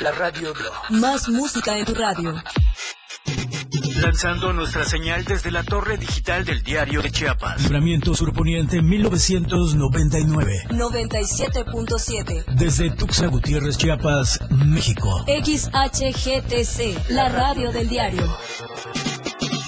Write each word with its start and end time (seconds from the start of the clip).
La 0.00 0.10
radio 0.10 0.52
Más 0.90 1.28
música 1.28 1.78
en 1.78 1.84
tu 1.84 1.94
radio. 1.94 2.34
Lanzando 4.00 4.52
nuestra 4.52 4.84
señal 4.84 5.24
desde 5.24 5.52
la 5.52 5.62
torre 5.62 5.98
digital 5.98 6.44
del 6.44 6.64
diario 6.64 7.00
de 7.00 7.12
Chiapas. 7.12 7.62
Libramiento 7.62 8.12
Surponiente 8.12 8.82
1999. 8.82 10.64
97.7. 10.70 12.44
Desde 12.56 12.90
Tuxtla 12.90 13.28
Gutiérrez, 13.28 13.78
Chiapas, 13.78 14.40
México. 14.50 15.24
XHGTC, 15.28 17.10
la 17.10 17.28
radio 17.28 17.70
del 17.70 17.88
diario. 17.88 18.36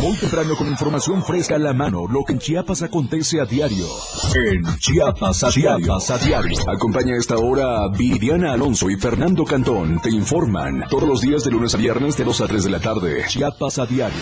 Muy 0.00 0.16
temprano 0.18 0.54
con 0.56 0.68
información 0.68 1.22
fresca 1.24 1.56
a 1.56 1.58
la 1.58 1.72
mano, 1.72 2.06
lo 2.06 2.22
que 2.24 2.34
en 2.34 2.38
Chiapas 2.38 2.82
acontece 2.82 3.40
a 3.40 3.46
diario. 3.46 3.86
En 4.34 4.62
Chiapas 4.78 5.42
a 5.44 5.50
diario. 5.50 5.94
a 5.94 6.18
diario. 6.18 6.70
Acompaña 6.70 7.14
a 7.14 7.18
esta 7.18 7.36
hora 7.36 7.88
Viviana 7.88 8.52
Alonso 8.52 8.90
y 8.90 8.96
Fernando 8.96 9.44
Cantón. 9.44 9.98
Te 10.00 10.10
informan 10.10 10.84
todos 10.90 11.08
los 11.08 11.20
días 11.22 11.44
de 11.44 11.50
lunes 11.50 11.74
a 11.74 11.78
viernes 11.78 12.16
de 12.16 12.24
2 12.24 12.40
a 12.42 12.46
3 12.46 12.64
de 12.64 12.70
la 12.70 12.80
tarde. 12.80 13.24
Chiapas 13.28 13.78
a 13.78 13.86
diario. 13.86 14.18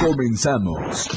Comenzamos. 0.00 1.08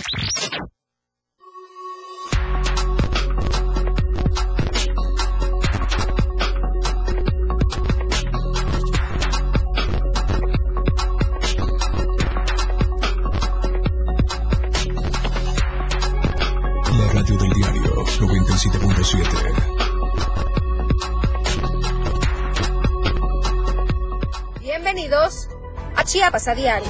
Chiapas 26.17 26.47
a 26.47 26.55
Diario. 26.55 26.89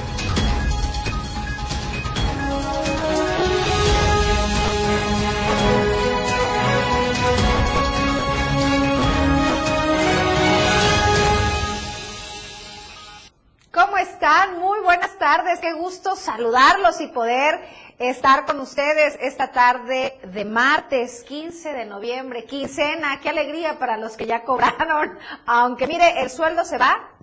¿Cómo 13.70 13.98
están? 13.98 14.58
Muy 14.60 14.80
buenas 14.80 15.18
tardes. 15.18 15.60
Qué 15.60 15.74
gusto 15.74 16.16
saludarlos 16.16 16.98
y 17.02 17.08
poder 17.08 17.60
estar 17.98 18.46
con 18.46 18.60
ustedes 18.60 19.18
esta 19.20 19.52
tarde 19.52 20.18
de 20.22 20.46
martes 20.46 21.22
15 21.24 21.74
de 21.74 21.84
noviembre, 21.84 22.46
quincena, 22.46 23.20
qué 23.20 23.28
alegría 23.28 23.78
para 23.78 23.98
los 23.98 24.16
que 24.16 24.24
ya 24.24 24.42
cobraron, 24.44 25.18
aunque 25.46 25.86
mire, 25.86 26.22
el 26.22 26.30
sueldo 26.30 26.64
se 26.64 26.78
va 26.78 27.17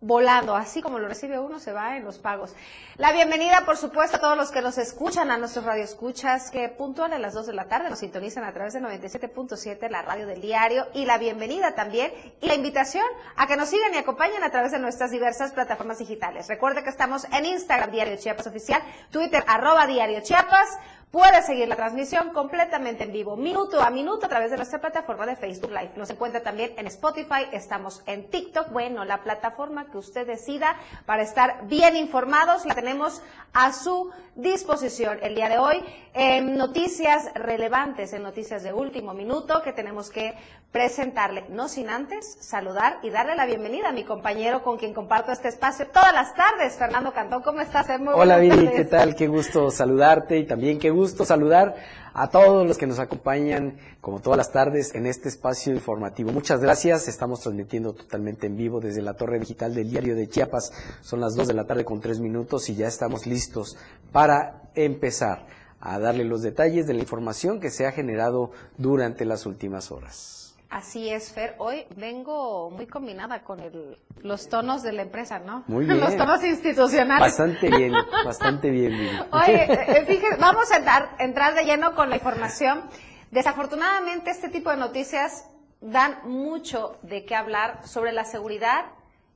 volando, 0.00 0.56
así 0.56 0.80
como 0.80 0.98
lo 0.98 1.08
recibe 1.08 1.38
uno, 1.38 1.58
se 1.58 1.72
va 1.72 1.96
en 1.96 2.04
los 2.04 2.18
pagos. 2.18 2.54
La 2.96 3.12
bienvenida, 3.12 3.64
por 3.66 3.76
supuesto, 3.76 4.16
a 4.16 4.20
todos 4.20 4.36
los 4.36 4.50
que 4.50 4.62
nos 4.62 4.78
escuchan, 4.78 5.30
a 5.30 5.36
nuestros 5.36 5.64
radioescuchas, 5.64 6.50
que 6.50 6.70
puntual 6.70 7.12
a 7.12 7.18
las 7.18 7.34
2 7.34 7.46
de 7.46 7.52
la 7.52 7.66
tarde 7.66 7.90
nos 7.90 7.98
sintonizan 7.98 8.44
a 8.44 8.52
través 8.52 8.72
de 8.72 8.80
97.7, 8.80 9.90
la 9.90 10.02
radio 10.02 10.26
del 10.26 10.40
diario, 10.40 10.86
y 10.94 11.04
la 11.04 11.18
bienvenida 11.18 11.74
también, 11.74 12.12
y 12.40 12.46
la 12.46 12.54
invitación 12.54 13.04
a 13.36 13.46
que 13.46 13.56
nos 13.56 13.68
sigan 13.68 13.92
y 13.92 13.98
acompañen 13.98 14.42
a 14.42 14.50
través 14.50 14.72
de 14.72 14.78
nuestras 14.78 15.10
diversas 15.10 15.52
plataformas 15.52 15.98
digitales. 15.98 16.48
Recuerde 16.48 16.82
que 16.82 16.90
estamos 16.90 17.26
en 17.32 17.44
Instagram, 17.44 17.90
Diario 17.90 18.16
Chiapas 18.16 18.46
Oficial, 18.46 18.82
Twitter, 19.10 19.44
arroba 19.46 19.86
Diario 19.86 20.20
Chiapas, 20.22 20.78
Puede 21.10 21.42
seguir 21.42 21.66
la 21.66 21.74
transmisión 21.74 22.30
completamente 22.30 23.02
en 23.02 23.12
vivo, 23.12 23.36
minuto 23.36 23.82
a 23.82 23.90
minuto, 23.90 24.26
a 24.26 24.28
través 24.28 24.52
de 24.52 24.56
nuestra 24.56 24.80
plataforma 24.80 25.26
de 25.26 25.34
Facebook 25.34 25.72
Live. 25.72 25.90
Nos 25.96 26.08
encuentra 26.08 26.40
también 26.40 26.72
en 26.76 26.86
Spotify, 26.86 27.48
estamos 27.50 28.04
en 28.06 28.30
TikTok, 28.30 28.70
bueno, 28.70 29.04
la 29.04 29.24
plataforma 29.24 29.90
que 29.90 29.98
usted 29.98 30.24
decida 30.24 30.76
para 31.06 31.24
estar 31.24 31.66
bien 31.66 31.96
informados, 31.96 32.64
la 32.64 32.76
tenemos 32.76 33.22
a 33.52 33.72
su 33.72 34.12
disposición 34.36 35.18
el 35.22 35.34
día 35.34 35.48
de 35.48 35.58
hoy 35.58 35.82
en 36.14 36.56
noticias 36.56 37.34
relevantes, 37.34 38.12
en 38.12 38.22
noticias 38.22 38.62
de 38.62 38.72
último 38.72 39.12
minuto 39.12 39.62
que 39.62 39.72
tenemos 39.72 40.10
que 40.10 40.34
presentarle, 40.70 41.44
no 41.48 41.68
sin 41.68 41.90
antes 41.90 42.36
saludar 42.40 43.00
y 43.02 43.10
darle 43.10 43.34
la 43.34 43.46
bienvenida 43.46 43.88
a 43.88 43.92
mi 43.92 44.04
compañero 44.04 44.62
con 44.62 44.78
quien 44.78 44.94
comparto 44.94 45.32
este 45.32 45.48
espacio 45.48 45.88
todas 45.88 46.12
las 46.12 46.36
tardes, 46.36 46.76
Fernando 46.76 47.12
Cantón. 47.12 47.42
¿Cómo 47.42 47.60
estás? 47.60 47.88
Hola 48.14 48.38
Viri, 48.38 48.68
¿qué 48.68 48.84
tal? 48.84 49.16
Qué 49.16 49.26
gusto 49.26 49.72
saludarte 49.72 50.38
y 50.38 50.44
también 50.44 50.78
qué 50.78 50.90
gusto 50.90 50.99
saludar 51.08 51.76
a 52.12 52.28
todos 52.30 52.66
los 52.66 52.78
que 52.78 52.86
nos 52.86 52.98
acompañan 52.98 53.78
como 54.00 54.20
todas 54.20 54.36
las 54.36 54.52
tardes 54.52 54.94
en 54.94 55.06
este 55.06 55.28
espacio 55.28 55.72
informativo. 55.72 56.32
Muchas 56.32 56.60
gracias, 56.60 57.08
estamos 57.08 57.40
transmitiendo 57.40 57.92
totalmente 57.92 58.46
en 58.46 58.56
vivo 58.56 58.80
desde 58.80 59.02
la 59.02 59.14
torre 59.14 59.38
digital 59.38 59.74
del 59.74 59.90
diario 59.90 60.16
de 60.16 60.28
Chiapas. 60.28 60.72
Son 61.02 61.20
las 61.20 61.34
2 61.34 61.48
de 61.48 61.54
la 61.54 61.66
tarde 61.66 61.84
con 61.84 62.00
3 62.00 62.20
minutos 62.20 62.68
y 62.68 62.74
ya 62.74 62.88
estamos 62.88 63.26
listos 63.26 63.76
para 64.12 64.70
empezar 64.74 65.46
a 65.80 65.98
darle 65.98 66.24
los 66.24 66.42
detalles 66.42 66.86
de 66.86 66.94
la 66.94 67.00
información 67.00 67.60
que 67.60 67.70
se 67.70 67.86
ha 67.86 67.92
generado 67.92 68.50
durante 68.76 69.24
las 69.24 69.46
últimas 69.46 69.90
horas. 69.90 70.39
Así 70.70 71.10
es, 71.10 71.32
Fer. 71.32 71.56
Hoy 71.58 71.84
vengo 71.96 72.70
muy 72.70 72.86
combinada 72.86 73.42
con 73.42 73.58
el, 73.58 73.98
los 74.22 74.48
tonos 74.48 74.84
de 74.84 74.92
la 74.92 75.02
empresa, 75.02 75.40
¿no? 75.40 75.64
Muy 75.66 75.84
bien. 75.86 75.98
Los 75.98 76.16
tonos 76.16 76.44
institucionales. 76.44 77.20
Bastante 77.20 77.68
bien, 77.68 77.92
bastante 78.24 78.70
bien. 78.70 78.94
Oye, 79.32 79.64
eh, 79.98 80.04
fíjate, 80.06 80.36
vamos 80.38 80.70
a 80.70 80.76
entrar, 80.76 81.16
entrar 81.18 81.54
de 81.54 81.64
lleno 81.64 81.96
con 81.96 82.08
la 82.08 82.16
información. 82.16 82.84
Desafortunadamente, 83.32 84.30
este 84.30 84.48
tipo 84.48 84.70
de 84.70 84.76
noticias 84.76 85.50
dan 85.80 86.18
mucho 86.24 86.98
de 87.02 87.24
qué 87.24 87.34
hablar 87.34 87.86
sobre 87.86 88.12
la 88.12 88.24
seguridad 88.24 88.86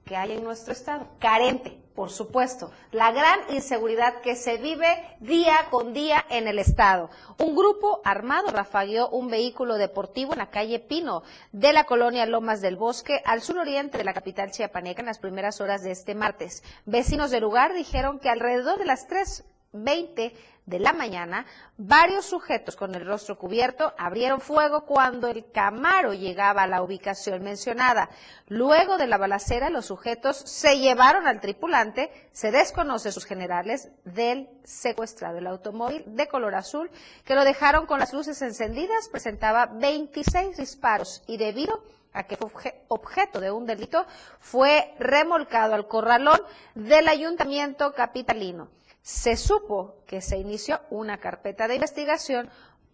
que 0.05 0.17
hay 0.17 0.33
en 0.33 0.45
nuestro 0.45 0.73
estado. 0.73 1.09
Carente 1.19 1.84
por 1.95 2.11
supuesto, 2.11 2.73
la 2.91 3.13
gran 3.13 3.39
inseguridad 3.51 4.21
que 4.21 4.35
se 4.35 4.57
vive 4.57 4.87
día 5.21 5.55
con 5.71 5.93
día 5.93 6.25
en 6.29 6.49
el 6.49 6.59
estado. 6.59 7.09
Un 7.39 7.55
grupo 7.55 8.01
armado 8.05 8.49
rafagueó 8.49 9.09
un 9.11 9.29
vehículo 9.29 9.77
deportivo 9.77 10.33
en 10.33 10.39
la 10.39 10.51
calle 10.51 10.81
Pino 10.81 11.23
de 11.53 11.73
la 11.73 11.85
colonia 11.85 12.27
Lomas 12.27 12.61
del 12.61 12.77
Bosque, 12.77 13.23
al 13.25 13.43
suroriente 13.43 13.99
de 13.99 14.05
la 14.05 14.13
capital 14.13 14.51
chiapaneca, 14.51 15.03
en 15.03 15.07
las 15.07 15.21
primeras 15.21 15.61
horas 15.61 15.83
de 15.83 15.93
este 15.93 16.15
martes. 16.15 16.65
Vecinos 16.85 17.31
del 17.31 17.43
lugar 17.43 17.75
dijeron 17.75 18.19
que 18.19 18.29
alrededor 18.29 18.79
de 18.79 18.87
las 18.87 19.07
3.20 19.75 20.33
de 20.67 20.79
la 20.79 20.95
mañana, 20.95 21.45
varios 21.77 22.25
sujetos 22.25 22.75
con 22.75 22.95
el 22.95 23.05
rostro 23.05 23.37
cubierto 23.37 23.93
abrieron 23.99 24.41
fuego 24.41 24.87
cuando 24.87 25.29
el 25.29 25.51
Camaro 25.51 26.15
llegaba 26.15 26.63
a 26.63 26.67
la 26.67 26.83
ubicación 26.83 27.43
mencionada. 27.43 28.09
Luego 28.49 28.97
de 28.97 29.07
la 29.07 29.19
balacera, 29.19 29.69
los 29.69 29.87
sujetos 29.87 30.39
se 30.39 30.79
llevaron 30.79 31.27
al 31.27 31.41
tripulante, 31.41 32.11
se 32.33 32.51
desconoce 32.51 33.13
sus 33.13 33.27
generales 33.27 33.91
del 34.05 34.49
secuestrado. 34.65 35.37
El 35.37 35.47
automóvil 35.49 36.03
de 36.07 36.29
color 36.29 36.55
azul, 36.55 36.91
que 37.25 37.35
lo 37.35 37.45
dejaron 37.45 37.85
con 37.85 38.01
las 38.01 38.15
luces 38.15 38.41
encendidas, 38.41 39.09
presentaba 39.11 39.67
26 39.67 40.57
disparos 40.57 41.23
y 41.27 41.37
debido 41.37 41.83
a 42.15 42.23
que 42.23 42.37
fue 42.37 42.85
objeto 42.89 43.41
de 43.41 43.51
un 43.51 43.67
delito, 43.67 44.07
fue 44.39 44.95
remolcado 44.99 45.75
al 45.75 45.89
corralón 45.89 46.41
del 46.75 47.09
ayuntamiento 47.09 47.93
capitalino 47.93 48.71
se 49.05 49.37
supo 49.37 49.97
que 50.07 50.23
se 50.23 50.39
inició 50.39 50.81
una 50.89 51.19
carpeta 51.19 51.69
de 51.69 51.75
investigación 51.75 52.49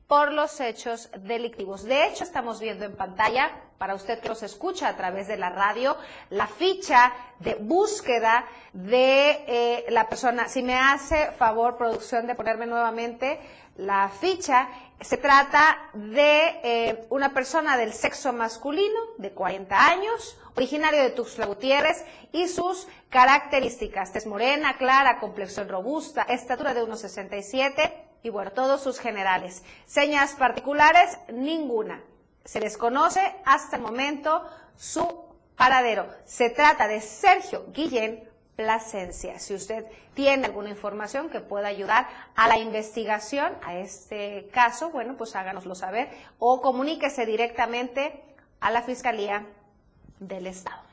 por 0.08 0.32
los 0.32 0.58
hechos 0.58 1.08
delictivos. 1.20 1.84
De 1.84 2.04
hecho, 2.08 2.24
estamos 2.24 2.58
viendo 2.58 2.84
en 2.84 2.96
pantalla, 2.96 3.48
para 3.78 3.94
usted 3.94 4.18
que 4.18 4.28
nos 4.28 4.42
escucha 4.42 4.88
a 4.88 4.96
través 4.96 5.28
de 5.28 5.36
la 5.36 5.50
radio, 5.50 5.96
la 6.30 6.48
ficha 6.48 7.12
de 7.38 7.54
búsqueda 7.54 8.44
de 8.72 9.44
eh, 9.46 9.84
la 9.90 10.08
persona. 10.08 10.48
Si 10.48 10.64
me 10.64 10.74
hace 10.74 11.30
favor, 11.38 11.76
producción, 11.76 12.26
de 12.26 12.34
ponerme 12.34 12.66
nuevamente 12.66 13.38
la 13.76 14.08
ficha, 14.08 14.68
se 15.00 15.16
trata 15.16 15.78
de 15.94 16.60
eh, 16.64 17.06
una 17.10 17.32
persona 17.32 17.76
del 17.76 17.92
sexo 17.92 18.32
masculino, 18.32 18.98
de 19.18 19.30
40 19.30 19.86
años, 19.86 20.36
originario 20.56 21.02
de 21.02 21.10
Tuxtla 21.10 21.46
Gutiérrez, 21.46 22.04
y 22.32 22.48
sus 22.48 22.86
características. 23.08 24.14
Es 24.14 24.26
morena, 24.26 24.76
clara, 24.76 25.18
complexión 25.18 25.68
robusta, 25.68 26.22
estatura 26.22 26.74
de 26.74 26.82
1,67 26.82 27.92
y 28.22 28.30
bueno, 28.30 28.52
todos 28.52 28.82
sus 28.82 28.98
generales. 28.98 29.62
Señas 29.86 30.34
particulares, 30.34 31.18
ninguna. 31.32 32.02
Se 32.44 32.60
desconoce 32.60 33.20
hasta 33.44 33.76
el 33.76 33.82
momento 33.82 34.44
su 34.76 35.24
paradero. 35.56 36.06
Se 36.24 36.50
trata 36.50 36.88
de 36.88 37.00
Sergio 37.00 37.66
Guillén 37.72 38.28
Plasencia. 38.56 39.38
Si 39.38 39.54
usted 39.54 39.86
tiene 40.14 40.46
alguna 40.46 40.68
información 40.68 41.30
que 41.30 41.40
pueda 41.40 41.68
ayudar 41.68 42.08
a 42.36 42.46
la 42.46 42.58
investigación 42.58 43.54
a 43.62 43.76
este 43.78 44.48
caso, 44.52 44.90
bueno, 44.90 45.16
pues 45.16 45.34
háganoslo 45.34 45.74
saber 45.74 46.10
o 46.38 46.60
comuníquese 46.60 47.24
directamente 47.24 48.22
a 48.60 48.70
la 48.70 48.82
Fiscalía 48.82 49.46
del 50.20 50.46
Estado. 50.46 50.90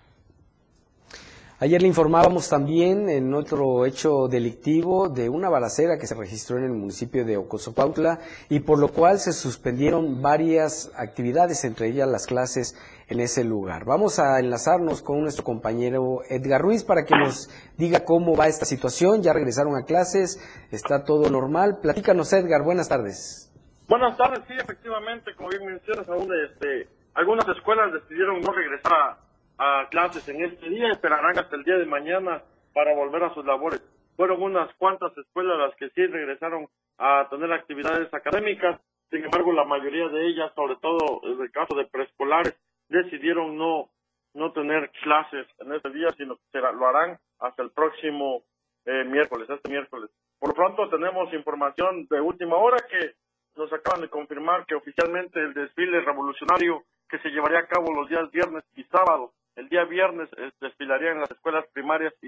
Ayer 1.59 1.81
le 1.81 1.88
informábamos 1.88 2.50
también 2.50 3.09
en 3.09 3.33
otro 3.33 3.88
hecho 3.88 4.27
delictivo 4.27 5.09
de 5.09 5.27
una 5.27 5.50
balacera 5.50 5.97
que 5.97 6.06
se 6.06 6.13
registró 6.13 6.59
en 6.59 6.65
el 6.65 6.71
municipio 6.71 7.25
de 7.25 7.35
Ocosopautla 7.35 8.19
y 8.47 8.59
por 8.59 8.77
lo 8.77 8.89
cual 8.89 9.18
se 9.18 9.33
suspendieron 9.33 10.21
varias 10.21 10.91
actividades, 10.95 11.63
entre 11.63 11.88
ellas 11.88 12.07
las 12.07 12.27
clases 12.27 12.75
en 13.07 13.21
ese 13.21 13.44
lugar. 13.44 13.85
Vamos 13.85 14.19
a 14.19 14.39
enlazarnos 14.39 15.01
con 15.01 15.21
nuestro 15.21 15.44
compañero 15.44 16.19
Edgar 16.30 16.62
Ruiz 16.62 16.83
para 16.83 17.06
que 17.06 17.15
nos 17.15 17.50
diga 17.75 18.06
cómo 18.06 18.35
va 18.35 18.47
esta 18.47 18.65
situación. 18.65 19.23
Ya 19.23 19.33
regresaron 19.33 19.75
a 19.75 19.85
clases, 19.85 20.39
está 20.69 21.06
todo 21.06 21.27
normal. 21.31 21.80
Platícanos, 21.81 22.31
Edgar, 22.33 22.62
buenas 22.62 22.88
tardes. 22.88 23.51
Buenas 23.88 24.15
tardes, 24.15 24.41
sí, 24.47 24.53
efectivamente, 24.62 25.33
como 25.35 25.50
bien 25.50 25.65
mencionas, 25.65 26.07
aún 26.07 26.30
este, 26.51 26.88
algunas 27.17 27.47
escuelas 27.49 27.91
decidieron 27.91 28.41
no 28.41 28.51
regresar 28.51 29.17
a 29.57 29.87
clases 29.89 30.29
en 30.29 30.45
este 30.45 30.69
día, 30.69 30.91
esperarán 30.91 31.37
hasta 31.39 31.55
el 31.55 31.63
día 31.63 31.75
de 31.77 31.87
mañana 31.87 32.43
para 32.75 32.93
volver 32.93 33.23
a 33.23 33.33
sus 33.33 33.43
labores. 33.43 33.81
Fueron 34.15 34.39
unas 34.43 34.71
cuantas 34.75 35.17
escuelas 35.17 35.57
las 35.57 35.75
que 35.77 35.89
sí 35.89 36.05
regresaron 36.05 36.67
a 36.99 37.27
tener 37.31 37.51
actividades 37.51 38.13
académicas, 38.13 38.79
sin 39.09 39.25
embargo 39.25 39.51
la 39.51 39.63
mayoría 39.63 40.07
de 40.09 40.27
ellas, 40.27 40.51
sobre 40.53 40.75
todo 40.75 41.21
en 41.23 41.41
el 41.41 41.51
caso 41.51 41.75
de 41.75 41.85
preescolares, 41.85 42.55
decidieron 42.87 43.57
no 43.57 43.89
no 44.35 44.51
tener 44.51 44.91
clases 45.01 45.47
en 45.57 45.73
este 45.73 45.89
día, 45.89 46.09
sino 46.15 46.37
que 46.51 46.59
lo 46.59 46.87
harán 46.87 47.17
hasta 47.39 47.63
el 47.63 47.71
próximo 47.71 48.43
eh, 48.85 49.03
miércoles, 49.05 49.49
este 49.49 49.71
miércoles. 49.71 50.11
Por 50.37 50.49
lo 50.49 50.55
pronto 50.55 50.87
tenemos 50.89 51.33
información 51.33 52.05
de 52.07 52.21
última 52.21 52.57
hora 52.57 52.77
que 52.87 53.15
nos 53.55 53.73
acaban 53.73 54.01
de 54.01 54.09
confirmar 54.09 54.67
que 54.67 54.75
oficialmente 54.75 55.39
el 55.39 55.55
desfile 55.55 56.01
revolucionario 56.01 56.83
que 57.09 57.19
se 57.19 57.30
llevaría 57.30 57.59
a 57.59 57.68
cabo 57.68 57.94
los 57.94 58.09
días 58.09 58.30
viernes 58.31 58.63
y 58.75 58.83
sábado 58.86 59.33
el 59.57 59.69
día 59.69 59.86
viernes 59.86 60.30
eh, 60.38 60.51
desfilarían 60.62 61.19
las 61.19 61.31
escuelas 61.31 61.65
primarias 61.74 62.13
y, 62.21 62.27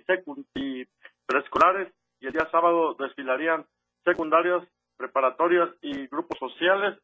y 0.56 0.86
preescolares 1.28 1.94
y 2.20 2.26
el 2.26 2.34
día 2.34 2.50
sábado 2.52 2.96
desfilarían 2.96 3.66
secundarias, 4.04 4.64
preparatorias 4.98 5.70
y 5.82 6.08
grupos 6.08 6.40
sociales. 6.40 6.98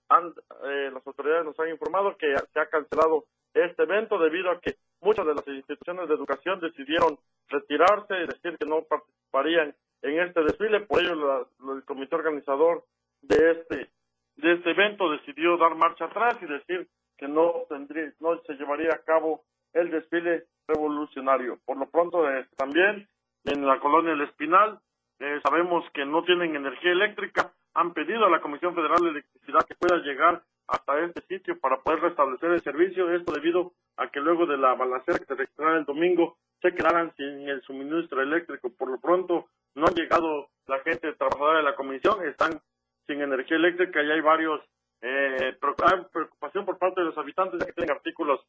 Eh, 0.66 0.89
las 0.92 1.06
autoridades 1.06 1.45
nos 1.45 1.60
han 1.60 1.69
informado 1.69 2.18
que 2.18 2.33
se 2.51 2.60
ha 2.60 2.66
cancelado 2.66 3.25
este 3.54 3.83
evento 3.83 4.18
debido 4.18 4.50
a 4.50 4.60
que 4.60 4.75
muchas 5.00 5.27
de 5.27 5.36
las 5.36 5.48
instituciones 5.48 6.10
de 6.10 6.16
educación 6.16 6.60
decidieron 6.60 7.19
retirarse 7.48 8.16
y 8.16 8.25
decir 8.25 8.57
que 8.57 8.66
no 8.66 8.81
participarían 8.81 9.75
en 10.01 10.19
este 10.22 10.42
desfile. 10.42 10.81
Por 10.81 11.01
ello, 11.01 11.48
el 11.72 11.86
comité 11.86 12.16
organizador 12.16 12.83
de 13.22 13.51
este 13.51 13.89
de 14.38 14.54
este 14.54 14.72
evento 14.72 15.10
decidió 15.12 15.56
dar 15.57 15.75
marcha 15.75 16.06
atrás 16.06 16.36
y 16.42 16.45
decir 16.45 16.89
que 17.17 17.27
no 17.27 17.63
tendría, 17.69 18.12
no 18.19 18.39
se 18.41 18.53
llevaría 18.53 18.94
a 18.94 19.03
cabo 19.03 19.44
el 19.73 19.91
desfile 19.91 20.45
revolucionario. 20.67 21.59
Por 21.65 21.77
lo 21.77 21.89
pronto, 21.89 22.29
eh, 22.29 22.47
también 22.57 23.07
en 23.45 23.65
la 23.65 23.79
colonia 23.79 24.13
El 24.13 24.21
Espinal, 24.21 24.79
eh, 25.19 25.39
sabemos 25.44 25.85
que 25.94 26.06
no 26.06 26.23
tienen 26.23 26.56
energía 26.56 26.91
eléctrica, 26.91 27.53
han 27.73 27.94
pedido 27.94 28.25
a 28.25 28.29
la 28.29 28.41
Comisión 28.41 28.73
Federal 28.73 29.00
de 29.01 29.09
Electricidad 29.09 29.65
que 29.67 29.75
pueda 29.75 29.97
llegar 29.97 30.44
hasta 30.67 31.00
este 31.00 31.21
sitio 31.21 31.59
para 31.59 31.77
poder 31.77 32.00
restablecer 32.00 32.51
el 32.51 32.63
servicio, 32.63 33.12
esto 33.12 33.33
debido 33.33 33.73
a 33.97 34.07
que 34.09 34.19
luego 34.19 34.45
de 34.45 34.57
la 34.57 34.73
balacera 34.73 35.19
que 35.19 35.25
se 35.25 35.35
registrará 35.35 35.77
el 35.77 35.85
domingo 35.85 36.38
se 36.62 36.73
quedaran 36.73 37.13
sin 37.15 37.47
el 37.47 37.62
suministro 37.62 38.21
eléctrico. 38.21 38.71
Por 38.75 38.89
lo 38.89 39.00
pronto 39.00 39.47
no 39.75 39.85
han 39.85 39.94
llegado 39.94 40.50
la 40.67 40.79
gente 40.79 41.13
trabajadora 41.13 41.59
de 41.59 41.63
la 41.63 41.75
comisión, 41.75 42.25
están 42.25 42.59
sin 43.06 43.21
energía 43.21 43.57
eléctrica 43.57 44.01
y 44.01 44.12
hay 44.12 44.21
varios 44.21 44.62
eh, 45.01 45.56
preocupación 45.59 46.65
por 46.65 46.77
parte 46.77 47.01
de 47.01 47.07
los 47.07 47.18
habitantes 47.18 47.59
de 47.59 47.65
que 47.65 47.74
tienen 47.74 47.95
artículos 47.95 48.42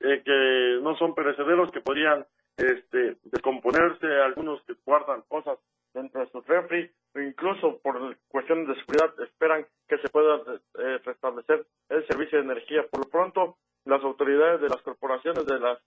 eh, 0.00 0.22
que 0.24 0.78
no 0.82 0.96
son 0.96 1.14
perecederos, 1.14 1.70
que 1.72 1.80
podrían 1.80 2.24
este, 2.56 3.16
descomponerse, 3.24 4.06
algunos 4.06 4.62
que 4.62 4.74
guardan 4.84 5.22
cosas 5.28 5.58
dentro 5.92 6.20
de 6.20 6.30
su 6.30 6.40
refri, 6.42 6.90
o 7.14 7.20
incluso 7.20 7.78
por 7.80 8.16
cuestiones 8.28 8.68
de 8.68 8.74
seguridad 8.76 9.12
esperan 9.22 9.66
que 9.88 9.98
se 9.98 10.08
pueda 10.08 10.42
eh, 10.78 10.98
restablecer 11.04 11.66
el 11.88 12.06
servicio 12.06 12.38
de 12.38 12.44
energía. 12.44 12.86
Por 12.90 13.04
lo 13.04 13.10
pronto, 13.10 13.56
las 13.84 14.02
autoridades 14.02 14.60
de 14.60 14.68
las 14.68 14.82
corporaciones, 14.82 15.46
de 15.46 15.58
las 15.58 15.78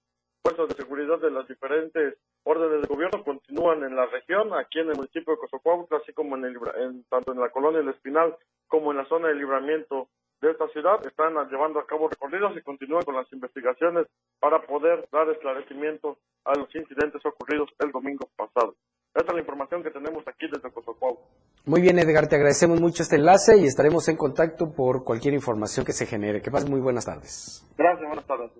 fuerzas 0.42 0.70
de 0.70 0.76
seguridad 0.76 1.20
de 1.20 1.32
las 1.32 1.48
diferentes 1.48 2.18
órdenes 2.44 2.82
de 2.82 2.88
gobierno 2.88 3.24
continúan 3.24 3.84
en 3.84 3.96
la 3.96 4.08
región, 4.08 4.54
aquí 4.54 4.80
en 4.80 4.90
el 4.90 4.96
municipio 4.96 5.34
de 5.34 5.40
Cozocuautla, 5.40 5.98
así 5.98 6.14
como 6.14 6.36
en, 6.36 6.46
el, 6.46 6.58
en 6.78 7.04
tanto 7.06 7.32
en 7.32 7.40
la 7.40 7.50
colonia 7.50 7.82
El 7.82 7.90
Espinal 7.90 8.36
como 8.72 8.92
en 8.92 8.98
la 8.98 9.06
zona 9.06 9.28
de 9.28 9.36
libramiento 9.36 10.08
de 10.42 10.50
esta 10.50 10.68
ciudad 10.70 11.06
están 11.06 11.36
llevando 11.52 11.80
a 11.80 11.86
cabo 11.86 12.08
recorridos 12.08 12.58
y 12.58 12.62
continúan 12.62 13.04
con 13.04 13.16
las 13.16 13.32
investigaciones 13.32 14.08
para 14.40 14.62
poder 14.66 15.08
dar 15.12 15.30
esclarecimiento 15.30 16.18
a 16.46 16.58
los 16.58 16.74
incidentes 16.74 17.22
ocurridos 17.26 17.70
el 17.80 17.92
domingo 17.92 18.28
pasado. 18.36 18.74
Esta 19.14 19.28
es 19.28 19.34
la 19.34 19.42
información 19.42 19.84
que 19.84 19.92
tenemos 19.92 20.26
aquí 20.26 20.48
desde 20.50 20.72
Cozocuau. 20.72 21.20
Muy 21.66 21.82
bien, 21.82 22.00
Edgar, 22.00 22.28
te 22.28 22.38
agradecemos 22.38 22.80
mucho 22.80 23.04
este 23.04 23.18
enlace 23.18 23.58
y 23.58 23.66
estaremos 23.66 24.08
en 24.08 24.16
contacto 24.16 24.72
por 24.74 25.04
cualquier 25.04 25.34
información 25.34 25.86
que 25.86 25.92
se 25.92 26.06
genere. 26.06 26.42
Que 26.42 26.50
pases 26.50 26.70
muy 26.70 26.80
buenas 26.80 27.06
tardes. 27.06 27.68
Gracias, 27.78 28.08
buenas 28.08 28.26
tardes. 28.26 28.52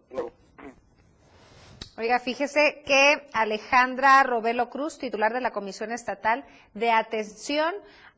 Oiga, 1.98 2.20
fíjese 2.20 2.84
que 2.86 3.28
Alejandra 3.34 4.24
Robelo 4.24 4.70
Cruz, 4.70 4.98
titular 4.98 5.32
de 5.34 5.42
la 5.42 5.52
Comisión 5.52 5.92
Estatal 5.92 6.46
de 6.74 6.92
Atención 6.92 7.74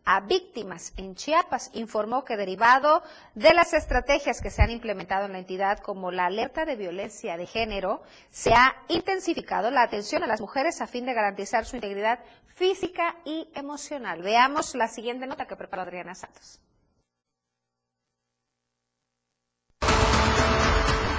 a 0.05 0.21
víctimas 0.21 0.93
en 0.97 1.15
Chiapas. 1.15 1.69
Informó 1.73 2.23
que 2.25 2.37
derivado 2.37 3.03
de 3.35 3.53
las 3.53 3.73
estrategias 3.73 4.41
que 4.41 4.49
se 4.49 4.61
han 4.61 4.71
implementado 4.71 5.25
en 5.25 5.33
la 5.33 5.39
entidad 5.39 5.79
como 5.79 6.11
la 6.11 6.25
alerta 6.25 6.65
de 6.65 6.75
violencia 6.75 7.37
de 7.37 7.45
género, 7.45 8.03
se 8.29 8.53
ha 8.53 8.75
intensificado 8.87 9.71
la 9.71 9.83
atención 9.83 10.23
a 10.23 10.27
las 10.27 10.41
mujeres 10.41 10.81
a 10.81 10.87
fin 10.87 11.05
de 11.05 11.13
garantizar 11.13 11.65
su 11.65 11.75
integridad 11.75 12.19
física 12.47 13.15
y 13.25 13.47
emocional. 13.55 14.21
Veamos 14.21 14.75
la 14.75 14.87
siguiente 14.87 15.27
nota 15.27 15.45
que 15.45 15.55
preparó 15.55 15.83
Adriana 15.83 16.15
Santos. 16.15 16.59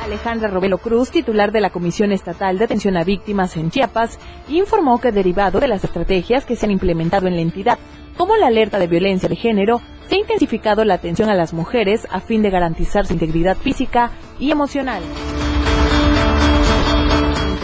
Alejandra 0.05 0.49
Robelo 0.49 0.77
Cruz, 0.77 1.11
titular 1.11 1.51
de 1.51 1.63
la 1.63 1.71
Comisión 1.71 2.13
Estatal 2.13 2.59
de 2.59 2.67
Atención 2.67 2.99
a 2.99 3.05
Víctimas 3.05 3.57
en 3.57 3.71
Chiapas, 3.71 4.19
informó 4.49 5.01
que 5.01 5.13
derivado 5.13 5.61
de 5.61 5.69
las 5.69 5.83
estrategias 5.83 6.45
que 6.45 6.57
se 6.57 6.67
han 6.67 6.73
implementado 6.73 7.27
en 7.27 7.37
la 7.37 7.41
entidad, 7.41 7.79
como 8.19 8.37
la 8.37 8.49
alerta 8.49 8.79
de 8.79 8.87
violencia 8.87 9.31
de 9.31 9.37
género, 9.37 9.81
se 10.07 10.17
ha 10.17 10.19
intensificado 10.19 10.85
la 10.85 10.95
atención 10.95 11.31
a 11.31 11.35
las 11.35 11.55
mujeres 11.55 12.07
a 12.11 12.21
fin 12.21 12.43
de 12.43 12.51
garantizar 12.51 13.07
su 13.07 13.15
integridad 13.15 13.57
física 13.57 14.11
y 14.39 14.51
emocional. 14.51 15.03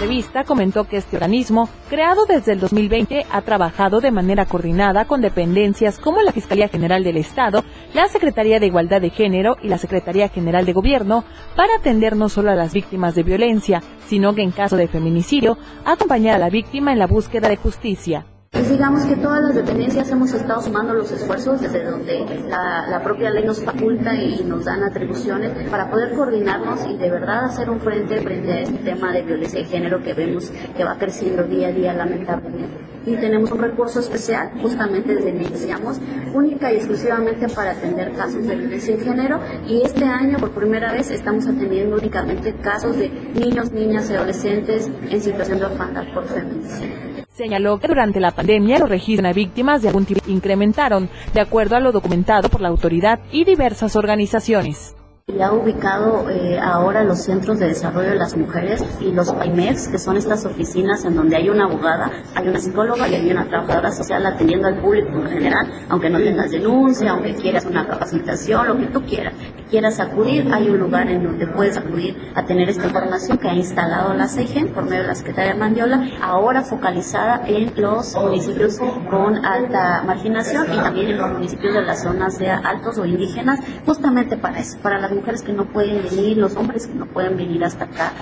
En 0.00 0.04
entrevista 0.04 0.44
comentó 0.44 0.84
que 0.84 0.96
este 0.96 1.16
organismo, 1.16 1.68
creado 1.90 2.24
desde 2.24 2.52
el 2.52 2.60
2020, 2.60 3.26
ha 3.30 3.42
trabajado 3.42 4.00
de 4.00 4.10
manera 4.10 4.46
coordinada 4.46 5.04
con 5.04 5.20
dependencias 5.20 5.98
como 5.98 6.22
la 6.22 6.32
Fiscalía 6.32 6.68
General 6.68 7.04
del 7.04 7.18
Estado, 7.18 7.64
la 7.92 8.08
Secretaría 8.08 8.58
de 8.58 8.64
Igualdad 8.64 9.02
de 9.02 9.10
Género 9.10 9.58
y 9.62 9.68
la 9.68 9.76
Secretaría 9.76 10.30
General 10.30 10.64
de 10.64 10.72
Gobierno 10.72 11.24
para 11.54 11.76
atender 11.76 12.16
no 12.16 12.30
solo 12.30 12.50
a 12.50 12.54
las 12.54 12.72
víctimas 12.72 13.14
de 13.14 13.24
violencia, 13.24 13.82
sino 14.06 14.34
que 14.34 14.40
en 14.40 14.52
caso 14.52 14.78
de 14.78 14.88
feminicidio, 14.88 15.58
acompañar 15.84 16.36
a 16.36 16.38
la 16.38 16.48
víctima 16.48 16.92
en 16.92 16.98
la 16.98 17.06
búsqueda 17.06 17.50
de 17.50 17.58
justicia. 17.58 18.24
Pues 18.60 18.72
digamos 18.72 19.06
que 19.06 19.16
todas 19.16 19.40
las 19.40 19.54
dependencias 19.54 20.10
hemos 20.10 20.34
estado 20.34 20.60
sumando 20.60 20.92
los 20.92 21.10
esfuerzos 21.10 21.62
desde 21.62 21.82
donde 21.82 22.26
la, 22.46 23.00
propia 23.02 23.30
ley 23.30 23.42
nos 23.42 23.64
faculta 23.64 24.14
y 24.14 24.44
nos 24.44 24.66
dan 24.66 24.84
atribuciones 24.84 25.50
para 25.70 25.90
poder 25.90 26.14
coordinarnos 26.14 26.86
y 26.86 26.98
de 26.98 27.10
verdad 27.10 27.46
hacer 27.46 27.70
un 27.70 27.80
frente 27.80 28.20
frente 28.20 28.52
a 28.52 28.60
este 28.60 28.76
tema 28.80 29.14
de 29.14 29.22
violencia 29.22 29.60
de 29.60 29.64
género 29.64 30.02
que 30.02 30.12
vemos 30.12 30.52
que 30.76 30.84
va 30.84 30.98
creciendo 30.98 31.42
día 31.44 31.68
a 31.68 31.72
día 31.72 31.94
lamentablemente. 31.94 32.76
Y 33.06 33.16
tenemos 33.16 33.50
un 33.50 33.60
recurso 33.60 34.00
especial, 34.00 34.50
justamente 34.60 35.14
desde 35.14 35.32
que 35.32 35.42
iniciamos, 35.42 35.98
única 36.34 36.70
y 36.70 36.76
exclusivamente 36.76 37.48
para 37.48 37.70
atender 37.70 38.12
casos 38.12 38.46
de 38.46 38.56
violencia 38.56 38.94
de 38.94 39.02
género 39.02 39.40
y 39.66 39.80
este 39.80 40.04
año 40.04 40.36
por 40.36 40.50
primera 40.50 40.92
vez 40.92 41.10
estamos 41.10 41.46
atendiendo 41.46 41.96
únicamente 41.96 42.54
casos 42.56 42.94
de 42.98 43.08
niños, 43.08 43.72
niñas 43.72 44.10
y 44.10 44.16
adolescentes 44.16 44.90
en 45.08 45.22
situación 45.22 45.60
de 45.60 45.64
orfandad 45.64 46.04
por 46.12 46.26
feminicidio. 46.26 47.09
Señaló 47.40 47.78
que 47.78 47.88
durante 47.88 48.20
la 48.20 48.32
pandemia 48.32 48.78
los 48.78 48.90
registros 48.90 49.26
de 49.26 49.32
víctimas 49.32 49.80
de 49.80 49.88
algún 49.88 50.04
tipo 50.04 50.20
incrementaron, 50.28 51.08
de 51.32 51.40
acuerdo 51.40 51.74
a 51.74 51.80
lo 51.80 51.90
documentado 51.90 52.50
por 52.50 52.60
la 52.60 52.68
autoridad 52.68 53.18
y 53.32 53.44
diversas 53.44 53.96
organizaciones. 53.96 54.94
Ya 55.36 55.48
ha 55.48 55.52
ubicado 55.52 56.28
eh, 56.28 56.58
ahora 56.60 57.04
los 57.04 57.22
centros 57.22 57.58
de 57.58 57.68
desarrollo 57.68 58.10
de 58.10 58.16
las 58.16 58.36
mujeres 58.36 58.84
y 59.00 59.12
los 59.12 59.32
PAIMEX, 59.32 59.88
que 59.88 59.98
son 59.98 60.16
estas 60.16 60.44
oficinas 60.44 61.04
en 61.04 61.14
donde 61.14 61.36
hay 61.36 61.48
una 61.48 61.64
abogada, 61.64 62.10
hay 62.34 62.48
una 62.48 62.58
psicóloga 62.58 63.08
y 63.08 63.14
hay 63.14 63.30
una 63.30 63.46
trabajadora 63.46 63.92
social 63.92 64.26
atendiendo 64.26 64.68
al 64.68 64.78
público 64.80 65.10
en 65.18 65.28
general, 65.28 65.70
aunque 65.88 66.10
no 66.10 66.18
tengas 66.18 66.50
denuncia, 66.50 67.12
aunque 67.12 67.34
quieras 67.34 67.64
una 67.64 67.86
capacitación, 67.86 68.66
lo 68.66 68.76
que 68.76 68.86
tú 68.86 69.02
quieras 69.04 69.34
quieras 69.70 70.00
acudir, 70.00 70.52
hay 70.52 70.68
un 70.68 70.78
lugar 70.78 71.08
en 71.08 71.22
donde 71.22 71.46
puedes 71.46 71.76
acudir 71.76 72.16
a 72.34 72.44
tener 72.44 72.68
esta 72.68 72.86
información 72.86 73.38
que 73.38 73.48
ha 73.48 73.54
instalado 73.54 74.12
la 74.14 74.26
CEGEN 74.26 74.68
por 74.68 74.84
medio 74.84 75.02
de 75.02 75.08
la 75.08 75.14
Secretaría 75.14 75.54
Mandiola, 75.54 76.08
ahora 76.20 76.62
focalizada 76.62 77.42
en 77.46 77.72
los 77.76 78.14
municipios 78.16 78.78
con 79.08 79.44
alta 79.44 80.02
marginación 80.04 80.66
y 80.72 80.76
también 80.76 81.10
en 81.10 81.18
los 81.18 81.30
municipios 81.32 81.74
de 81.74 81.82
las 81.82 82.02
zonas 82.02 82.38
de 82.38 82.50
altos 82.50 82.98
o 82.98 83.06
indígenas, 83.06 83.60
justamente 83.86 84.36
para 84.36 84.58
eso, 84.58 84.76
para 84.82 84.98
mujeres 85.20 85.42
que 85.42 85.52
no 85.52 85.66
pueden 85.66 86.02
venir, 86.02 86.38
los 86.38 86.56
hombres 86.56 86.86
que 86.86 86.94
no 86.94 87.06
pueden 87.06 87.36
venir 87.36 87.62
hasta 87.64 87.84
acá. 87.84 88.12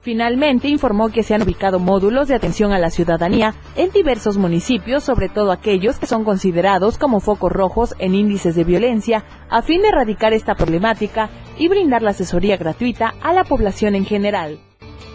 Finalmente 0.00 0.68
informó 0.68 1.10
que 1.10 1.22
se 1.22 1.34
han 1.34 1.42
ubicado 1.42 1.78
módulos 1.78 2.28
de 2.28 2.34
atención 2.34 2.72
a 2.72 2.78
la 2.78 2.90
ciudadanía 2.90 3.54
en 3.76 3.90
diversos 3.90 4.38
municipios, 4.38 5.04
sobre 5.04 5.28
todo 5.28 5.50
aquellos 5.52 5.98
que 5.98 6.06
son 6.06 6.24
considerados 6.24 6.98
como 6.98 7.20
focos 7.20 7.52
rojos 7.52 7.94
en 7.98 8.14
índices 8.14 8.54
de 8.54 8.64
violencia, 8.64 9.24
a 9.50 9.60
fin 9.60 9.82
de 9.82 9.88
erradicar 9.88 10.32
esta 10.32 10.54
problemática 10.54 11.30
y 11.58 11.68
brindar 11.68 12.02
la 12.02 12.10
asesoría 12.10 12.56
gratuita 12.56 13.14
a 13.20 13.32
la 13.32 13.44
población 13.44 13.96
en 13.96 14.04
general. 14.04 14.60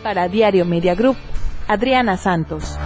Para 0.03 0.27
Diario 0.27 0.65
Media 0.65 0.95
Group, 0.95 1.15
Adriana 1.67 2.17
Santos. 2.17 2.77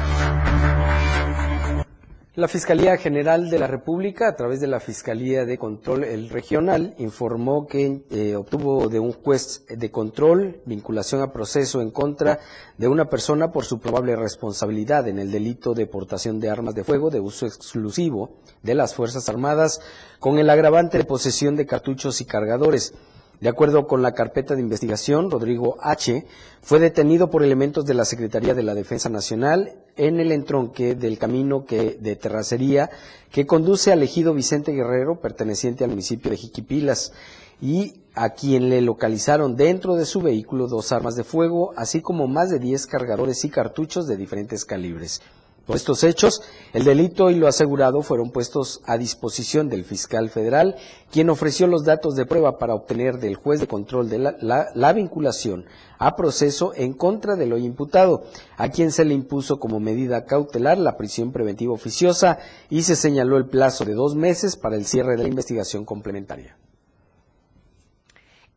La 2.37 2.47
Fiscalía 2.47 2.97
General 2.97 3.49
de 3.49 3.57
la 3.57 3.65
República, 3.65 4.27
a 4.27 4.35
través 4.35 4.59
de 4.59 4.67
la 4.67 4.79
Fiscalía 4.79 5.43
de 5.43 5.57
Control 5.57 6.05
Regional, 6.29 6.93
informó 6.99 7.65
que 7.65 8.03
eh, 8.11 8.35
obtuvo 8.35 8.89
de 8.89 8.99
un 8.99 9.11
juez 9.11 9.65
de 9.67 9.89
control 9.89 10.61
vinculación 10.63 11.23
a 11.23 11.33
proceso 11.33 11.81
en 11.81 11.89
contra 11.89 12.37
de 12.77 12.87
una 12.87 13.09
persona 13.09 13.51
por 13.51 13.65
su 13.65 13.79
probable 13.79 14.15
responsabilidad 14.15 15.07
en 15.07 15.17
el 15.17 15.31
delito 15.31 15.73
de 15.73 15.87
portación 15.87 16.39
de 16.39 16.51
armas 16.51 16.75
de 16.75 16.83
fuego 16.83 17.09
de 17.09 17.19
uso 17.19 17.47
exclusivo 17.47 18.35
de 18.61 18.75
las 18.75 18.93
Fuerzas 18.93 19.27
Armadas 19.29 19.81
con 20.19 20.37
el 20.37 20.51
agravante 20.51 20.99
de 20.99 21.05
posesión 21.05 21.55
de 21.55 21.65
cartuchos 21.65 22.21
y 22.21 22.25
cargadores. 22.25 22.93
De 23.39 23.49
acuerdo 23.49 23.85
con 23.85 24.01
la 24.01 24.13
carpeta 24.13 24.55
de 24.55 24.61
investigación, 24.61 25.29
Rodrigo 25.29 25.77
H. 25.81 26.25
fue 26.61 26.79
detenido 26.79 27.29
por 27.29 27.43
elementos 27.43 27.85
de 27.85 27.93
la 27.93 28.03
Secretaría 28.03 28.55
de 28.55 28.63
la 28.63 28.73
Defensa 28.73 29.09
Nacional 29.09 29.75
en 29.95 30.19
el 30.19 30.31
entronque 30.31 30.95
del 30.95 31.19
camino 31.19 31.63
que, 31.63 31.99
de 32.01 32.15
terracería 32.15 32.89
que 33.31 33.45
conduce 33.45 33.91
al 33.91 34.01
ejido 34.01 34.33
Vicente 34.33 34.71
Guerrero, 34.71 35.19
perteneciente 35.19 35.83
al 35.83 35.91
municipio 35.91 36.31
de 36.31 36.37
Jiquipilas, 36.37 37.13
y 37.61 38.01
a 38.15 38.31
quien 38.31 38.69
le 38.69 38.81
localizaron 38.81 39.55
dentro 39.55 39.95
de 39.95 40.05
su 40.05 40.21
vehículo 40.21 40.67
dos 40.67 40.91
armas 40.91 41.15
de 41.15 41.23
fuego, 41.23 41.73
así 41.75 42.01
como 42.01 42.27
más 42.27 42.49
de 42.49 42.57
10 42.57 42.87
cargadores 42.87 43.45
y 43.45 43.49
cartuchos 43.49 44.07
de 44.07 44.17
diferentes 44.17 44.65
calibres. 44.65 45.21
Por 45.67 45.75
estos 45.75 46.05
hechos, 46.05 46.41
el 46.71 46.85
delito 46.85 47.29
y 47.29 47.35
lo 47.35 47.45
asegurado 47.45 48.01
fueron 48.01 48.31
puestos 48.31 48.79
a 48.85 48.97
disposición 48.97 49.67
del 49.67 49.83
fiscal 49.83 50.29
federal, 50.29 50.77
quien 51.11 51.29
ofreció 51.29 51.67
los 51.67 51.83
datos 51.83 52.15
de 52.15 52.25
prueba 52.25 52.57
para 52.57 52.73
obtener 52.73 53.19
del 53.19 53.35
juez 53.35 53.59
de 53.59 53.67
control 53.67 54.09
de 54.09 54.17
la, 54.17 54.69
la, 54.73 54.93
vinculación 54.93 55.65
a 55.99 56.15
proceso 56.15 56.71
en 56.73 56.93
contra 56.93 57.35
del 57.35 57.51
hoy 57.51 57.65
imputado, 57.65 58.23
a 58.55 58.69
quien 58.69 58.93
se 58.93 59.03
le 59.03 59.13
impuso 59.13 59.59
como 59.59 59.81
medida 59.81 60.23
cautelar 60.23 60.77
la 60.77 60.95
prisión 60.95 61.33
preventiva 61.33 61.73
oficiosa 61.73 62.39
y 62.69 62.83
se 62.83 62.95
señaló 62.95 63.35
el 63.35 63.47
plazo 63.47 63.83
de 63.83 63.93
dos 63.93 64.15
meses 64.15 64.55
para 64.55 64.77
el 64.77 64.85
cierre 64.85 65.17
de 65.17 65.23
la 65.23 65.29
investigación 65.29 65.83
complementaria. 65.83 66.55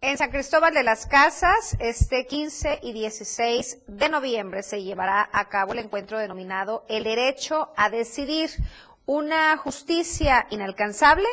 En 0.02 0.16
San 0.16 0.30
Cristóbal 0.30 0.72
de 0.72 0.82
las 0.82 1.04
Casas, 1.04 1.76
este 1.78 2.24
15 2.26 2.78
y 2.82 2.94
16 2.94 3.80
de 3.86 4.08
noviembre 4.08 4.62
se 4.62 4.82
llevará 4.82 5.28
a 5.30 5.50
cabo 5.50 5.74
el 5.74 5.80
encuentro 5.80 6.18
denominado 6.18 6.86
El 6.88 7.04
derecho 7.04 7.68
a 7.76 7.90
decidir, 7.90 8.48
una 9.04 9.54
justicia 9.58 10.46
inalcanzable. 10.48 11.26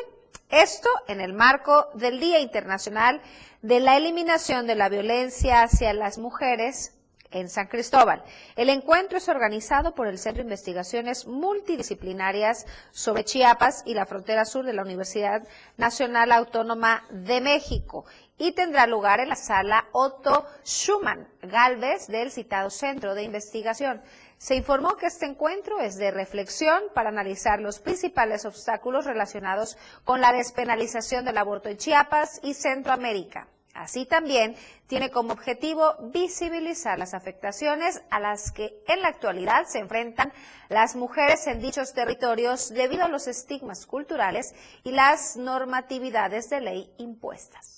Esto 0.49 0.89
en 1.07 1.21
el 1.21 1.31
marco 1.31 1.87
del 1.93 2.19
Día 2.19 2.41
Internacional 2.41 3.21
de 3.61 3.79
la 3.79 3.95
Eliminación 3.95 4.67
de 4.67 4.75
la 4.75 4.89
Violencia 4.89 5.63
hacia 5.63 5.93
las 5.93 6.17
Mujeres 6.17 6.93
en 7.31 7.49
San 7.49 7.67
Cristóbal. 7.67 8.23
El 8.55 8.69
encuentro 8.69 9.17
es 9.17 9.29
organizado 9.29 9.95
por 9.95 10.07
el 10.07 10.17
Centro 10.17 10.43
de 10.43 10.47
Investigaciones 10.47 11.25
Multidisciplinarias 11.27 12.65
sobre 12.91 13.23
Chiapas 13.23 13.83
y 13.85 13.93
la 13.93 14.05
frontera 14.05 14.45
sur 14.45 14.65
de 14.65 14.73
la 14.73 14.83
Universidad 14.83 15.47
Nacional 15.77 16.31
Autónoma 16.31 17.03
de 17.09 17.41
México 17.41 18.05
y 18.37 18.51
tendrá 18.51 18.85
lugar 18.85 19.19
en 19.19 19.29
la 19.29 19.35
sala 19.35 19.87
Otto 19.91 20.45
Schumann 20.63 21.27
Galvez 21.41 22.07
del 22.07 22.31
citado 22.31 22.69
Centro 22.69 23.15
de 23.15 23.23
Investigación. 23.23 24.01
Se 24.37 24.55
informó 24.55 24.95
que 24.95 25.07
este 25.07 25.25
encuentro 25.25 25.79
es 25.79 25.97
de 25.97 26.11
reflexión 26.11 26.83
para 26.93 27.09
analizar 27.09 27.59
los 27.59 27.79
principales 27.79 28.45
obstáculos 28.45 29.05
relacionados 29.05 29.77
con 30.03 30.21
la 30.21 30.31
despenalización 30.31 31.25
del 31.25 31.37
aborto 31.37 31.69
en 31.69 31.77
Chiapas 31.77 32.39
y 32.43 32.53
Centroamérica. 32.53 33.47
Así 33.73 34.05
también 34.05 34.55
tiene 34.87 35.11
como 35.11 35.33
objetivo 35.33 35.95
visibilizar 36.11 36.97
las 36.97 37.13
afectaciones 37.13 38.01
a 38.09 38.19
las 38.19 38.51
que 38.51 38.81
en 38.87 39.01
la 39.01 39.09
actualidad 39.09 39.65
se 39.67 39.77
enfrentan 39.77 40.33
las 40.67 40.95
mujeres 40.95 41.45
en 41.45 41.61
dichos 41.61 41.93
territorios 41.93 42.69
debido 42.69 43.05
a 43.05 43.09
los 43.09 43.27
estigmas 43.27 43.85
culturales 43.85 44.55
y 44.83 44.91
las 44.91 45.37
normatividades 45.37 46.49
de 46.49 46.61
ley 46.61 46.91
impuestas. 46.97 47.76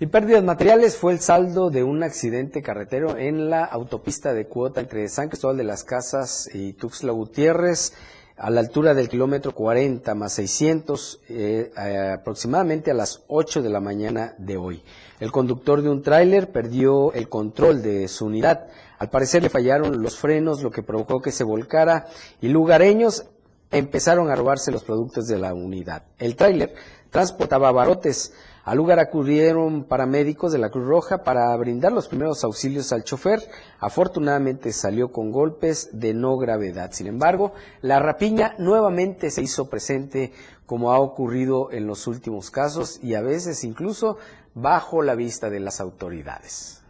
Y 0.00 0.06
pérdidas 0.06 0.44
materiales 0.44 0.96
fue 0.96 1.12
el 1.12 1.18
saldo 1.18 1.70
de 1.70 1.82
un 1.82 2.04
accidente 2.04 2.62
carretero 2.62 3.16
en 3.16 3.50
la 3.50 3.64
autopista 3.64 4.32
de 4.32 4.46
cuota 4.46 4.80
entre 4.80 5.08
San 5.08 5.28
Cristóbal 5.28 5.56
de 5.56 5.64
las 5.64 5.82
Casas 5.82 6.48
y 6.54 6.74
Tuxtla 6.74 7.10
Gutiérrez 7.10 7.94
a 8.36 8.48
la 8.50 8.60
altura 8.60 8.94
del 8.94 9.08
kilómetro 9.08 9.52
40 9.56 10.14
más 10.14 10.34
600 10.34 11.22
eh, 11.30 11.72
aproximadamente 12.16 12.92
a 12.92 12.94
las 12.94 13.24
8 13.26 13.60
de 13.60 13.70
la 13.70 13.80
mañana 13.80 14.36
de 14.38 14.56
hoy. 14.56 14.84
El 15.18 15.32
conductor 15.32 15.82
de 15.82 15.88
un 15.88 16.00
tráiler 16.00 16.52
perdió 16.52 17.12
el 17.12 17.28
control 17.28 17.82
de 17.82 18.06
su 18.06 18.26
unidad. 18.26 18.68
Al 19.00 19.10
parecer 19.10 19.42
le 19.42 19.50
fallaron 19.50 20.00
los 20.00 20.16
frenos, 20.16 20.62
lo 20.62 20.70
que 20.70 20.84
provocó 20.84 21.20
que 21.20 21.32
se 21.32 21.42
volcara 21.42 22.06
y 22.40 22.46
lugareños 22.46 23.26
empezaron 23.72 24.30
a 24.30 24.36
robarse 24.36 24.70
los 24.70 24.84
productos 24.84 25.26
de 25.26 25.38
la 25.38 25.54
unidad. 25.54 26.04
El 26.18 26.36
tráiler 26.36 26.74
transportaba 27.10 27.72
barotes. 27.72 28.32
Al 28.68 28.76
lugar 28.76 28.98
acudieron 28.98 29.84
paramédicos 29.84 30.52
de 30.52 30.58
la 30.58 30.68
Cruz 30.68 30.86
Roja 30.86 31.24
para 31.24 31.56
brindar 31.56 31.90
los 31.90 32.06
primeros 32.06 32.44
auxilios 32.44 32.92
al 32.92 33.02
chofer. 33.02 33.40
Afortunadamente 33.80 34.74
salió 34.74 35.10
con 35.10 35.32
golpes 35.32 35.88
de 35.98 36.12
no 36.12 36.36
gravedad. 36.36 36.92
Sin 36.92 37.06
embargo, 37.06 37.54
la 37.80 37.98
rapiña 37.98 38.54
nuevamente 38.58 39.30
se 39.30 39.40
hizo 39.40 39.70
presente 39.70 40.34
como 40.66 40.92
ha 40.92 41.00
ocurrido 41.00 41.72
en 41.72 41.86
los 41.86 42.06
últimos 42.06 42.50
casos 42.50 43.02
y 43.02 43.14
a 43.14 43.22
veces 43.22 43.64
incluso 43.64 44.18
bajo 44.52 45.00
la 45.00 45.14
vista 45.14 45.48
de 45.48 45.60
las 45.60 45.80
autoridades. 45.80 46.82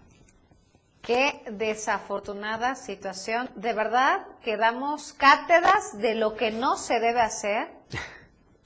Qué 1.01 1.45
desafortunada 1.49 2.75
situación. 2.75 3.51
De 3.55 3.73
verdad 3.73 4.27
que 4.43 4.57
damos 4.57 5.13
cátedras 5.13 5.97
de 5.97 6.17
lo 6.17 6.35
que 6.35 6.51
no 6.51 6.77
se 6.77 6.99
debe 6.99 7.21
hacer 7.21 7.69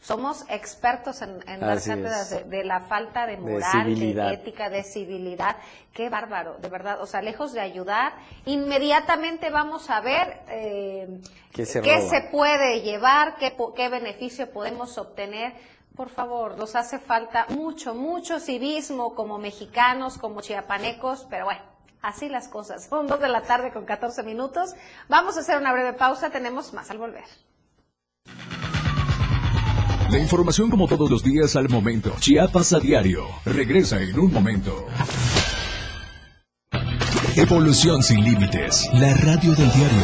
somos 0.03 0.45
expertos 0.49 1.23
en, 1.23 1.39
en 1.47 1.61
dar 1.61 1.79
cátedras 1.79 2.51
de, 2.51 2.65
la 2.65 2.81
falta 2.81 3.25
de 3.25 3.37
moral, 3.37 3.95
de, 3.95 4.33
ética, 4.33 4.69
de 4.69 4.83
civilidad. 4.83 5.57
Qué 5.93 6.09
bárbaro, 6.09 6.57
de 6.59 6.69
verdad. 6.69 7.01
O 7.01 7.07
sea, 7.07 7.23
lejos 7.23 7.53
de 7.53 7.61
ayudar, 7.61 8.13
inmediatamente 8.45 9.49
vamos 9.51 9.91
a 9.91 10.01
ver 10.01 10.41
eh, 10.49 11.21
qué, 11.53 11.65
se, 11.65 12.29
puede 12.33 12.81
llevar, 12.81 13.37
qué, 13.37 13.57
qué 13.77 13.89
beneficio 13.89 14.51
podemos 14.51 14.99
obtener. 14.99 15.55
Por 15.95 16.09
favor, 16.09 16.59
nos 16.59 16.75
hace 16.75 16.99
falta 16.99 17.47
mucho, 17.51 17.95
mucho 17.95 18.41
civismo 18.41 19.15
como 19.15 19.39
mexicanos, 19.39 20.19
como 20.19 20.41
chiapanecos, 20.41 21.29
pero 21.31 21.45
bueno, 21.45 21.63
así 22.01 22.29
las 22.29 22.49
cosas. 22.49 22.87
Son 22.89 23.07
dos 23.07 23.21
de 23.21 23.29
la 23.29 23.43
tarde 23.43 23.73
con 23.73 23.85
14 23.85 24.25
minutos. 24.25 24.75
Vamos 25.09 25.37
a 25.37 25.41
hacer 25.41 25.59
una 25.59 25.73
breve 25.73 25.93
pausa, 25.93 26.31
tenemos 26.31 26.73
más 26.73 26.91
al 26.91 26.99
volver. 26.99 27.25
La 30.13 30.19
información 30.19 30.69
como 30.69 30.87
todos 30.87 31.11
los 31.11 31.25
días 31.25 31.57
al 31.57 31.71
momento. 31.71 32.15
Chiapas 32.21 32.75
a 32.75 32.79
diario. 32.79 33.25
Regresa 33.47 33.99
en 34.03 34.19
un 34.19 34.31
momento. 34.31 34.87
Evolución 37.35 38.03
sin 38.03 38.23
límites. 38.23 38.91
La 38.93 39.15
radio 39.15 39.55
del 39.55 39.73
diario. 39.73 40.03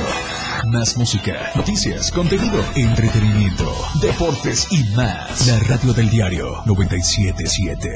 Más 0.72 0.96
música, 0.96 1.50
noticias, 1.54 2.10
contenido, 2.10 2.58
entretenimiento, 2.74 3.70
deportes 4.00 4.66
y 4.72 4.82
más. 4.96 5.46
La 5.46 5.58
radio 5.76 5.92
del 5.92 6.08
diario 6.08 6.62
977. 6.64 7.90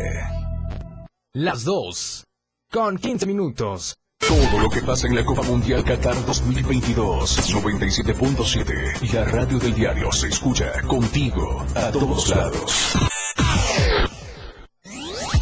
Las 1.32 1.64
dos. 1.64 2.24
Con 2.70 2.98
15 2.98 3.24
minutos. 3.24 3.96
Todo 4.28 4.58
lo 4.58 4.68
que 4.70 4.82
pasa 4.82 5.06
en 5.06 5.16
la 5.16 5.24
Copa 5.24 5.42
Mundial 5.42 5.84
Qatar 5.84 6.14
2022. 6.24 7.54
97.7. 7.54 9.12
La 9.12 9.24
radio 9.24 9.58
del 9.58 9.74
diario 9.74 10.12
se 10.12 10.28
escucha 10.28 10.70
contigo 10.86 11.64
a 11.74 11.90
todos 11.90 12.28
lados. 12.28 12.96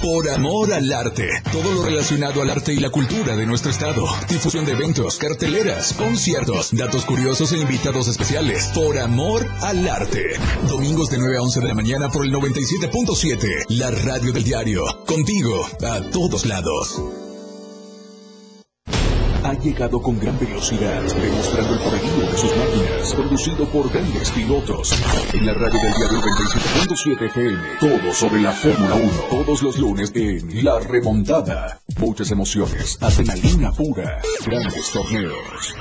Por 0.02 0.30
amor 0.30 0.72
al 0.72 0.90
arte. 0.92 1.28
Todo 1.52 1.74
lo 1.74 1.84
relacionado 1.84 2.40
al 2.40 2.48
arte 2.48 2.72
y 2.72 2.80
la 2.80 2.88
cultura 2.88 3.36
de 3.36 3.44
nuestro 3.44 3.70
estado. 3.70 4.06
Difusión 4.28 4.64
de 4.64 4.72
eventos, 4.72 5.18
carteleras, 5.18 5.92
conciertos, 5.92 6.70
datos 6.72 7.04
curiosos 7.04 7.52
e 7.52 7.58
invitados 7.58 8.08
especiales. 8.08 8.70
Por 8.74 8.98
amor 8.98 9.46
al 9.60 9.86
arte. 9.86 10.38
Domingos 10.68 11.10
de 11.10 11.18
9 11.18 11.36
a 11.36 11.42
11 11.42 11.60
de 11.60 11.68
la 11.68 11.74
mañana 11.74 12.08
por 12.08 12.24
el 12.24 12.32
97.7. 12.32 13.66
La 13.68 13.90
radio 13.90 14.32
del 14.32 14.42
diario. 14.42 14.84
Contigo, 15.06 15.66
a 15.82 16.00
todos 16.10 16.46
lados 16.46 17.02
ha 19.50 19.54
llegado 19.54 20.00
con 20.00 20.18
gran 20.18 20.38
velocidad, 20.38 21.02
demostrando 21.02 21.74
el 21.74 21.80
poderío 21.80 22.30
de 22.30 22.38
sus 22.38 22.56
máquinas, 22.56 23.14
producido 23.14 23.64
por 23.66 23.90
grandes 23.90 24.30
pilotos. 24.30 24.94
En 25.32 25.44
la 25.44 25.54
radio 25.54 25.80
del 25.80 25.92
diario 25.92 26.20
27.7 26.20 27.26
FM, 27.26 27.58
todo 27.80 28.14
sobre 28.14 28.42
la 28.42 28.52
Fórmula 28.52 28.94
1, 28.94 29.10
todos 29.28 29.62
los 29.62 29.78
lunes 29.78 30.12
en 30.14 30.64
La 30.64 30.78
Remontada. 30.78 31.80
Muchas 31.98 32.30
emociones, 32.30 32.96
adrenalina 33.00 33.72
pura, 33.72 34.20
grandes 34.46 34.92
torneos. 34.92 35.74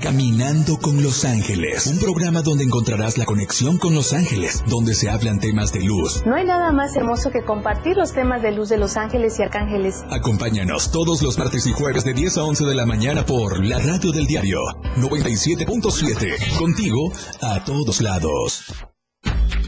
Caminando 0.00 0.78
con 0.78 1.02
Los 1.02 1.26
Ángeles, 1.26 1.86
un 1.86 1.98
programa 1.98 2.40
donde 2.40 2.64
encontrarás 2.64 3.18
la 3.18 3.26
conexión 3.26 3.76
con 3.76 3.94
Los 3.94 4.14
Ángeles, 4.14 4.64
donde 4.66 4.94
se 4.94 5.10
hablan 5.10 5.40
temas 5.40 5.72
de 5.72 5.82
luz. 5.82 6.22
No 6.24 6.36
hay 6.36 6.46
nada 6.46 6.72
más 6.72 6.96
hermoso 6.96 7.30
que 7.30 7.44
compartir 7.44 7.96
los 7.96 8.12
temas 8.12 8.40
de 8.40 8.50
luz 8.52 8.70
de 8.70 8.78
Los 8.78 8.96
Ángeles 8.96 9.38
y 9.38 9.42
Arcángeles. 9.42 10.02
Acompáñanos 10.10 10.90
todos 10.90 11.20
los 11.20 11.38
martes 11.38 11.66
y 11.66 11.72
jueves 11.72 12.04
de 12.04 12.14
10 12.14 12.38
a 12.38 12.44
11 12.44 12.64
de 12.64 12.74
la 12.74 12.86
mañana 12.86 13.26
por 13.26 13.62
la 13.62 13.78
radio 13.78 14.10
del 14.10 14.26
diario 14.26 14.60
97.7. 14.96 16.58
Contigo 16.58 17.12
a 17.42 17.62
todos 17.64 18.00
lados. 18.00 18.72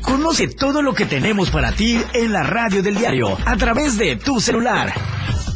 Conoce 0.01 0.49
todo 0.49 0.81
lo 0.81 0.95
que 0.95 1.05
tenemos 1.05 1.51
para 1.51 1.73
ti 1.73 2.01
en 2.15 2.33
la 2.33 2.43
radio 2.43 2.83
del 2.83 2.97
diario 2.97 3.37
a 3.45 3.57
través 3.57 3.99
de 3.99 4.17
tu 4.17 4.41
celular. 4.41 4.93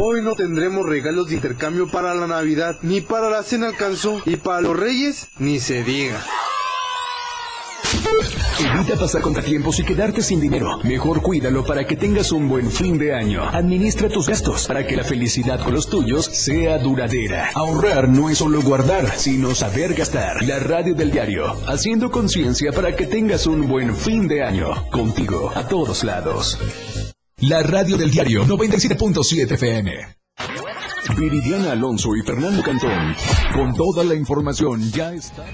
Hoy 0.00 0.22
no 0.22 0.34
tendremos 0.34 0.86
regalos 0.86 1.28
de 1.28 1.34
intercambio 1.34 1.88
para 1.88 2.14
la 2.14 2.26
Navidad, 2.26 2.76
ni 2.82 3.00
para 3.00 3.30
la 3.30 3.42
cena 3.42 3.68
alcanzó, 3.68 4.20
y 4.24 4.36
para 4.36 4.60
los 4.60 4.78
Reyes, 4.78 5.28
ni 5.38 5.58
se 5.58 5.82
diga. 5.82 6.22
Evita 8.60 8.96
pasar 8.96 9.22
contratiempos 9.22 9.78
y 9.78 9.84
quedarte 9.84 10.20
sin 10.20 10.40
dinero. 10.40 10.78
Mejor 10.82 11.22
cuídalo 11.22 11.64
para 11.64 11.86
que 11.86 11.96
tengas 11.96 12.32
un 12.32 12.48
buen 12.48 12.70
fin 12.70 12.98
de 12.98 13.14
año. 13.14 13.48
Administra 13.48 14.08
tus 14.08 14.28
gastos 14.28 14.66
para 14.66 14.86
que 14.86 14.96
la 14.96 15.04
felicidad 15.04 15.62
con 15.62 15.74
los 15.74 15.88
tuyos 15.88 16.24
sea 16.26 16.78
duradera. 16.78 17.50
Ahorrar 17.54 18.08
no 18.08 18.28
es 18.28 18.38
solo 18.38 18.60
guardar, 18.62 19.16
sino 19.16 19.54
saber 19.54 19.94
gastar. 19.94 20.42
La 20.42 20.58
radio 20.58 20.94
del 20.94 21.12
diario, 21.12 21.52
haciendo 21.66 22.10
conciencia 22.10 22.72
para 22.72 22.96
que 22.96 23.06
tengas 23.06 23.46
un 23.46 23.68
buen 23.68 23.94
fin 23.94 24.26
de 24.26 24.42
año. 24.42 24.88
Contigo, 24.90 25.52
a 25.54 25.66
todos 25.68 26.02
lados. 26.02 26.58
La 27.42 27.62
radio 27.62 27.96
del 27.96 28.10
diario 28.10 28.44
97.7 28.44 29.52
FM. 29.52 29.92
Viridiana 31.16 31.70
Alonso 31.70 32.16
y 32.16 32.22
Fernando 32.22 32.62
Cantón. 32.64 33.14
Con 33.54 33.76
toda 33.76 34.02
la 34.02 34.14
información 34.16 34.90
ya 34.90 35.12
está. 35.12 35.44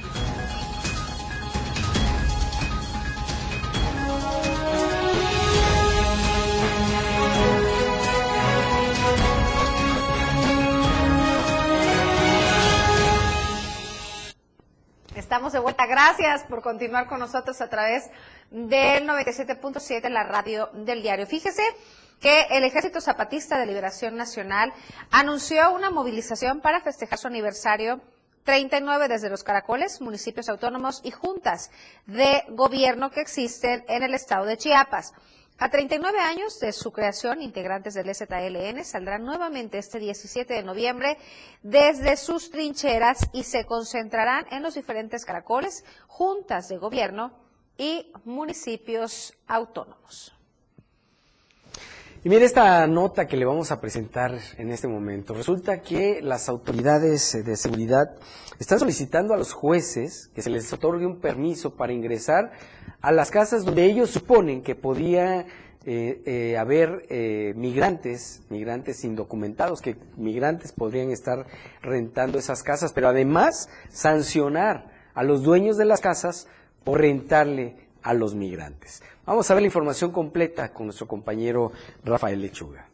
Estamos 15.34 15.52
de 15.52 15.58
vuelta. 15.58 15.86
Gracias 15.86 16.44
por 16.44 16.62
continuar 16.62 17.08
con 17.08 17.18
nosotros 17.18 17.60
a 17.60 17.68
través 17.68 18.08
del 18.52 19.04
97.7, 19.04 20.08
la 20.08 20.22
radio 20.22 20.68
del 20.74 21.02
diario. 21.02 21.26
Fíjese 21.26 21.64
que 22.20 22.42
el 22.52 22.62
Ejército 22.62 23.00
Zapatista 23.00 23.58
de 23.58 23.66
Liberación 23.66 24.14
Nacional 24.14 24.72
anunció 25.10 25.72
una 25.74 25.90
movilización 25.90 26.60
para 26.60 26.82
festejar 26.82 27.18
su 27.18 27.26
aniversario 27.26 28.00
39 28.44 29.08
desde 29.08 29.28
los 29.28 29.42
caracoles, 29.42 30.00
municipios 30.00 30.48
autónomos 30.48 31.00
y 31.02 31.10
juntas 31.10 31.72
de 32.06 32.44
gobierno 32.50 33.10
que 33.10 33.20
existen 33.20 33.84
en 33.88 34.04
el 34.04 34.14
estado 34.14 34.44
de 34.44 34.56
Chiapas. 34.56 35.14
A 35.56 35.70
39 35.70 36.18
años 36.18 36.58
de 36.58 36.72
su 36.72 36.90
creación, 36.90 37.40
integrantes 37.40 37.94
del 37.94 38.12
ZLN 38.12 38.84
saldrán 38.84 39.24
nuevamente 39.24 39.78
este 39.78 40.00
17 40.00 40.52
de 40.52 40.62
noviembre 40.64 41.16
desde 41.62 42.16
sus 42.16 42.50
trincheras 42.50 43.28
y 43.32 43.44
se 43.44 43.64
concentrarán 43.64 44.46
en 44.50 44.64
los 44.64 44.74
diferentes 44.74 45.24
caracoles, 45.24 45.84
juntas 46.08 46.68
de 46.68 46.78
gobierno 46.78 47.32
y 47.78 48.12
municipios 48.24 49.34
autónomos. 49.46 50.34
Y 52.24 52.30
mire 52.30 52.46
esta 52.46 52.86
nota 52.88 53.26
que 53.26 53.36
le 53.36 53.44
vamos 53.44 53.70
a 53.70 53.80
presentar 53.80 54.36
en 54.56 54.70
este 54.70 54.88
momento. 54.88 55.34
Resulta 55.34 55.82
que 55.82 56.20
las 56.20 56.48
autoridades 56.48 57.44
de 57.44 57.56
seguridad 57.56 58.16
están 58.58 58.80
solicitando 58.80 59.34
a 59.34 59.36
los 59.36 59.52
jueces 59.52 60.30
que 60.34 60.42
se 60.42 60.50
les 60.50 60.72
otorgue 60.72 61.06
un 61.06 61.20
permiso 61.20 61.76
para 61.76 61.92
ingresar 61.92 62.52
a 63.04 63.12
las 63.12 63.30
casas 63.30 63.66
donde 63.66 63.84
ellos 63.84 64.08
suponen 64.08 64.62
que 64.62 64.74
podía 64.74 65.44
eh, 65.84 66.22
eh, 66.24 66.56
haber 66.56 67.04
eh, 67.10 67.52
migrantes, 67.54 68.40
migrantes 68.48 69.04
indocumentados, 69.04 69.82
que 69.82 69.96
migrantes 70.16 70.72
podrían 70.72 71.10
estar 71.10 71.46
rentando 71.82 72.38
esas 72.38 72.62
casas, 72.62 72.94
pero 72.94 73.08
además 73.08 73.68
sancionar 73.90 74.90
a 75.12 75.22
los 75.22 75.42
dueños 75.42 75.76
de 75.76 75.84
las 75.84 76.00
casas 76.00 76.48
por 76.82 77.02
rentarle 77.02 77.76
a 78.02 78.14
los 78.14 78.34
migrantes. 78.34 79.02
Vamos 79.26 79.50
a 79.50 79.54
ver 79.54 79.64
la 79.64 79.68
información 79.68 80.10
completa 80.10 80.72
con 80.72 80.86
nuestro 80.86 81.06
compañero 81.06 81.72
Rafael 82.04 82.40
Lechuga. 82.40 82.88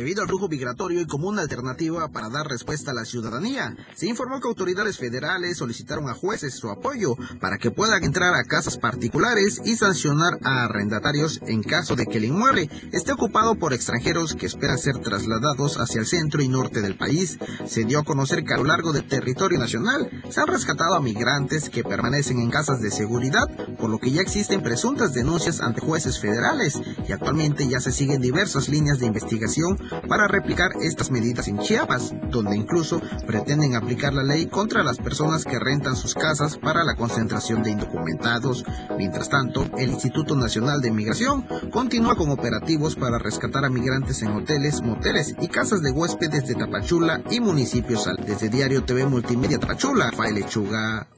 Debido 0.00 0.22
al 0.22 0.28
flujo 0.28 0.48
migratorio 0.48 1.02
y 1.02 1.06
como 1.06 1.28
una 1.28 1.42
alternativa 1.42 2.08
para 2.08 2.30
dar 2.30 2.46
respuesta 2.46 2.90
a 2.90 2.94
la 2.94 3.04
ciudadanía. 3.04 3.76
Se 3.94 4.06
informó 4.06 4.40
que 4.40 4.48
autoridades 4.48 4.96
federales 4.96 5.58
solicitaron 5.58 6.08
a 6.08 6.14
jueces 6.14 6.54
su 6.54 6.70
apoyo 6.70 7.16
para 7.38 7.58
que 7.58 7.70
puedan 7.70 8.02
entrar 8.02 8.34
a 8.34 8.44
casas 8.44 8.78
particulares 8.78 9.60
y 9.62 9.76
sancionar 9.76 10.38
a 10.42 10.64
arrendatarios 10.64 11.40
en 11.46 11.62
caso 11.62 11.96
de 11.96 12.06
que 12.06 12.16
el 12.16 12.24
inmueble 12.24 12.70
esté 12.92 13.12
ocupado 13.12 13.56
por 13.56 13.74
extranjeros 13.74 14.34
que 14.34 14.46
esperan 14.46 14.78
ser 14.78 14.96
trasladados 15.00 15.76
hacia 15.78 16.00
el 16.00 16.06
centro 16.06 16.40
y 16.40 16.48
norte 16.48 16.80
del 16.80 16.96
país. 16.96 17.38
Se 17.66 17.84
dio 17.84 17.98
a 17.98 18.04
conocer 18.04 18.42
que 18.42 18.54
a 18.54 18.56
lo 18.56 18.64
largo 18.64 18.94
del 18.94 19.06
territorio 19.06 19.58
nacional 19.58 20.10
se 20.30 20.40
han 20.40 20.46
rescatado 20.46 20.94
a 20.94 21.02
migrantes 21.02 21.68
que 21.68 21.84
permanecen 21.84 22.40
en 22.40 22.48
casas 22.48 22.80
de 22.80 22.90
seguridad, 22.90 23.44
por 23.78 23.90
lo 23.90 23.98
que 23.98 24.12
ya 24.12 24.22
existen 24.22 24.62
presuntas 24.62 25.12
denuncias 25.12 25.60
ante 25.60 25.82
jueces 25.82 26.18
federales 26.18 26.80
y 27.06 27.12
actualmente 27.12 27.68
ya 27.68 27.80
se 27.80 27.92
siguen 27.92 28.22
diversas 28.22 28.70
líneas 28.70 28.98
de 28.98 29.06
investigación 29.06 29.76
para 30.08 30.28
replicar 30.28 30.70
estas 30.80 31.10
medidas 31.10 31.48
en 31.48 31.58
Chiapas, 31.58 32.14
donde 32.30 32.56
incluso 32.56 33.00
pretenden 33.26 33.74
aplicar 33.74 34.12
la 34.12 34.22
ley 34.22 34.46
contra 34.46 34.82
las 34.82 34.98
personas 34.98 35.44
que 35.44 35.58
rentan 35.58 35.96
sus 35.96 36.14
casas 36.14 36.56
para 36.56 36.84
la 36.84 36.96
concentración 36.96 37.62
de 37.62 37.70
indocumentados. 37.70 38.64
Mientras 38.96 39.28
tanto, 39.28 39.66
el 39.78 39.90
Instituto 39.90 40.36
Nacional 40.36 40.80
de 40.80 40.90
Migración 40.90 41.46
continúa 41.70 42.16
con 42.16 42.30
operativos 42.30 42.96
para 42.96 43.18
rescatar 43.18 43.64
a 43.64 43.70
migrantes 43.70 44.22
en 44.22 44.32
hoteles, 44.32 44.82
moteles 44.82 45.34
y 45.40 45.48
casas 45.48 45.82
de 45.82 45.90
huéspedes 45.90 46.46
de 46.46 46.54
Tapachula 46.54 47.22
y 47.30 47.40
municipios 47.40 48.06
al. 48.06 48.16
Desde 48.16 48.48
Diario 48.48 48.84
TV 48.84 49.06
Multimedia 49.06 49.58
Tapachula, 49.58 50.10
Rafael 50.10 50.34
Lechuga. 50.34 51.08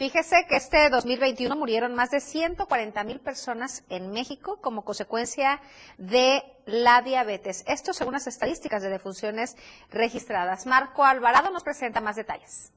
Fíjese 0.00 0.46
que 0.48 0.56
este 0.56 0.88
2021 0.88 1.54
murieron 1.56 1.94
más 1.94 2.10
de 2.10 2.20
140 2.20 3.04
mil 3.04 3.20
personas 3.20 3.84
en 3.90 4.12
México 4.12 4.58
como 4.62 4.82
consecuencia 4.82 5.60
de 5.98 6.42
la 6.64 7.02
diabetes. 7.02 7.64
Esto 7.66 7.92
según 7.92 8.14
las 8.14 8.26
estadísticas 8.26 8.82
de 8.82 8.88
defunciones 8.88 9.58
registradas. 9.90 10.64
Marco 10.64 11.04
Alvarado 11.04 11.50
nos 11.50 11.64
presenta 11.64 12.00
más 12.00 12.16
detalles. 12.16 12.72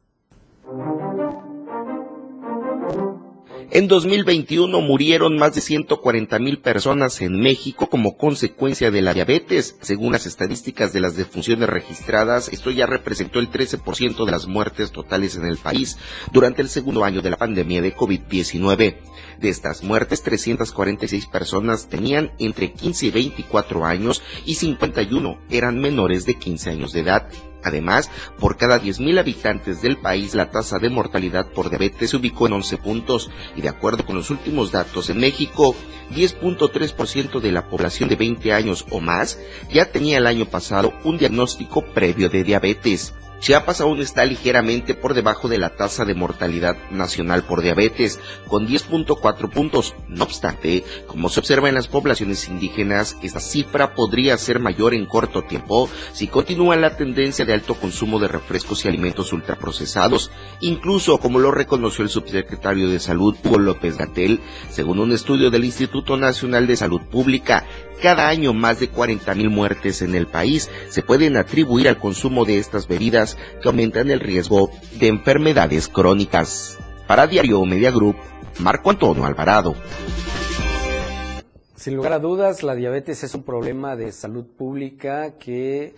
En 3.72 3.88
2021 3.88 4.82
murieron 4.82 5.38
más 5.38 5.56
de 5.56 5.62
140 5.62 6.40
mil 6.40 6.60
personas 6.60 7.22
en 7.22 7.40
México 7.40 7.88
como 7.88 8.18
consecuencia 8.18 8.92
de 8.92 9.02
la 9.02 9.14
diabetes. 9.14 9.78
Según 9.82 10.12
las 10.12 10.26
estadísticas 10.26 10.94
de 10.94 11.00
las 11.00 11.16
defunciones 11.16 11.70
registradas, 11.70 12.50
esto 12.50 12.72
ya 12.72 12.86
representó 12.86 13.40
el 13.40 13.50
13% 13.50 14.26
de 14.26 14.32
las 14.32 14.48
muertes 14.48 14.92
totales 14.92 15.36
en 15.36 15.46
el 15.46 15.58
país 15.58 15.98
durante 16.32 16.62
el 16.62 16.70
segundo 16.70 17.04
año 17.04 17.22
de 17.22 17.32
la 17.32 17.38
pandemia 17.38 17.82
de 17.82 17.96
COVID-19. 17.96 18.98
De 19.40 19.50
estas 19.50 19.84
muertes, 19.84 20.24
346 20.24 21.26
personas 21.28 21.88
tenían 21.88 22.32
entre 22.40 22.74
15 22.74 23.08
y 23.08 23.12
24 23.12 23.86
años 23.86 24.22
y 24.46 24.56
51 24.56 25.40
eran 25.50 25.80
menores 25.80 26.26
de 26.26 26.36
15 26.36 26.70
años 26.70 26.92
de 26.94 27.00
edad. 27.02 27.30
Además, 27.64 28.10
por 28.40 28.58
cada 28.58 28.82
10.000 28.82 29.20
habitantes 29.20 29.82
del 29.82 29.98
país, 29.98 30.36
la 30.36 30.52
tasa 30.52 30.80
de 30.80 30.90
mortalidad 30.90 31.52
por 31.52 31.70
diabetes 31.70 32.12
se 32.12 32.18
ubicó 32.18 32.48
en 32.48 32.54
11 32.54 32.78
puntos 32.78 33.32
y 33.56 33.62
de 33.62 33.70
acuerdo 33.70 34.06
con 34.06 34.16
los 34.16 34.30
últimos 34.30 34.72
datos 34.72 35.10
en 35.10 35.20
México, 35.20 35.76
10.3% 36.12 37.40
de 37.40 37.52
la 37.52 37.68
población 37.68 38.10
de 38.10 38.16
20 38.16 38.54
años 38.54 38.86
o 38.90 39.00
más 39.00 39.40
ya 39.72 39.86
tenía 39.86 40.18
el 40.18 40.28
año 40.28 40.46
pasado 40.46 40.94
un 41.04 41.18
diagnóstico 41.18 41.84
previo 41.94 42.30
de 42.30 42.44
diabetes. 42.44 43.14
Chiapas 43.44 43.82
aún 43.82 44.00
está 44.00 44.24
ligeramente 44.24 44.94
por 44.94 45.14
debajo 45.14 45.50
de 45.50 45.58
la 45.58 45.76
tasa 45.76 46.06
de 46.06 46.16
mortalidad 46.16 46.78
nacional 46.92 47.44
por 47.44 47.62
diabetes, 47.62 48.22
con 48.48 48.66
10.4 48.66 49.50
puntos. 49.50 49.96
No 50.08 50.24
obstante, 50.24 50.86
como 51.08 51.28
se 51.28 51.42
observa 51.42 51.68
en 51.68 51.76
las 51.76 51.90
poblaciones 51.90 52.48
indígenas, 52.48 53.18
esta 53.22 53.42
cifra 53.42 53.96
podría 53.96 54.38
ser 54.38 54.62
mayor 54.62 54.94
en 54.94 55.06
corto 55.06 55.42
tiempo 55.42 55.90
si 56.14 56.28
continúa 56.28 56.78
la 56.78 56.96
tendencia 56.96 57.44
de 57.44 57.52
alto 57.52 57.76
consumo 57.76 58.18
de 58.18 58.30
refrescos 58.30 58.86
y 58.86 58.88
alimentos 58.88 59.34
ultraprocesados, 59.34 60.32
incluso 60.62 61.18
como 61.18 61.40
lo 61.40 61.52
reconoció 61.52 62.06
el 62.06 62.10
subsecretario 62.10 62.88
de 62.88 63.02
Salud 63.02 63.36
Hugo 63.44 63.60
López 63.60 63.98
Gatel, 63.98 64.40
según 64.70 65.00
un 65.00 65.12
estudio 65.12 65.52
del 65.52 65.66
Instituto 65.66 66.16
Nacional 66.16 66.66
de 66.66 66.78
Salud 66.78 67.02
Pública, 67.12 67.66
cada 68.02 68.28
año 68.28 68.54
más 68.54 68.80
de 68.80 68.92
40.000 68.92 69.50
muertes 69.50 70.02
en 70.02 70.16
el 70.16 70.28
país 70.28 70.70
se 70.90 71.02
pueden 71.02 71.38
atribuir 71.38 71.88
al 71.88 71.98
consumo 71.98 72.46
de 72.46 72.58
estas 72.58 72.88
bebidas 72.88 73.38
que 73.62 73.70
aumentan 73.70 74.10
el 74.12 74.20
riesgo 74.20 74.70
de 75.00 75.08
enfermedades 75.08 75.88
crónicas. 75.88 76.78
Para 77.08 77.28
Diario 77.28 77.64
Media 77.66 77.92
Group, 77.92 78.16
Marco 78.60 78.90
Antonio 78.90 79.26
Alvarado. 79.26 79.76
Sin 81.76 81.96
lugar 81.96 82.14
a 82.14 82.20
dudas, 82.20 82.64
la 82.64 82.76
diabetes 82.76 83.24
es 83.24 83.36
un 83.36 83.44
problema 83.44 83.96
de 83.96 84.12
salud 84.12 84.46
pública 84.46 85.38
que 85.38 85.96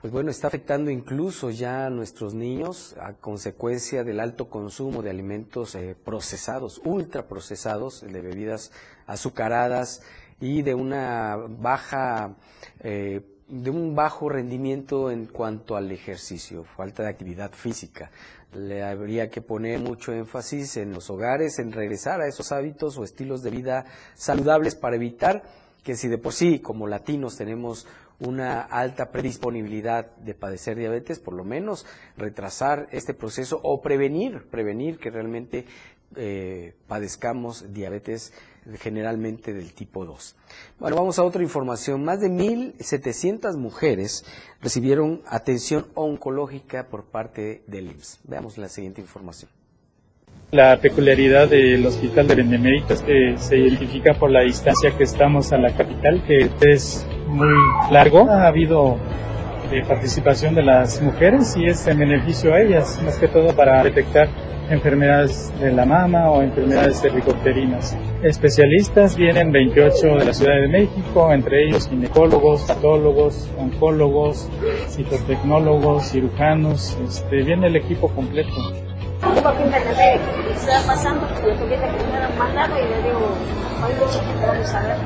pues 0.00 0.14
bueno, 0.14 0.30
está 0.30 0.46
afectando 0.46 0.90
incluso 0.90 1.50
ya 1.50 1.84
a 1.86 1.90
nuestros 1.90 2.32
niños 2.32 2.96
a 2.98 3.12
consecuencia 3.12 4.02
del 4.02 4.20
alto 4.20 4.48
consumo 4.48 5.02
de 5.02 5.10
alimentos 5.10 5.74
eh, 5.74 5.94
procesados, 6.02 6.80
ultraprocesados, 6.84 8.00
de 8.00 8.20
bebidas 8.22 8.72
azucaradas 9.06 10.00
y 10.40 10.62
de 10.62 10.74
una 10.74 11.36
baja, 11.36 12.34
eh, 12.80 13.20
de 13.48 13.70
un 13.70 13.94
bajo 13.94 14.28
rendimiento 14.28 15.10
en 15.10 15.26
cuanto 15.26 15.76
al 15.76 15.90
ejercicio, 15.92 16.64
falta 16.64 17.02
de 17.02 17.10
actividad 17.10 17.52
física. 17.52 18.10
Le 18.54 18.82
habría 18.82 19.28
que 19.28 19.42
poner 19.42 19.78
mucho 19.78 20.12
énfasis 20.12 20.76
en 20.76 20.92
los 20.92 21.10
hogares, 21.10 21.58
en 21.58 21.72
regresar 21.72 22.20
a 22.20 22.26
esos 22.26 22.50
hábitos 22.52 22.98
o 22.98 23.04
estilos 23.04 23.42
de 23.42 23.50
vida 23.50 23.84
saludables 24.14 24.74
para 24.74 24.96
evitar 24.96 25.42
que 25.84 25.94
si 25.94 26.08
de 26.08 26.18
por 26.18 26.32
sí 26.32 26.58
como 26.58 26.86
latinos 26.86 27.36
tenemos 27.36 27.86
una 28.20 28.60
alta 28.60 29.10
predisponibilidad 29.10 30.14
de 30.16 30.34
padecer 30.34 30.76
diabetes, 30.76 31.18
por 31.18 31.34
lo 31.34 31.42
menos 31.42 31.86
retrasar 32.16 32.86
este 32.92 33.14
proceso 33.14 33.60
o 33.62 33.80
prevenir, 33.80 34.46
prevenir 34.50 34.98
que 34.98 35.10
realmente 35.10 35.64
eh, 36.16 36.74
padezcamos 36.88 37.72
diabetes 37.72 38.32
generalmente 38.78 39.52
del 39.52 39.72
tipo 39.72 40.04
2. 40.04 40.36
Bueno, 40.78 40.96
vamos 40.96 41.18
a 41.18 41.24
otra 41.24 41.42
información. 41.42 42.04
Más 42.04 42.20
de 42.20 42.28
1.700 42.28 43.56
mujeres 43.56 44.24
recibieron 44.60 45.22
atención 45.26 45.86
oncológica 45.94 46.88
por 46.88 47.04
parte 47.04 47.62
del 47.66 47.86
IMSS. 47.90 48.20
Veamos 48.24 48.58
la 48.58 48.68
siguiente 48.68 49.00
información. 49.00 49.50
La 50.52 50.80
peculiaridad 50.80 51.48
del 51.48 51.86
Hospital 51.86 52.26
de 52.26 52.34
Benemérita 52.34 52.94
es 52.94 53.02
que 53.02 53.36
se 53.38 53.56
identifica 53.56 54.14
por 54.14 54.30
la 54.30 54.40
distancia 54.40 54.90
que 54.96 55.04
estamos 55.04 55.52
a 55.52 55.58
la 55.58 55.74
capital, 55.76 56.24
que 56.26 56.50
es 56.68 57.06
muy 57.28 57.54
largo. 57.92 58.28
Ha 58.28 58.48
habido 58.48 58.98
eh, 59.70 59.84
participación 59.86 60.56
de 60.56 60.64
las 60.64 61.00
mujeres 61.00 61.56
y 61.56 61.66
es 61.66 61.86
en 61.86 62.00
beneficio 62.00 62.52
a 62.52 62.60
ellas, 62.60 63.00
más 63.04 63.16
que 63.18 63.28
todo 63.28 63.54
para 63.54 63.84
detectar 63.84 64.28
enfermedades 64.70 65.52
de 65.58 65.72
la 65.72 65.84
mama 65.84 66.30
o 66.30 66.42
enfermedades 66.42 67.00
cervicouterinas. 67.00 67.96
Especialistas 68.22 69.16
vienen 69.16 69.50
28 69.52 70.06
de 70.16 70.24
la 70.24 70.32
Ciudad 70.32 70.60
de 70.60 70.68
México, 70.68 71.32
entre 71.32 71.64
ellos 71.66 71.88
ginecólogos, 71.88 72.62
patólogos, 72.62 73.48
oncólogos, 73.58 74.48
citotecnólogos, 74.88 76.10
cirujanos, 76.10 76.96
este, 77.04 77.42
viene 77.42 77.66
el 77.66 77.76
equipo 77.76 78.08
completo. 78.08 78.50
Poquito 79.20 79.50
de 79.50 80.52
está 80.52 80.80
pasando, 80.86 81.26
le 81.44 81.56
que 81.56 81.76
me 81.76 82.16
han 82.16 82.38
mandado 82.38 82.74
y 82.78 82.82
le 82.82 83.02
digo, 83.02 83.34
oye, 83.84 84.46
vamos 84.46 84.74
a 84.74 84.80
ver. 84.82 84.96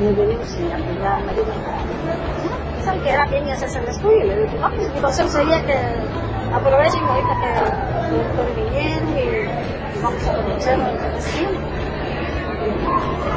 Y 0.00 0.04
le 0.04 0.10
digo, 0.10 0.42
ya 0.68 0.78
me 0.78 1.32
dijo, 1.32 1.52
¿saben 2.84 3.02
que 3.02 3.10
era 3.10 3.26
bien 3.26 3.48
hacerse 3.48 3.78
el 3.78 3.88
estudio? 3.88 4.24
Y 4.24 4.28
le 4.28 4.36
no, 4.60 4.70
pues 4.70 4.94
mi 4.94 5.00
consejo 5.00 5.28
sería 5.28 5.64
que 5.64 5.74
aprovechen 6.54 7.04
ahorita 7.04 7.34
que 7.40 8.20
estoy 8.20 8.64
viniendo 8.64 9.18
y 9.18 10.02
vamos 10.02 10.26
a 10.26 10.30
aprovechar 10.32 10.78
información 10.78 11.52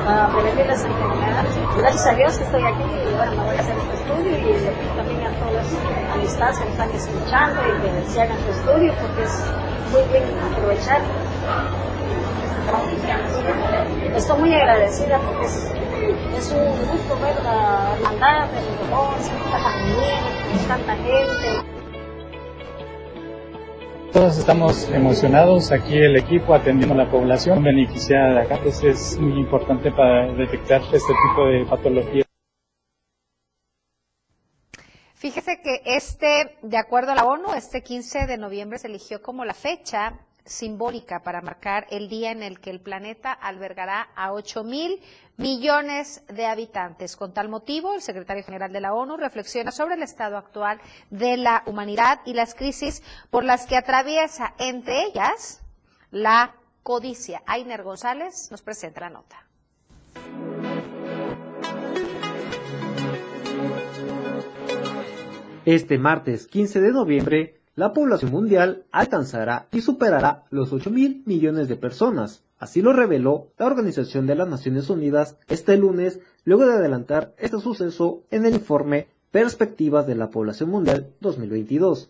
para 0.05 0.27
prevenir 0.29 0.65
las 0.67 0.85
enfermedades. 0.85 1.77
Gracias 1.77 2.07
a 2.07 2.13
Dios 2.15 2.37
que 2.37 2.43
estoy 2.43 2.63
aquí 2.63 2.83
y 2.83 3.15
bueno, 3.15 3.31
me 3.31 3.43
voy 3.45 3.55
a 3.55 3.59
hacer 3.59 3.75
este 3.77 3.95
estudio 3.95 4.31
y 4.37 4.97
también 4.97 5.25
a 5.25 5.39
todas 5.39 5.53
las 5.53 6.13
amistades 6.13 6.59
que 6.59 6.65
me 6.65 6.71
están 6.71 6.91
escuchando 6.91 7.61
y 7.61 7.81
que 7.81 8.09
se 8.09 8.21
hagan 8.21 8.37
su 8.43 8.51
estudio 8.51 8.93
porque 9.01 9.23
es 9.23 9.45
muy 9.91 10.03
bien 10.11 10.23
aprovechar. 10.51 11.01
Estoy 14.15 14.39
muy 14.39 14.53
agradecida 14.53 15.19
porque 15.19 15.45
es, 15.45 15.71
es 16.37 16.51
un 16.51 16.67
gusto 16.91 17.17
ver 17.21 17.35
la 17.43 17.93
hermandad, 17.95 18.49
el 18.57 18.89
dolor, 18.89 19.13
tanta 19.15 19.57
familia, 19.59 20.67
tanta 20.67 20.95
gente. 20.95 21.64
Todos 24.15 24.37
estamos 24.37 24.89
emocionados. 24.91 25.73
Aquí 25.73 25.97
el 25.97 26.15
equipo 26.15 26.53
atendiendo 26.53 26.93
a 26.95 27.03
la 27.03 27.11
población. 27.11 27.61
Beneficiada 27.61 28.35
de 28.35 28.41
acá, 28.43 28.61
pues 28.63 28.81
es 28.81 29.19
muy 29.19 29.41
importante 29.41 29.91
para 29.91 30.31
detectar 30.31 30.81
este 30.83 31.11
tipo 31.27 31.45
de 31.45 31.65
patologías. 31.65 32.25
Fíjese 35.15 35.59
que 35.61 35.81
este, 35.83 36.57
de 36.61 36.77
acuerdo 36.77 37.11
a 37.11 37.15
la 37.15 37.25
ONU, 37.25 37.55
este 37.55 37.83
15 37.83 38.25
de 38.25 38.37
noviembre 38.37 38.79
se 38.79 38.87
eligió 38.87 39.21
como 39.21 39.43
la 39.43 39.53
fecha 39.53 40.17
simbólica 40.45 41.21
para 41.21 41.41
marcar 41.41 41.87
el 41.89 42.07
día 42.07 42.31
en 42.31 42.43
el 42.43 42.59
que 42.59 42.69
el 42.69 42.79
planeta 42.79 43.33
albergará 43.33 44.09
a 44.15 44.31
8 44.31 44.63
mil 44.63 45.01
millones 45.37 46.23
de 46.27 46.45
habitantes. 46.45 47.15
Con 47.15 47.33
tal 47.33 47.49
motivo, 47.49 47.93
el 47.93 48.01
secretario 48.01 48.43
general 48.43 48.71
de 48.71 48.81
la 48.81 48.93
ONU 48.93 49.17
reflexiona 49.17 49.71
sobre 49.71 49.95
el 49.95 50.03
estado 50.03 50.37
actual 50.37 50.79
de 51.09 51.37
la 51.37 51.63
humanidad 51.65 52.21
y 52.25 52.33
las 52.33 52.53
crisis 52.53 53.03
por 53.29 53.43
las 53.43 53.65
que 53.65 53.75
atraviesa, 53.75 54.53
entre 54.59 55.03
ellas, 55.05 55.61
la 56.11 56.55
codicia. 56.83 57.41
Ainer 57.45 57.83
González 57.83 58.49
nos 58.51 58.61
presenta 58.61 59.01
la 59.01 59.09
nota. 59.09 59.45
Este 65.65 65.97
martes 65.97 66.45
15 66.45 66.79
de 66.79 66.91
noviembre, 66.91 67.54
la 67.75 67.91
población 67.91 68.31
mundial 68.31 68.85
alcanzará 68.91 69.67
y 69.71 69.81
superará 69.81 70.45
los 70.49 70.71
8 70.71 70.89
mil 70.91 71.23
millones 71.25 71.67
de 71.67 71.75
personas. 71.75 72.43
Así 72.57 72.81
lo 72.81 72.93
reveló 72.93 73.51
la 73.57 73.65
Organización 73.65 74.27
de 74.27 74.35
las 74.35 74.47
Naciones 74.47 74.89
Unidas 74.89 75.37
este 75.49 75.75
lunes, 75.75 76.19
luego 76.45 76.65
de 76.65 76.73
adelantar 76.73 77.33
este 77.37 77.59
suceso 77.59 78.23
en 78.31 78.45
el 78.45 78.53
informe 78.55 79.07
Perspectivas 79.31 80.07
de 80.07 80.15
la 80.15 80.29
Población 80.29 80.69
Mundial 80.69 81.11
2022. 81.19 82.09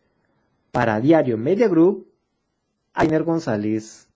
Para 0.74 1.00
Diario 1.00 1.38
Media 1.38 1.70
Group, 1.70 2.10
Ainer 2.94 3.24
González. 3.24 4.09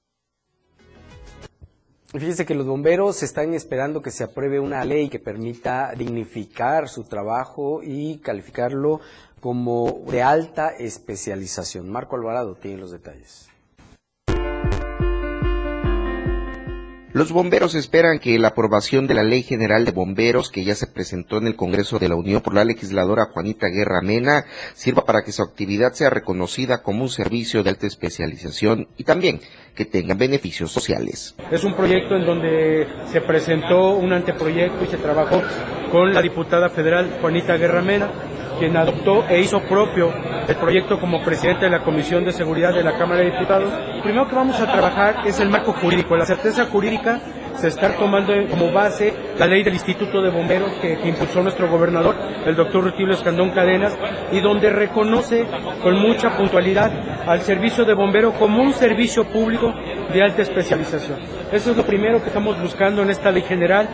Fíjese 2.14 2.46
que 2.46 2.54
los 2.54 2.68
bomberos 2.68 3.24
están 3.24 3.56
esperando 3.56 4.04
que 4.04 4.12
se 4.12 4.24
apruebe 4.24 4.60
una 4.60 4.86
ley 4.86 5.10
que 5.10 5.18
permita 5.18 5.94
dignificar 5.98 6.88
su 6.88 7.06
trabajo 7.06 7.82
y 7.82 8.20
calificarlo 8.20 9.02
como 9.42 10.04
de 10.08 10.22
alta 10.22 10.70
especialización. 10.70 11.90
Marco 11.90 12.16
Alvarado 12.16 12.54
tiene 12.54 12.78
los 12.78 12.92
detalles. 12.92 13.50
Los 17.14 17.32
bomberos 17.32 17.76
esperan 17.76 18.18
que 18.18 18.40
la 18.40 18.48
aprobación 18.48 19.06
de 19.06 19.14
la 19.14 19.22
Ley 19.22 19.44
General 19.44 19.86
de 19.86 19.92
Bomberos, 19.92 20.50
que 20.50 20.64
ya 20.64 20.74
se 20.74 20.88
presentó 20.88 21.38
en 21.38 21.46
el 21.46 21.56
Congreso 21.56 22.00
de 22.00 22.10
la 22.10 22.16
Unión 22.16 22.42
por 22.42 22.56
la 22.56 22.66
legisladora 22.66 23.28
Juanita 23.32 23.68
Guerra 23.68 24.02
Mena, 24.02 24.46
sirva 24.74 25.06
para 25.06 25.22
que 25.22 25.32
su 25.32 25.44
actividad 25.44 25.94
sea 25.94 26.10
reconocida 26.10 26.82
como 26.82 27.04
un 27.04 27.10
servicio 27.10 27.62
de 27.62 27.70
alta 27.70 27.86
especialización 27.86 28.88
y 28.98 29.04
también 29.04 29.42
que 29.76 29.86
tenga 29.86 30.16
beneficios 30.16 30.72
sociales. 30.72 31.36
Es 31.52 31.64
un 31.64 31.76
proyecto 31.76 32.16
en 32.16 32.26
donde 32.26 32.88
se 33.12 33.22
presentó 33.22 33.96
un 33.96 34.12
anteproyecto 34.12 34.84
y 34.84 34.88
se 34.88 34.98
trabajó 34.98 35.40
con 35.92 36.16
la 36.16 36.22
diputada 36.24 36.70
federal 36.70 37.20
Juanita 37.22 37.58
Guerra 37.58 37.84
Mena 37.84 38.10
quien 38.64 38.78
adoptó 38.78 39.26
e 39.28 39.42
hizo 39.42 39.60
propio 39.64 40.14
el 40.48 40.56
proyecto 40.56 40.98
como 40.98 41.22
presidente 41.22 41.66
de 41.66 41.72
la 41.72 41.84
Comisión 41.84 42.24
de 42.24 42.32
Seguridad 42.32 42.74
de 42.74 42.82
la 42.82 42.98
Cámara 42.98 43.20
de 43.20 43.32
Diputados. 43.32 43.70
Lo 43.98 44.02
primero 44.02 44.26
que 44.30 44.36
vamos 44.36 44.58
a 44.62 44.72
trabajar 44.72 45.28
es 45.28 45.38
el 45.42 45.50
marco 45.50 45.74
jurídico, 45.74 46.16
la 46.16 46.26
certeza 46.26 46.64
jurídica 46.68 47.20
se 47.56 47.68
está 47.68 47.90
tomando 47.98 48.34
como 48.50 48.72
base 48.72 49.14
la 49.38 49.48
ley 49.48 49.64
del 49.64 49.74
Instituto 49.74 50.22
de 50.22 50.30
Bomberos 50.30 50.72
que, 50.82 50.94
impulsó 51.04 51.44
nuestro 51.44 51.70
gobernador, 51.70 52.16
el 52.46 52.56
doctor 52.56 52.86
Rutilio 52.86 53.14
Escandón 53.14 53.52
Cadenas, 53.52 53.98
y 54.32 54.40
donde 54.40 54.70
reconoce 54.70 55.46
con 55.82 56.00
mucha 56.00 56.38
puntualidad 56.38 56.90
al 57.28 57.42
servicio 57.42 57.84
de 57.84 57.96
bombero 57.96 58.32
como 58.32 58.64
un 58.64 58.74
servicio 58.74 59.26
público 59.26 59.74
de 60.14 60.24
alta 60.24 60.42
especialización. 60.42 61.20
Eso 61.52 61.72
es 61.72 61.78
lo 61.78 61.84
primero 61.84 62.22
que 62.22 62.28
estamos 62.28 62.58
buscando 62.62 63.02
en 63.02 63.10
esta 63.10 63.30
ley 63.30 63.44
general, 63.44 63.90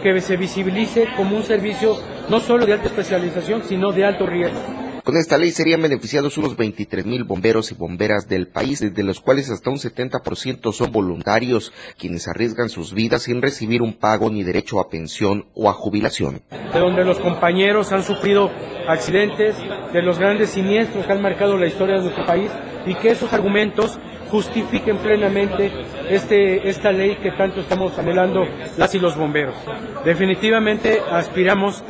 que 0.00 0.20
se 0.20 0.36
visibilice 0.36 1.08
como 1.16 1.36
un 1.36 1.42
servicio 1.42 1.96
no 2.32 2.40
solo 2.40 2.64
de 2.64 2.72
alta 2.72 2.86
especialización, 2.86 3.62
sino 3.68 3.92
de 3.92 4.06
alto 4.06 4.24
riesgo. 4.24 4.58
Con 5.04 5.18
esta 5.18 5.36
ley 5.36 5.50
serían 5.50 5.82
beneficiados 5.82 6.38
unos 6.38 6.56
23 6.56 7.04
mil 7.04 7.24
bomberos 7.24 7.70
y 7.72 7.74
bomberas 7.74 8.26
del 8.26 8.48
país, 8.48 8.80
de 8.80 9.02
los 9.02 9.20
cuales 9.20 9.50
hasta 9.50 9.68
un 9.68 9.76
70% 9.76 10.72
son 10.72 10.92
voluntarios, 10.92 11.74
quienes 11.98 12.28
arriesgan 12.28 12.70
sus 12.70 12.94
vidas 12.94 13.24
sin 13.24 13.42
recibir 13.42 13.82
un 13.82 13.92
pago 13.98 14.30
ni 14.30 14.44
derecho 14.44 14.80
a 14.80 14.88
pensión 14.88 15.44
o 15.54 15.68
a 15.68 15.74
jubilación. 15.74 16.40
De 16.72 16.78
donde 16.78 17.04
los 17.04 17.18
compañeros 17.18 17.92
han 17.92 18.02
sufrido 18.02 18.50
accidentes, 18.88 19.54
de 19.92 20.00
los 20.00 20.18
grandes 20.18 20.50
siniestros 20.50 21.04
que 21.04 21.12
han 21.12 21.20
marcado 21.20 21.58
la 21.58 21.66
historia 21.66 21.96
de 21.96 22.04
nuestro 22.04 22.24
país 22.24 22.50
y 22.86 22.94
que 22.94 23.10
esos 23.10 23.30
argumentos 23.34 23.98
justifiquen 24.30 24.96
plenamente 24.96 25.70
este, 26.12 26.68
esta 26.68 26.92
ley 26.92 27.16
que 27.16 27.32
tanto 27.32 27.60
estamos 27.60 27.98
anhelando 27.98 28.44
las 28.76 28.94
y 28.94 28.98
los 28.98 29.16
bomberos. 29.16 29.56
Definitivamente 30.04 31.00
aspiramos 31.10 31.82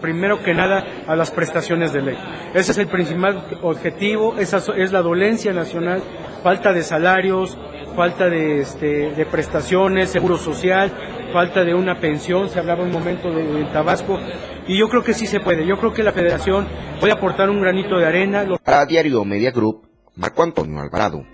primero 0.00 0.42
que 0.42 0.54
nada 0.54 0.84
a 1.06 1.14
las 1.14 1.30
prestaciones 1.30 1.92
de 1.92 2.02
ley. 2.02 2.18
Ese 2.54 2.72
es 2.72 2.78
el 2.78 2.88
principal 2.88 3.44
objetivo, 3.62 4.36
esa 4.38 4.62
es 4.76 4.92
la 4.92 5.02
dolencia 5.02 5.52
nacional, 5.52 6.02
falta 6.42 6.72
de 6.72 6.82
salarios, 6.82 7.56
falta 7.94 8.28
de, 8.28 8.60
este, 8.60 9.10
de 9.10 9.26
prestaciones, 9.26 10.10
seguro 10.10 10.36
social, 10.36 10.92
falta 11.32 11.64
de 11.64 11.74
una 11.74 11.98
pensión, 12.00 12.48
se 12.48 12.58
hablaba 12.58 12.82
un 12.82 12.92
momento 12.92 13.30
de, 13.30 13.64
Tabasco, 13.72 14.18
y 14.66 14.78
yo 14.78 14.88
creo 14.88 15.02
que 15.02 15.14
sí 15.14 15.26
se 15.26 15.40
puede, 15.40 15.66
yo 15.66 15.78
creo 15.78 15.92
que 15.92 16.02
la 16.02 16.12
federación 16.12 16.66
puede 17.00 17.12
aportar 17.12 17.50
un 17.50 17.60
granito 17.60 17.96
de 17.98 18.06
arena. 18.06 18.44
Para 18.64 18.86
Diario 18.86 19.24
Media 19.24 19.50
Group, 19.50 19.88
Marco 20.16 20.42
Antonio 20.42 20.80
Alvarado. 20.80 21.24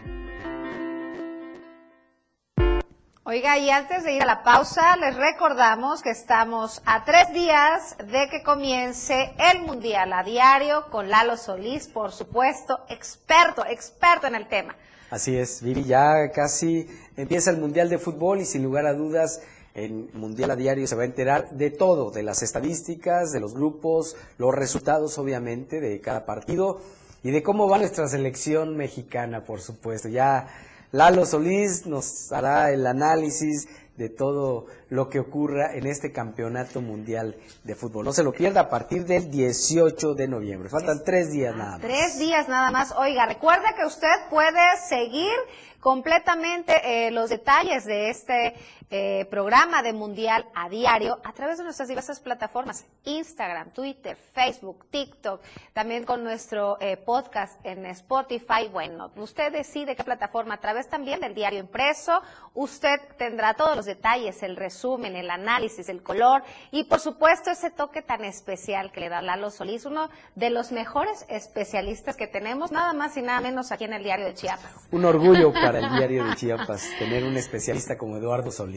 Oiga, 3.26 3.56
y 3.56 3.70
antes 3.70 4.04
de 4.04 4.12
ir 4.12 4.22
a 4.22 4.26
la 4.26 4.42
pausa, 4.42 4.98
les 4.98 5.16
recordamos 5.16 6.02
que 6.02 6.10
estamos 6.10 6.82
a 6.84 7.06
tres 7.06 7.32
días 7.32 7.96
de 7.96 8.28
que 8.30 8.42
comience 8.42 9.32
el 9.50 9.62
Mundial 9.62 10.12
a 10.12 10.22
diario 10.22 10.90
con 10.90 11.08
Lalo 11.08 11.38
Solís, 11.38 11.88
por 11.88 12.12
supuesto, 12.12 12.80
experto, 12.90 13.64
experto 13.64 14.26
en 14.26 14.34
el 14.34 14.46
tema. 14.46 14.76
Así 15.08 15.34
es, 15.38 15.62
Vivi, 15.62 15.84
ya 15.84 16.32
casi 16.34 16.86
empieza 17.16 17.50
el 17.50 17.56
Mundial 17.56 17.88
de 17.88 17.96
Fútbol 17.96 18.42
y 18.42 18.44
sin 18.44 18.62
lugar 18.62 18.84
a 18.84 18.92
dudas 18.92 19.40
en 19.72 20.10
Mundial 20.12 20.50
a 20.50 20.56
Diario 20.56 20.86
se 20.86 20.94
va 20.94 21.04
a 21.04 21.06
enterar 21.06 21.48
de 21.48 21.70
todo, 21.70 22.10
de 22.10 22.24
las 22.24 22.42
estadísticas, 22.42 23.32
de 23.32 23.40
los 23.40 23.54
grupos, 23.54 24.16
los 24.36 24.54
resultados 24.54 25.16
obviamente 25.16 25.80
de 25.80 25.98
cada 26.02 26.26
partido 26.26 26.82
y 27.22 27.30
de 27.30 27.42
cómo 27.42 27.70
va 27.70 27.78
nuestra 27.78 28.06
selección 28.06 28.76
mexicana, 28.76 29.44
por 29.44 29.62
supuesto. 29.62 30.10
Ya 30.10 30.46
Lalo 30.94 31.26
Solís 31.26 31.86
nos 31.86 32.30
hará 32.30 32.70
el 32.70 32.86
análisis 32.86 33.66
de 33.96 34.08
todo 34.10 34.66
lo 34.90 35.08
que 35.08 35.18
ocurra 35.18 35.74
en 35.74 35.88
este 35.88 36.12
campeonato 36.12 36.80
mundial 36.80 37.34
de 37.64 37.74
fútbol. 37.74 38.04
No 38.04 38.12
se 38.12 38.22
lo 38.22 38.30
pierda 38.32 38.60
a 38.60 38.68
partir 38.68 39.04
del 39.04 39.28
18 39.28 40.14
de 40.14 40.28
noviembre. 40.28 40.68
Faltan 40.68 41.02
tres 41.04 41.32
días 41.32 41.56
nada 41.56 41.72
más. 41.72 41.80
Tres 41.80 42.16
días 42.20 42.48
nada 42.48 42.70
más. 42.70 42.94
Oiga, 42.96 43.26
recuerda 43.26 43.74
que 43.76 43.84
usted 43.84 44.06
puede 44.30 44.60
seguir 44.88 45.32
completamente 45.80 46.80
eh, 46.84 47.10
los 47.10 47.28
detalles 47.28 47.84
de 47.86 48.10
este 48.10 48.54
eh, 48.90 49.26
programa 49.30 49.82
de 49.82 49.92
Mundial 49.92 50.46
a 50.54 50.68
diario 50.68 51.18
a 51.24 51.32
través 51.32 51.58
de 51.58 51.64
nuestras 51.64 51.88
diversas 51.88 52.20
plataformas, 52.20 52.86
Instagram, 53.04 53.70
Twitter, 53.70 54.16
Facebook, 54.16 54.86
TikTok, 54.90 55.40
también 55.72 56.04
con 56.04 56.22
nuestro 56.22 56.76
eh, 56.80 56.96
podcast 56.96 57.58
en 57.64 57.86
Spotify. 57.86 58.68
Bueno, 58.70 59.10
usted 59.16 59.52
decide 59.52 59.96
qué 59.96 60.04
plataforma, 60.04 60.54
a 60.54 60.60
través 60.60 60.88
también 60.88 61.20
del 61.20 61.34
diario 61.34 61.60
impreso, 61.60 62.20
usted 62.52 63.00
tendrá 63.16 63.54
todos 63.54 63.76
los 63.76 63.86
detalles, 63.86 64.42
el 64.42 64.56
resumen, 64.56 65.16
el 65.16 65.30
análisis, 65.30 65.88
el 65.88 66.02
color 66.02 66.42
y 66.70 66.84
por 66.84 67.00
supuesto 67.00 67.50
ese 67.50 67.70
toque 67.70 68.02
tan 68.02 68.24
especial 68.24 68.92
que 68.92 69.00
le 69.00 69.08
da 69.08 69.22
Lalo 69.22 69.50
Solís, 69.50 69.86
uno 69.86 70.10
de 70.34 70.50
los 70.50 70.72
mejores 70.72 71.24
especialistas 71.28 72.16
que 72.16 72.26
tenemos, 72.26 72.70
nada 72.70 72.92
más 72.92 73.16
y 73.16 73.22
nada 73.22 73.40
menos 73.40 73.72
aquí 73.72 73.84
en 73.84 73.94
el 73.94 74.04
diario 74.04 74.26
de 74.26 74.34
Chiapas. 74.34 74.72
Un 74.92 75.04
orgullo 75.04 75.52
para 75.52 75.78
el 75.78 75.90
diario 75.96 76.24
de 76.24 76.36
Chiapas 76.36 76.88
tener 76.98 77.24
un 77.24 77.36
especialista 77.36 77.96
como 77.96 78.16
Eduardo 78.16 78.50
Solís. 78.50 78.73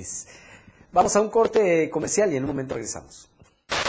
Vamos 0.92 1.16
a 1.16 1.22
un 1.22 1.30
corte 1.30 1.90
comercial 1.90 2.34
y 2.34 2.38
en 2.38 2.44
un 2.44 2.50
momento 2.50 2.76
regresamos. 2.76 3.30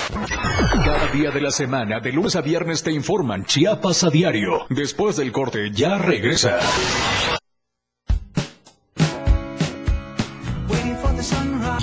Cada 0.09 1.13
día 1.13 1.31
de 1.31 1.41
la 1.41 1.51
semana, 1.51 2.01
de 2.01 2.13
lunes 2.13 2.35
a 2.37 2.41
viernes, 2.41 2.83
te 2.83 2.91
informan 2.91 3.45
Chiapas 3.45 4.05
a 4.05 4.11
diario. 4.11 4.67
Después 4.71 5.17
del 5.17 5.33
corte, 5.33 5.71
ya 5.71 5.99
regresa. 5.99 6.59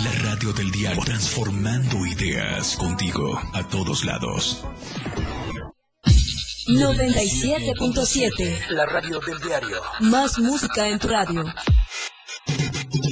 La 0.03 0.11
radio 0.23 0.53
del 0.53 0.71
diario, 0.71 1.03
transformando 1.03 2.05
ideas 2.05 2.75
contigo 2.75 3.39
a 3.53 3.67
todos 3.67 4.03
lados. 4.05 4.65
97.7. 6.67 8.69
La 8.69 8.87
radio 8.87 9.19
del 9.19 9.39
diario. 9.39 9.81
Más 9.99 10.39
música 10.39 10.89
en 10.89 10.97
tu 10.97 11.07
radio. 11.07 11.43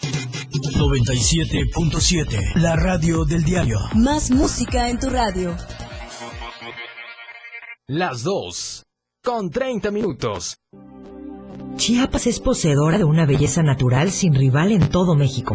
97.7, 0.00 2.54
la 2.56 2.76
radio 2.76 3.24
del 3.24 3.44
diario. 3.44 3.78
Más 3.94 4.30
música 4.30 4.88
en 4.88 4.98
tu 4.98 5.10
radio. 5.10 5.54
Las 7.86 8.22
2, 8.22 8.84
con 9.22 9.50
30 9.50 9.90
minutos. 9.90 10.56
Chiapas 11.76 12.26
es 12.26 12.40
poseedora 12.40 12.98
de 12.98 13.04
una 13.04 13.26
belleza 13.26 13.62
natural 13.62 14.10
sin 14.10 14.34
rival 14.34 14.72
en 14.72 14.88
todo 14.88 15.14
México. 15.14 15.54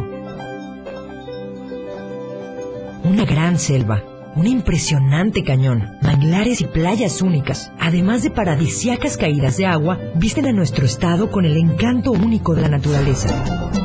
Una 3.04 3.26
gran 3.26 3.60
selva, 3.60 4.04
un 4.36 4.48
impresionante 4.48 5.44
cañón, 5.44 5.98
manglares 6.02 6.62
y 6.62 6.66
playas 6.66 7.22
únicas, 7.22 7.72
además 7.80 8.24
de 8.24 8.32
paradisiacas 8.32 9.18
caídas 9.18 9.58
de 9.58 9.68
agua, 9.68 10.00
visten 10.16 10.48
a 10.48 10.52
nuestro 10.52 10.86
estado 10.86 11.30
con 11.32 11.46
el 11.46 11.58
encanto 11.58 12.12
único 12.12 12.56
de 12.56 12.64
la 12.64 12.70
naturaleza. 12.70 13.85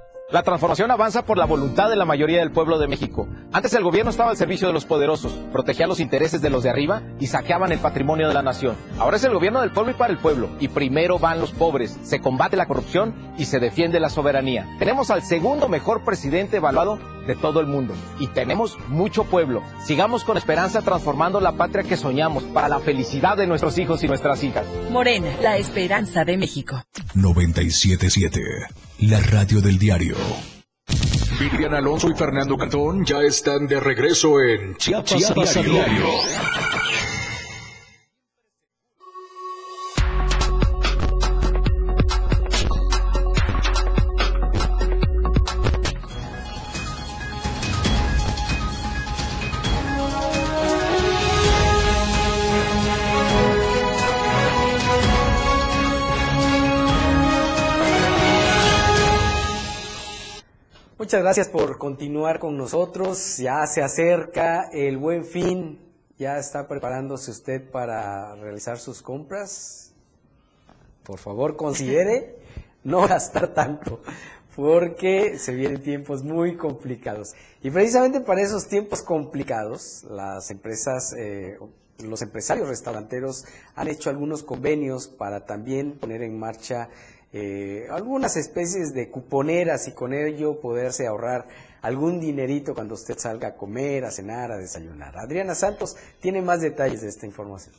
La 0.31 0.43
transformación 0.43 0.89
avanza 0.91 1.25
por 1.25 1.37
la 1.37 1.43
voluntad 1.45 1.89
de 1.89 1.97
la 1.97 2.05
mayoría 2.05 2.39
del 2.39 2.53
pueblo 2.53 2.79
de 2.79 2.87
México. 2.87 3.27
Antes 3.51 3.73
el 3.73 3.83
gobierno 3.83 4.11
estaba 4.11 4.29
al 4.29 4.37
servicio 4.37 4.65
de 4.65 4.73
los 4.73 4.85
poderosos, 4.85 5.33
protegía 5.51 5.87
los 5.87 5.99
intereses 5.99 6.41
de 6.41 6.49
los 6.49 6.63
de 6.63 6.69
arriba 6.69 7.01
y 7.19 7.27
saqueaban 7.27 7.73
el 7.73 7.79
patrimonio 7.79 8.29
de 8.29 8.33
la 8.33 8.41
nación. 8.41 8.77
Ahora 8.97 9.17
es 9.17 9.25
el 9.25 9.33
gobierno 9.33 9.59
del 9.59 9.71
pueblo 9.71 9.91
y 9.91 9.95
para 9.95 10.13
el 10.13 10.19
pueblo. 10.19 10.47
Y 10.61 10.69
primero 10.69 11.19
van 11.19 11.41
los 11.41 11.51
pobres, 11.51 11.99
se 12.03 12.21
combate 12.21 12.55
la 12.55 12.65
corrupción 12.65 13.13
y 13.37 13.43
se 13.43 13.59
defiende 13.59 13.99
la 13.99 14.09
soberanía. 14.09 14.65
Tenemos 14.79 15.11
al 15.11 15.21
segundo 15.21 15.67
mejor 15.67 16.05
presidente 16.05 16.57
evaluado 16.57 16.97
de 17.27 17.35
todo 17.35 17.59
el 17.59 17.67
mundo. 17.67 17.93
Y 18.19 18.27
tenemos 18.27 18.77
mucho 18.87 19.23
pueblo. 19.25 19.63
Sigamos 19.85 20.23
con 20.23 20.37
esperanza 20.37 20.81
transformando 20.81 21.39
la 21.39 21.53
patria 21.53 21.83
que 21.83 21.97
soñamos 21.97 22.43
para 22.45 22.69
la 22.69 22.79
felicidad 22.79 23.37
de 23.37 23.47
nuestros 23.47 23.77
hijos 23.77 24.03
y 24.03 24.07
nuestras 24.07 24.43
hijas. 24.43 24.65
Morena, 24.89 25.29
la 25.41 25.57
esperanza 25.57 26.25
de 26.25 26.37
México. 26.37 26.81
977, 27.15 28.41
la 28.99 29.19
radio 29.19 29.61
del 29.61 29.77
diario. 29.77 30.15
Vivian 31.39 31.73
Alonso 31.73 32.09
y 32.09 32.13
Fernando 32.13 32.57
Cantón 32.57 33.03
ya 33.03 33.21
están 33.21 33.65
de 33.67 33.79
regreso 33.79 34.39
en 34.41 34.75
Chiapas, 34.75 35.05
Chiapas 35.05 35.57
a 35.57 35.59
a 35.59 35.63
diario. 35.63 35.73
diario. 35.73 36.70
Muchas 61.11 61.23
gracias 61.23 61.49
por 61.49 61.77
continuar 61.77 62.39
con 62.39 62.55
nosotros. 62.55 63.35
Ya 63.37 63.67
se 63.67 63.83
acerca 63.83 64.69
el 64.71 64.97
buen 64.97 65.25
fin. 65.25 65.77
¿Ya 66.17 66.37
está 66.37 66.69
preparándose 66.69 67.31
usted 67.31 67.69
para 67.69 68.33
realizar 68.35 68.79
sus 68.79 69.01
compras? 69.01 69.93
Por 71.03 71.19
favor, 71.19 71.57
considere 71.57 72.37
no 72.85 73.05
gastar 73.09 73.53
tanto, 73.53 73.99
porque 74.55 75.37
se 75.37 75.53
vienen 75.53 75.83
tiempos 75.83 76.23
muy 76.23 76.55
complicados. 76.55 77.33
Y 77.61 77.69
precisamente 77.71 78.21
para 78.21 78.41
esos 78.41 78.69
tiempos 78.69 79.03
complicados, 79.03 80.05
las 80.09 80.49
empresas, 80.49 81.13
eh, 81.17 81.59
los 82.01 82.21
empresarios 82.21 82.69
restauranteros 82.69 83.43
han 83.75 83.89
hecho 83.89 84.09
algunos 84.09 84.43
convenios 84.43 85.09
para 85.09 85.45
también 85.45 85.99
poner 85.99 86.21
en 86.21 86.39
marcha 86.39 86.87
eh, 87.33 87.87
algunas 87.89 88.35
especies 88.35 88.93
de 88.93 89.09
cuponeras 89.09 89.87
y 89.87 89.93
con 89.93 90.13
ello 90.13 90.59
poderse 90.59 91.07
ahorrar 91.07 91.47
algún 91.81 92.19
dinerito 92.19 92.73
cuando 92.73 92.95
usted 92.95 93.17
salga 93.17 93.49
a 93.49 93.55
comer, 93.55 94.05
a 94.05 94.11
cenar, 94.11 94.51
a 94.51 94.57
desayunar. 94.57 95.17
Adriana 95.17 95.55
Santos 95.55 95.95
tiene 96.19 96.41
más 96.41 96.61
detalles 96.61 97.01
de 97.01 97.09
esta 97.09 97.25
información. 97.25 97.73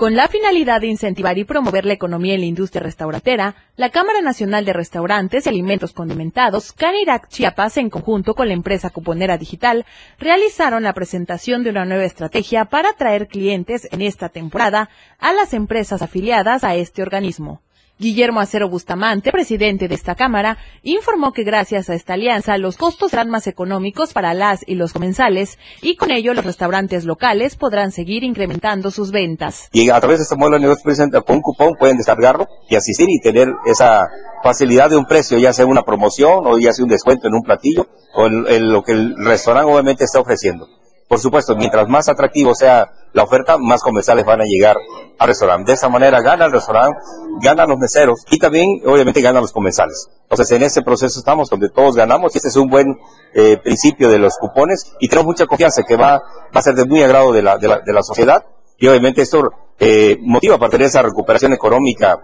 Con 0.00 0.16
la 0.16 0.28
finalidad 0.28 0.80
de 0.80 0.86
incentivar 0.86 1.36
y 1.36 1.44
promover 1.44 1.84
la 1.84 1.92
economía 1.92 2.32
en 2.32 2.40
la 2.40 2.46
industria 2.46 2.82
restauratera, 2.82 3.56
la 3.76 3.90
Cámara 3.90 4.22
Nacional 4.22 4.64
de 4.64 4.72
Restaurantes 4.72 5.44
y 5.44 5.50
Alimentos 5.50 5.92
Condimentados, 5.92 6.72
Canirac 6.72 7.28
Chiapas, 7.28 7.76
en 7.76 7.90
conjunto 7.90 8.34
con 8.34 8.48
la 8.48 8.54
empresa 8.54 8.88
Cuponera 8.88 9.36
Digital, 9.36 9.84
realizaron 10.18 10.84
la 10.84 10.94
presentación 10.94 11.64
de 11.64 11.68
una 11.68 11.84
nueva 11.84 12.04
estrategia 12.04 12.64
para 12.64 12.92
atraer 12.92 13.28
clientes 13.28 13.86
en 13.92 14.00
esta 14.00 14.30
temporada 14.30 14.88
a 15.18 15.34
las 15.34 15.52
empresas 15.52 16.00
afiliadas 16.00 16.64
a 16.64 16.76
este 16.76 17.02
organismo. 17.02 17.60
Guillermo 18.00 18.40
Acero 18.40 18.70
Bustamante, 18.70 19.30
presidente 19.30 19.86
de 19.86 19.94
esta 19.94 20.14
Cámara, 20.14 20.56
informó 20.82 21.32
que 21.32 21.44
gracias 21.44 21.90
a 21.90 21.94
esta 21.94 22.14
alianza 22.14 22.56
los 22.56 22.78
costos 22.78 23.10
serán 23.10 23.28
más 23.28 23.46
económicos 23.46 24.14
para 24.14 24.32
las 24.32 24.64
y 24.66 24.74
los 24.76 24.94
comensales 24.94 25.58
y 25.82 25.96
con 25.96 26.10
ello 26.10 26.32
los 26.32 26.46
restaurantes 26.46 27.04
locales 27.04 27.56
podrán 27.56 27.92
seguir 27.92 28.24
incrementando 28.24 28.90
sus 28.90 29.10
ventas. 29.10 29.68
Y 29.72 29.90
a 29.90 30.00
través 30.00 30.18
de 30.18 30.22
este 30.22 30.34
modelo 30.34 30.56
de 30.56 30.62
negocio 30.62 30.82
presenta 30.82 31.20
con 31.20 31.36
un 31.36 31.42
cupón 31.42 31.74
pueden 31.78 31.98
descargarlo 31.98 32.48
y 32.70 32.76
asistir 32.76 33.06
y 33.10 33.20
tener 33.20 33.48
esa 33.66 34.08
facilidad 34.42 34.88
de 34.88 34.96
un 34.96 35.04
precio, 35.04 35.36
ya 35.36 35.52
sea 35.52 35.66
una 35.66 35.82
promoción 35.82 36.46
o 36.46 36.58
ya 36.58 36.72
sea 36.72 36.84
un 36.84 36.90
descuento 36.90 37.28
en 37.28 37.34
un 37.34 37.42
platillo 37.42 37.86
o 38.14 38.30
lo 38.30 38.82
que 38.82 38.92
el 38.92 39.14
restaurante 39.18 39.70
obviamente 39.70 40.04
está 40.04 40.20
ofreciendo. 40.20 40.79
Por 41.10 41.18
supuesto, 41.18 41.56
mientras 41.56 41.88
más 41.88 42.08
atractivo 42.08 42.54
sea 42.54 42.88
la 43.12 43.24
oferta, 43.24 43.58
más 43.58 43.82
comensales 43.82 44.24
van 44.24 44.42
a 44.42 44.44
llegar 44.44 44.76
al 45.18 45.26
restaurante. 45.26 45.72
De 45.72 45.74
esa 45.74 45.88
manera 45.88 46.20
gana 46.20 46.44
el 46.44 46.52
restaurante, 46.52 47.00
ganan 47.42 47.68
los 47.68 47.78
meseros 47.78 48.24
y 48.30 48.38
también 48.38 48.80
obviamente 48.86 49.20
ganan 49.20 49.42
los 49.42 49.50
comensales. 49.50 50.08
Entonces 50.22 50.52
en 50.52 50.62
ese 50.62 50.82
proceso 50.82 51.18
estamos 51.18 51.50
donde 51.50 51.68
todos 51.68 51.96
ganamos 51.96 52.32
y 52.32 52.38
este 52.38 52.50
es 52.50 52.54
un 52.54 52.70
buen 52.70 52.96
eh, 53.34 53.56
principio 53.56 54.08
de 54.08 54.20
los 54.20 54.36
cupones 54.38 54.92
y 55.00 55.08
tenemos 55.08 55.26
mucha 55.26 55.46
confianza 55.46 55.82
que 55.82 55.96
va, 55.96 56.22
a 56.54 56.62
ser 56.62 56.76
de 56.76 56.84
muy 56.84 57.02
agrado 57.02 57.32
de 57.32 57.42
la, 57.42 57.58
de 57.58 57.66
la, 57.66 57.80
de 57.80 57.92
la 57.92 58.04
sociedad 58.04 58.44
y 58.78 58.86
obviamente 58.86 59.22
esto 59.22 59.50
eh, 59.80 60.16
motiva 60.20 60.58
para 60.58 60.70
tener 60.70 60.86
esa 60.86 61.02
recuperación 61.02 61.52
económica 61.52 62.20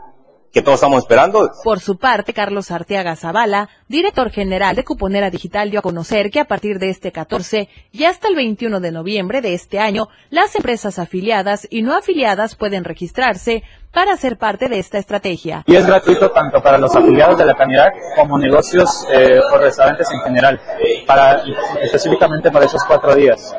que 0.57 0.63
todos 0.63 0.77
estamos 0.77 1.01
esperando. 1.01 1.51
Por 1.63 1.81
su 1.81 1.99
parte, 1.99 2.33
Carlos 2.33 2.71
Arteaga 2.71 3.15
Zavala, 3.15 3.69
director 3.89 4.31
general 4.31 4.75
de 4.75 4.85
Cuponera 4.85 5.29
Digital, 5.29 5.71
dio 5.71 5.81
a 5.81 5.83
conocer 5.83 6.31
que 6.31 6.41
a 6.41 6.47
partir 6.47 6.79
de 6.79 6.89
este 6.89 7.13
14 7.13 7.69
y 7.93 8.05
hasta 8.05 8.29
el 8.29 8.37
21 8.37 8.81
de 8.81 8.91
noviembre 8.91 9.43
de 9.43 9.53
este 9.53 9.79
año, 9.79 10.09
las 10.31 10.57
empresas 10.57 10.99
afiliadas 10.99 11.69
y 11.69 11.83
no 11.83 11.95
afiliadas 11.95 12.57
pueden 12.57 12.85
registrarse 12.85 13.65
para 13.93 14.17
ser 14.17 14.39
parte 14.39 14.71
de 14.71 14.79
esta 14.79 14.97
estrategia. 14.97 15.63
y 15.67 15.77
es 15.77 15.87
gratuito 15.87 16.31
tanto 16.31 16.63
para 16.63 16.79
los 16.79 16.97
afiliados 16.97 17.37
de 17.37 17.45
la 17.45 17.53
Canidad 17.53 17.89
como 18.17 18.39
negocios 18.39 19.07
eh, 19.13 19.39
o 19.53 19.59
restaurantes 19.59 20.09
en 20.11 20.21
general, 20.21 20.59
para, 21.07 21.43
específicamente 21.83 22.51
para 22.51 22.65
esos 22.65 22.83
cuatro 22.85 23.15
días. 23.15 23.55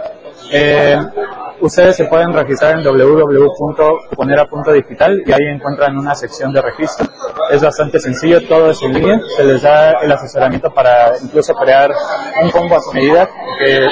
Eh, 0.52 1.00
ustedes 1.62 1.96
se 1.96 2.04
pueden 2.06 2.34
registrar 2.34 2.78
en 2.78 2.84
www.cuponera.digital 2.84 5.24
y 5.26 5.32
ahí 5.32 5.48
encuentran 5.48 5.98
una 5.98 6.14
sección 6.16 6.52
de 6.54 6.62
registro. 6.62 7.08
Es 7.52 7.62
bastante 7.62 8.00
sencillo, 8.00 8.48
todo 8.48 8.72
es 8.72 8.82
en 8.82 8.94
línea, 8.94 9.20
se 9.36 9.44
les 9.44 9.62
da 9.62 9.92
el 10.02 10.10
asesoramiento 10.12 10.74
para 10.74 11.12
incluso 11.22 11.54
crear 11.54 11.94
un 12.42 12.50
combo 12.52 12.78
a 12.78 12.82
su 12.82 12.94
medida 12.94 13.30
que 13.60 13.88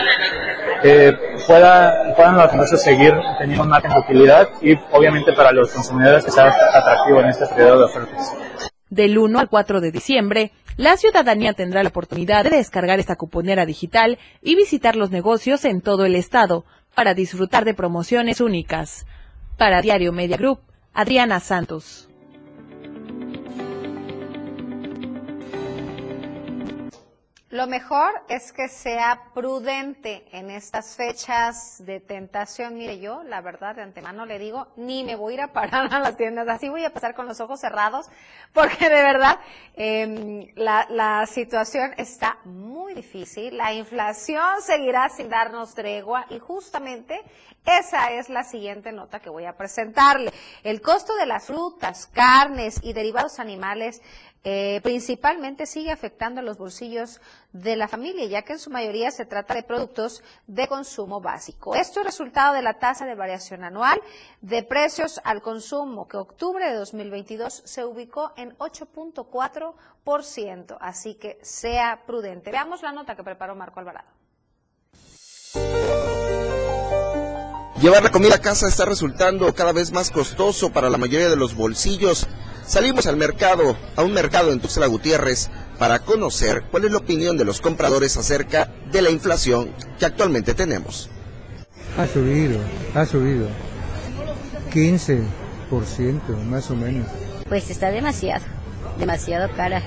que 0.82 1.14
pueda, 1.48 2.14
puedan 2.16 2.38
los 2.38 2.54
negocios 2.54 2.82
seguir 2.82 3.14
teniendo 3.40 3.64
un 3.64 3.70
margen 3.70 3.92
de 3.92 4.00
utilidad 4.00 4.50
y 4.62 4.78
obviamente 4.92 5.34
para 5.34 5.52
los 5.52 5.74
consumidores 5.74 6.24
que 6.24 6.32
sea 6.32 6.54
atractivo 6.74 7.22
en 7.22 7.30
este 7.30 7.46
periodo 7.48 7.80
de 7.80 7.86
ofertas. 7.86 8.36
Del 8.90 9.18
1 9.18 9.40
al 9.40 9.50
4 9.50 9.82
de 9.82 9.92
diciembre, 9.92 10.52
la 10.78 10.96
ciudadanía 10.98 11.54
tendrá 11.54 11.82
la 11.82 11.90
oportunidad 11.90 12.44
de 12.44 12.58
descargar 12.58 13.00
esta 13.00 13.16
cuponera 13.16 13.66
digital 13.66 14.20
y 14.42 14.56
visitar 14.56 14.96
los 14.96 15.10
negocios 15.10 15.66
en 15.66 15.82
todo 15.82 16.06
el 16.06 16.16
estado 16.16 16.66
para 16.96 17.14
disfrutar 17.14 17.66
de 17.66 17.74
promociones 17.74 18.42
únicas. 18.42 19.06
Para 19.58 19.82
Diario 19.82 20.12
Media 20.12 20.38
Group, 20.38 20.60
Adriana 20.94 21.40
Santos. 21.40 22.10
Lo 27.56 27.68
mejor 27.68 28.12
es 28.28 28.52
que 28.52 28.68
sea 28.68 29.32
prudente 29.34 30.28
en 30.34 30.52
estas 30.52 30.98
fechas 30.98 31.78
de 31.86 32.02
tentación. 32.02 32.76
Mire, 32.76 33.00
yo, 33.00 33.24
la 33.24 33.40
verdad, 33.40 33.78
de 33.78 33.82
antemano 33.82 34.26
le 34.26 34.38
digo, 34.40 34.68
ni 34.76 35.06
me 35.06 35.16
voy 35.16 35.32
a 35.32 35.36
ir 35.36 35.42
a 35.42 35.54
parar 35.54 35.88
a 35.94 36.00
las 36.00 36.18
tiendas, 36.18 36.50
así 36.50 36.68
voy 36.68 36.84
a 36.84 36.92
pasar 36.92 37.16
con 37.16 37.28
los 37.28 37.40
ojos 37.40 37.62
cerrados, 37.62 38.08
porque 38.52 38.90
de 38.90 39.02
verdad 39.02 39.40
em, 39.76 40.48
la, 40.56 40.86
la 40.90 41.26
situación 41.28 41.94
está 41.96 42.40
muy 42.44 42.94
difícil, 42.94 43.56
la 43.56 43.72
inflación 43.72 44.62
seguirá 44.62 45.08
sin 45.08 45.30
darnos 45.30 45.76
tregua 45.76 46.26
y 46.32 46.40
justamente 46.40 47.22
esa 47.66 48.12
es 48.12 48.28
la 48.28 48.44
siguiente 48.44 48.92
nota 48.92 49.22
que 49.22 49.30
voy 49.30 49.46
a 49.46 49.56
presentarle. 49.56 50.34
El 50.64 50.82
costo 50.82 51.16
de 51.16 51.26
las 51.26 51.48
frutas, 51.48 52.06
carnes 52.08 52.82
y 52.84 52.92
derivados 52.92 53.40
animales 53.40 54.02
eh, 54.48 54.80
principalmente 54.84 55.66
sigue 55.66 55.92
afectando 55.92 56.40
a 56.40 56.44
los 56.44 56.60
bolsillos 56.60 57.20
de 57.52 57.76
la 57.76 57.88
familia, 57.88 58.28
ya 58.28 58.44
que 58.44 58.54
en 58.54 58.60
su 58.60 58.70
mayoría 58.70 59.10
se 59.10 59.26
trata 59.26 59.56
de 59.56 59.64
productos 59.64 60.22
de 60.46 60.68
consumo 60.68 61.20
básico. 61.20 61.74
Esto 61.74 62.02
es 62.02 62.06
resultado 62.06 62.54
de 62.54 62.62
la 62.62 62.76
tasa 62.76 63.08
de 63.08 63.16
variación 63.16 63.64
anual 63.64 64.00
de 64.42 64.62
precios 64.62 65.20
al 65.24 65.42
consumo, 65.42 66.08
que 66.08 66.18
octubre 66.18 66.70
de 66.70 66.76
2022 66.76 67.64
se 67.66 67.86
ubicó 67.86 68.34
en 68.38 68.56
8.4%. 68.60 70.78
Así 70.80 71.16
que 71.16 71.40
sea 71.42 72.04
prudente. 72.06 72.52
Veamos 72.52 72.84
la 72.84 72.92
nota 72.92 73.16
que 73.16 73.24
preparó 73.24 73.56
Marco 73.56 73.80
Alvarado. 73.80 74.10
Llevar 77.82 78.04
la 78.04 78.12
comida 78.12 78.36
a 78.36 78.42
casa 78.42 78.68
está 78.68 78.86
resultando 78.86 79.52
cada 79.56 79.74
vez 79.74 79.92
más 79.92 80.12
costoso 80.12 80.72
para 80.72 80.92
la 80.92 81.00
mayoría 81.00 81.30
de 81.30 81.36
los 81.36 81.56
bolsillos. 81.56 82.28
Salimos 82.68 83.06
al 83.06 83.16
mercado, 83.16 83.78
a 83.96 84.02
un 84.02 84.12
mercado 84.12 84.52
en 84.52 84.60
Tuxtla 84.60 84.88
Gutiérrez, 84.88 85.50
para 85.78 86.00
conocer 86.00 86.64
cuál 86.72 86.86
es 86.86 86.92
la 86.92 86.98
opinión 86.98 87.38
de 87.38 87.46
los 87.46 87.62
compradores 87.62 88.18
acerca 88.18 88.72
de 88.92 89.04
la 89.04 89.12
inflación 89.12 89.72
que 90.00 90.06
actualmente 90.06 90.56
tenemos. 90.56 91.10
Ha 91.96 92.08
subido, 92.08 92.60
ha 92.96 93.06
subido. 93.06 93.48
15% 94.74 95.28
más 96.46 96.72
o 96.72 96.76
menos. 96.76 97.08
Pues 97.48 97.70
está 97.70 97.92
demasiado, 97.92 98.44
demasiado 98.98 99.48
cara. 99.56 99.84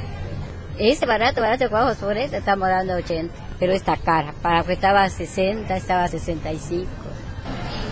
Este 0.79 1.05
barato, 1.05 1.41
barato, 1.41 1.69
vamos 1.71 1.97
por 1.97 2.17
esto, 2.17 2.37
estamos 2.37 2.69
dando 2.69 2.95
80, 2.95 3.35
pero 3.59 3.73
está 3.73 3.97
cara. 3.97 4.33
Para 4.41 4.63
que 4.63 4.75
estaba 4.75 5.03
a 5.03 5.11
60, 5.11 5.77
estaba 5.77 6.05
a 6.05 6.09
65. 6.09 6.87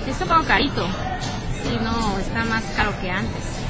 Está 0.07 0.25
un 0.25 0.31
poco 0.31 0.45
carito, 0.45 0.87
sí, 1.65 1.77
no, 1.83 2.19
está 2.21 2.45
más 2.45 2.63
caro 2.77 2.93
que 3.01 3.11
antes 3.11 3.66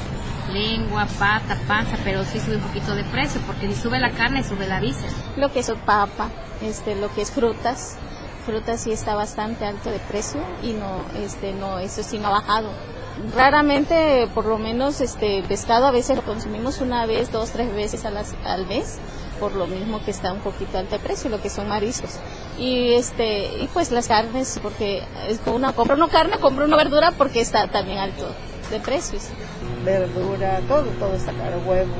lengua, 0.51 1.07
pata, 1.19 1.57
panza, 1.67 1.97
pero 2.03 2.23
sí 2.23 2.39
sube 2.39 2.57
un 2.57 2.61
poquito 2.61 2.95
de 2.95 3.03
precio, 3.05 3.41
porque 3.45 3.67
si 3.67 3.75
sube 3.75 3.99
la 3.99 4.11
carne, 4.11 4.43
sube 4.43 4.67
la 4.67 4.79
visa. 4.79 5.07
Lo 5.35 5.51
que 5.51 5.59
es 5.59 5.71
papa, 5.85 6.29
este, 6.61 6.95
lo 6.95 7.13
que 7.13 7.21
es 7.21 7.31
frutas, 7.31 7.97
frutas 8.45 8.81
sí 8.81 8.91
está 8.91 9.15
bastante 9.15 9.65
alto 9.65 9.91
de 9.91 9.99
precio 9.99 10.41
y 10.63 10.73
no, 10.73 11.01
este, 11.21 11.53
no, 11.53 11.79
eso 11.79 12.03
sí 12.03 12.17
no 12.17 12.27
ha 12.27 12.31
bajado. 12.31 12.69
Raramente, 13.35 14.29
por 14.33 14.45
lo 14.45 14.57
menos, 14.57 15.01
este, 15.01 15.43
pescado 15.47 15.87
a 15.87 15.91
veces 15.91 16.17
lo 16.17 16.23
consumimos 16.23 16.81
una 16.81 17.05
vez, 17.05 17.31
dos, 17.31 17.49
tres 17.51 17.73
veces 17.73 18.05
a 18.05 18.11
las, 18.11 18.35
al 18.45 18.67
mes, 18.67 18.99
por 19.39 19.53
lo 19.53 19.67
mismo 19.67 20.03
que 20.03 20.11
está 20.11 20.31
un 20.33 20.39
poquito 20.39 20.77
alto 20.77 20.97
de 20.97 20.99
precio, 20.99 21.29
lo 21.29 21.41
que 21.41 21.49
son 21.49 21.67
mariscos. 21.67 22.19
Y 22.59 22.93
este, 22.93 23.61
y 23.61 23.67
pues 23.73 23.91
las 23.91 24.07
carnes, 24.07 24.59
porque 24.61 25.03
es 25.27 25.39
una, 25.47 25.73
compro 25.73 25.95
una 25.95 26.07
carne, 26.07 26.37
compro 26.39 26.65
una 26.65 26.77
verdura 26.77 27.11
porque 27.11 27.41
está 27.41 27.67
también 27.67 27.97
alto 27.99 28.27
de 28.69 28.79
precios. 28.79 29.23
Verdura, 29.85 30.59
todo, 30.67 30.85
todo 30.99 31.13
está 31.15 31.31
caro, 31.33 31.61
huevo, 31.65 31.93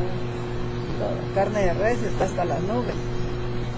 todo. 1.00 1.34
carne 1.36 1.62
de 1.62 1.74
res 1.74 2.02
está 2.04 2.26
hasta 2.26 2.46
las 2.46 2.62
nubes. 2.62 2.96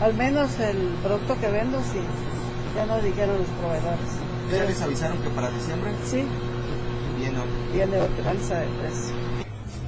Al 0.01 0.13
menos 0.13 0.49
el 0.59 0.77
producto 1.03 1.39
que 1.39 1.47
vendo 1.47 1.79
sí, 1.79 1.99
ya 2.75 2.85
no 2.85 3.01
dijeron 3.01 3.37
los 3.37 3.47
proveedores. 3.59 4.09
¿Ya 4.51 4.65
les 4.65 4.81
avisaron 4.81 5.17
que 5.19 5.29
para 5.29 5.49
diciembre? 5.51 5.91
Sí. 6.09 6.23
Viene, 7.17 7.39
viene 7.73 8.01
otra 8.01 8.31
alza 8.31 8.59
de 8.59 8.67
precio. 8.67 9.15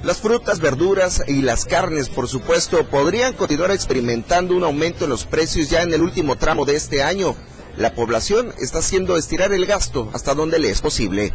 Las 0.02 0.18
frutas, 0.18 0.60
verduras 0.60 1.22
y 1.28 1.42
las 1.42 1.64
carnes, 1.64 2.08
por 2.08 2.28
supuesto, 2.28 2.84
podrían 2.88 3.34
continuar 3.34 3.70
experimentando 3.70 4.56
un 4.56 4.64
aumento 4.64 5.04
en 5.04 5.10
los 5.10 5.24
precios 5.24 5.70
ya 5.70 5.82
en 5.82 5.92
el 5.94 6.02
último 6.02 6.36
tramo 6.36 6.64
de 6.64 6.74
este 6.74 7.02
año. 7.02 7.36
La 7.76 7.94
población 7.94 8.52
está 8.58 8.78
haciendo 8.78 9.16
estirar 9.16 9.52
el 9.52 9.64
gasto 9.64 10.10
hasta 10.12 10.34
donde 10.34 10.58
le 10.58 10.70
es 10.70 10.80
posible. 10.82 11.32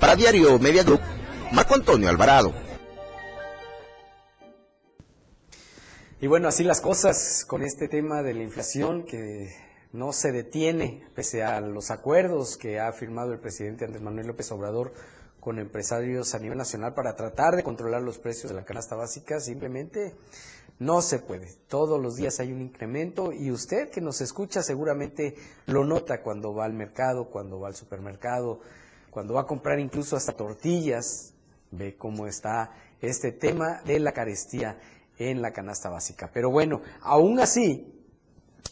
Para 0.00 0.16
Diario 0.16 0.58
Media 0.58 0.82
Group, 0.82 1.00
Marco 1.52 1.74
Antonio 1.74 2.08
Alvarado. 2.08 2.54
Y 6.22 6.26
bueno, 6.26 6.48
así 6.48 6.64
las 6.64 6.80
cosas 6.80 7.44
con 7.46 7.62
este 7.62 7.86
tema 7.86 8.22
de 8.22 8.32
la 8.32 8.42
inflación 8.42 9.04
que 9.04 9.54
no 9.92 10.14
se 10.14 10.32
detiene 10.32 11.06
pese 11.14 11.42
a 11.42 11.60
los 11.60 11.90
acuerdos 11.90 12.56
que 12.56 12.80
ha 12.80 12.90
firmado 12.92 13.34
el 13.34 13.40
presidente 13.40 13.84
Andrés 13.84 14.02
Manuel 14.02 14.28
López 14.28 14.50
Obrador 14.52 14.94
con 15.38 15.58
empresarios 15.58 16.34
a 16.34 16.38
nivel 16.38 16.56
nacional 16.56 16.94
para 16.94 17.14
tratar 17.14 17.56
de 17.56 17.62
controlar 17.62 18.00
los 18.00 18.18
precios 18.18 18.50
de 18.50 18.56
la 18.56 18.64
canasta 18.64 18.96
básica, 18.96 19.38
simplemente 19.38 20.14
no 20.78 21.02
se 21.02 21.18
puede. 21.18 21.48
Todos 21.68 22.00
los 22.00 22.16
días 22.16 22.40
hay 22.40 22.52
un 22.52 22.62
incremento 22.62 23.32
y 23.32 23.50
usted 23.50 23.90
que 23.90 24.00
nos 24.00 24.22
escucha 24.22 24.62
seguramente 24.62 25.34
lo 25.66 25.84
nota 25.84 26.22
cuando 26.22 26.54
va 26.54 26.64
al 26.64 26.72
mercado, 26.72 27.28
cuando 27.30 27.60
va 27.60 27.68
al 27.68 27.76
supermercado, 27.76 28.60
cuando 29.10 29.34
va 29.34 29.42
a 29.42 29.46
comprar 29.46 29.78
incluso 29.78 30.16
hasta 30.16 30.32
tortillas, 30.32 31.34
ve 31.70 31.96
cómo 31.96 32.26
está 32.26 32.72
este 33.00 33.32
tema 33.32 33.80
de 33.84 33.98
la 33.98 34.12
carestía 34.12 34.78
en 35.18 35.42
la 35.42 35.52
canasta 35.52 35.88
básica. 35.88 36.30
Pero 36.32 36.50
bueno, 36.50 36.80
aún 37.02 37.40
así, 37.40 37.92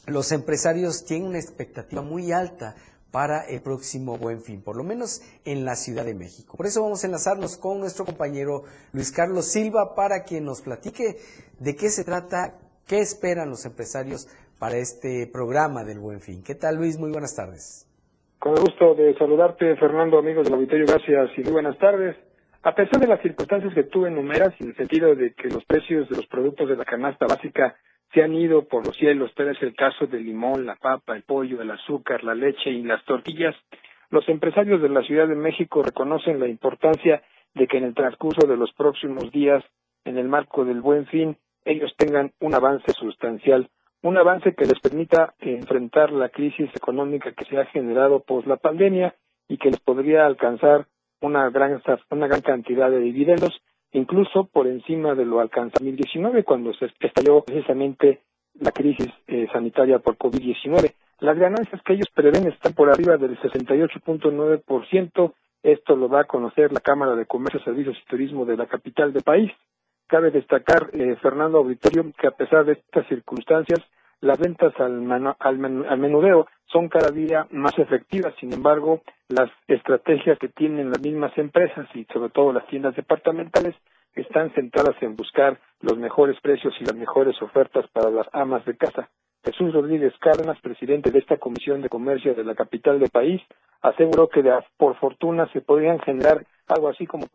los 0.06 0.32
empresarios 0.32 1.04
tienen 1.04 1.28
una 1.28 1.38
expectativa 1.38 2.02
muy 2.02 2.32
alta 2.32 2.74
para 3.10 3.42
el 3.42 3.62
próximo 3.62 4.18
Buen 4.18 4.42
Fin, 4.42 4.62
por 4.62 4.76
lo 4.76 4.84
menos 4.84 5.22
en 5.44 5.64
la 5.64 5.76
Ciudad 5.76 6.04
de 6.04 6.14
México. 6.14 6.56
Por 6.56 6.66
eso 6.66 6.82
vamos 6.82 7.02
a 7.02 7.06
enlazarnos 7.06 7.56
con 7.56 7.80
nuestro 7.80 8.04
compañero 8.04 8.64
Luis 8.92 9.10
Carlos 9.10 9.46
Silva 9.46 9.94
para 9.94 10.24
que 10.24 10.40
nos 10.40 10.60
platique 10.60 11.18
de 11.58 11.76
qué 11.76 11.90
se 11.90 12.04
trata, 12.04 12.58
qué 12.86 13.00
esperan 13.00 13.50
los 13.50 13.64
empresarios 13.64 14.28
para 14.58 14.76
este 14.76 15.26
programa 15.26 15.84
del 15.84 16.00
Buen 16.00 16.20
Fin. 16.20 16.42
¿Qué 16.42 16.54
tal 16.54 16.76
Luis? 16.76 16.98
Muy 16.98 17.10
buenas 17.10 17.34
tardes. 17.34 17.87
Con 18.38 18.52
el 18.52 18.60
gusto 18.60 18.94
de 18.94 19.14
saludarte, 19.18 19.74
Fernando, 19.76 20.16
amigos 20.16 20.44
del 20.44 20.54
auditorio, 20.54 20.86
gracias 20.86 21.36
y 21.36 21.42
muy 21.42 21.54
buenas 21.54 21.76
tardes. 21.78 22.16
A 22.62 22.72
pesar 22.72 23.00
de 23.00 23.08
las 23.08 23.20
circunstancias 23.20 23.74
que 23.74 23.82
tú 23.82 24.06
enumeras, 24.06 24.54
en 24.60 24.68
el 24.68 24.76
sentido 24.76 25.16
de 25.16 25.34
que 25.34 25.48
los 25.48 25.64
precios 25.64 26.08
de 26.08 26.14
los 26.14 26.26
productos 26.26 26.68
de 26.68 26.76
la 26.76 26.84
canasta 26.84 27.26
básica 27.26 27.74
se 28.14 28.22
han 28.22 28.34
ido 28.34 28.68
por 28.68 28.86
los 28.86 28.96
cielos, 28.96 29.32
tal 29.34 29.48
es 29.48 29.60
el 29.60 29.74
caso 29.74 30.06
del 30.06 30.24
limón, 30.24 30.66
la 30.66 30.76
papa, 30.76 31.16
el 31.16 31.24
pollo, 31.24 31.60
el 31.60 31.70
azúcar, 31.72 32.22
la 32.22 32.36
leche 32.36 32.70
y 32.70 32.84
las 32.84 33.04
tortillas, 33.04 33.56
los 34.10 34.28
empresarios 34.28 34.80
de 34.80 34.88
la 34.88 35.02
Ciudad 35.02 35.26
de 35.26 35.34
México 35.34 35.82
reconocen 35.82 36.38
la 36.38 36.46
importancia 36.46 37.22
de 37.54 37.66
que 37.66 37.78
en 37.78 37.84
el 37.84 37.94
transcurso 37.94 38.46
de 38.46 38.56
los 38.56 38.72
próximos 38.72 39.32
días, 39.32 39.64
en 40.04 40.16
el 40.16 40.28
marco 40.28 40.64
del 40.64 40.80
buen 40.80 41.06
fin, 41.06 41.36
ellos 41.64 41.92
tengan 41.96 42.30
un 42.38 42.54
avance 42.54 42.92
sustancial, 42.92 43.68
un 44.02 44.16
avance 44.16 44.54
que 44.54 44.66
les 44.66 44.78
permita 44.80 45.34
enfrentar 45.40 46.12
la 46.12 46.28
crisis 46.28 46.70
económica 46.74 47.32
que 47.32 47.44
se 47.44 47.58
ha 47.58 47.66
generado 47.66 48.20
por 48.20 48.46
la 48.46 48.56
pandemia 48.56 49.14
y 49.48 49.58
que 49.58 49.70
les 49.70 49.80
podría 49.80 50.26
alcanzar 50.26 50.86
una 51.20 51.50
gran, 51.50 51.82
una 52.10 52.26
gran 52.28 52.40
cantidad 52.42 52.90
de 52.90 53.00
dividendos 53.00 53.60
incluso 53.92 54.44
por 54.44 54.66
encima 54.66 55.14
de 55.14 55.24
lo 55.24 55.40
alcanzado 55.40 55.84
en 55.84 55.96
2019 55.96 56.44
cuando 56.44 56.72
se 56.74 56.90
estalló 57.00 57.42
precisamente 57.42 58.20
la 58.60 58.72
crisis 58.72 59.08
eh, 59.26 59.46
sanitaria 59.52 59.98
por 59.98 60.16
COVID-19. 60.16 60.94
Las 61.20 61.38
ganancias 61.38 61.80
que 61.82 61.94
ellos 61.94 62.08
prevén 62.14 62.46
están 62.46 62.74
por 62.74 62.90
arriba 62.90 63.16
del 63.16 63.38
68.9%. 63.38 65.32
Esto 65.62 65.96
lo 65.96 66.08
va 66.08 66.20
a 66.20 66.24
conocer 66.24 66.72
la 66.72 66.80
Cámara 66.80 67.16
de 67.16 67.26
Comercio, 67.26 67.60
Servicios 67.60 67.96
y 68.00 68.08
Turismo 68.08 68.44
de 68.44 68.56
la 68.56 68.66
capital 68.66 69.12
del 69.12 69.22
país. 69.22 69.50
Cabe 70.08 70.30
destacar, 70.30 70.88
eh, 70.94 71.16
Fernando 71.22 71.58
Auditorio, 71.58 72.10
que 72.18 72.26
a 72.26 72.30
pesar 72.30 72.64
de 72.64 72.72
estas 72.72 73.06
circunstancias, 73.08 73.78
las 74.20 74.38
ventas 74.38 74.72
al, 74.80 75.36
al, 75.38 75.58
menudeo 75.98 76.48
son 76.66 76.88
cada 76.88 77.10
día 77.10 77.46
más 77.50 77.78
efectivas. 77.78 78.34
Sin 78.40 78.52
embargo, 78.52 79.02
las 79.28 79.50
estrategias 79.68 80.38
que 80.38 80.48
tienen 80.48 80.90
las 80.90 81.00
mismas 81.00 81.36
empresas 81.36 81.86
y 81.94 82.04
sobre 82.06 82.30
todo 82.30 82.52
las 82.52 82.66
tiendas 82.66 82.96
departamentales 82.96 83.76
están 84.14 84.50
centradas 84.54 84.96
en 85.02 85.14
buscar 85.14 85.60
los 85.80 85.96
mejores 85.98 86.40
precios 86.40 86.74
y 86.80 86.84
las 86.84 86.96
mejores 86.96 87.40
ofertas 87.42 87.86
para 87.92 88.10
las 88.10 88.26
amas 88.32 88.64
de 88.64 88.76
casa. 88.76 89.08
Jesús 89.50 89.72
Rodríguez 89.72 90.12
Cárdenas, 90.20 90.60
presidente 90.60 91.10
de 91.10 91.20
esta 91.20 91.38
Comisión 91.38 91.80
de 91.80 91.88
Comercio 91.88 92.34
de 92.34 92.44
la 92.44 92.54
capital 92.54 93.00
del 93.00 93.08
país, 93.08 93.40
aseguró 93.80 94.28
que 94.28 94.44
por 94.76 94.94
fortuna 94.96 95.50
se 95.54 95.62
podrían 95.62 95.98
generar 96.00 96.44
algo 96.66 96.88
así 96.88 97.06
como 97.06 97.28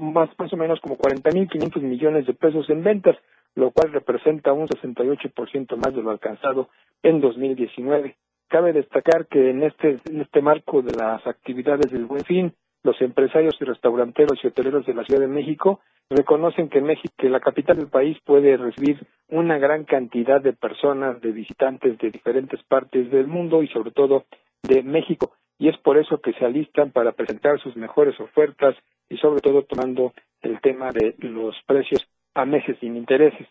más, 0.00 0.30
más 0.38 0.52
o 0.54 0.56
menos 0.56 0.80
como 0.80 0.96
40.500 0.96 1.82
millones 1.82 2.26
de 2.26 2.32
pesos 2.32 2.70
en 2.70 2.82
ventas, 2.82 3.14
lo 3.54 3.72
cual 3.72 3.92
representa 3.92 4.54
un 4.54 4.68
68% 4.68 5.76
más 5.76 5.94
de 5.94 6.02
lo 6.02 6.10
alcanzado 6.10 6.70
en 7.02 7.20
2019. 7.20 8.16
Cabe 8.48 8.72
destacar 8.72 9.26
que 9.26 9.50
en 9.50 9.62
este, 9.62 9.98
en 10.08 10.22
este 10.22 10.40
marco 10.40 10.80
de 10.80 10.96
las 10.96 11.26
actividades 11.26 11.90
del 11.90 12.06
Buen 12.06 12.24
Fin, 12.24 12.54
los 12.82 13.00
empresarios 13.00 13.56
y 13.60 13.64
restauranteros 13.64 14.38
y 14.42 14.46
hoteleros 14.46 14.86
de 14.86 14.94
la 14.94 15.04
Ciudad 15.04 15.20
de 15.20 15.28
México 15.28 15.80
reconocen 16.08 16.68
que 16.68 16.80
México, 16.80 17.14
que 17.16 17.28
la 17.28 17.40
capital 17.40 17.76
del 17.76 17.88
país 17.88 18.18
puede 18.24 18.56
recibir 18.56 19.06
una 19.28 19.58
gran 19.58 19.84
cantidad 19.84 20.40
de 20.40 20.52
personas, 20.52 21.20
de 21.20 21.30
visitantes 21.30 21.98
de 21.98 22.10
diferentes 22.10 22.62
partes 22.64 23.10
del 23.10 23.28
mundo 23.28 23.62
y 23.62 23.68
sobre 23.68 23.92
todo 23.92 24.24
de 24.62 24.82
México. 24.82 25.32
Y 25.58 25.68
es 25.68 25.76
por 25.78 25.98
eso 25.98 26.20
que 26.20 26.32
se 26.32 26.44
alistan 26.44 26.90
para 26.90 27.12
presentar 27.12 27.60
sus 27.60 27.76
mejores 27.76 28.18
ofertas 28.18 28.74
y 29.08 29.18
sobre 29.18 29.40
todo 29.40 29.62
tomando 29.62 30.12
el 30.40 30.60
tema 30.60 30.90
de 30.90 31.14
los 31.18 31.54
precios 31.66 32.08
a 32.34 32.44
meses 32.44 32.76
sin 32.80 32.96
intereses. 32.96 33.46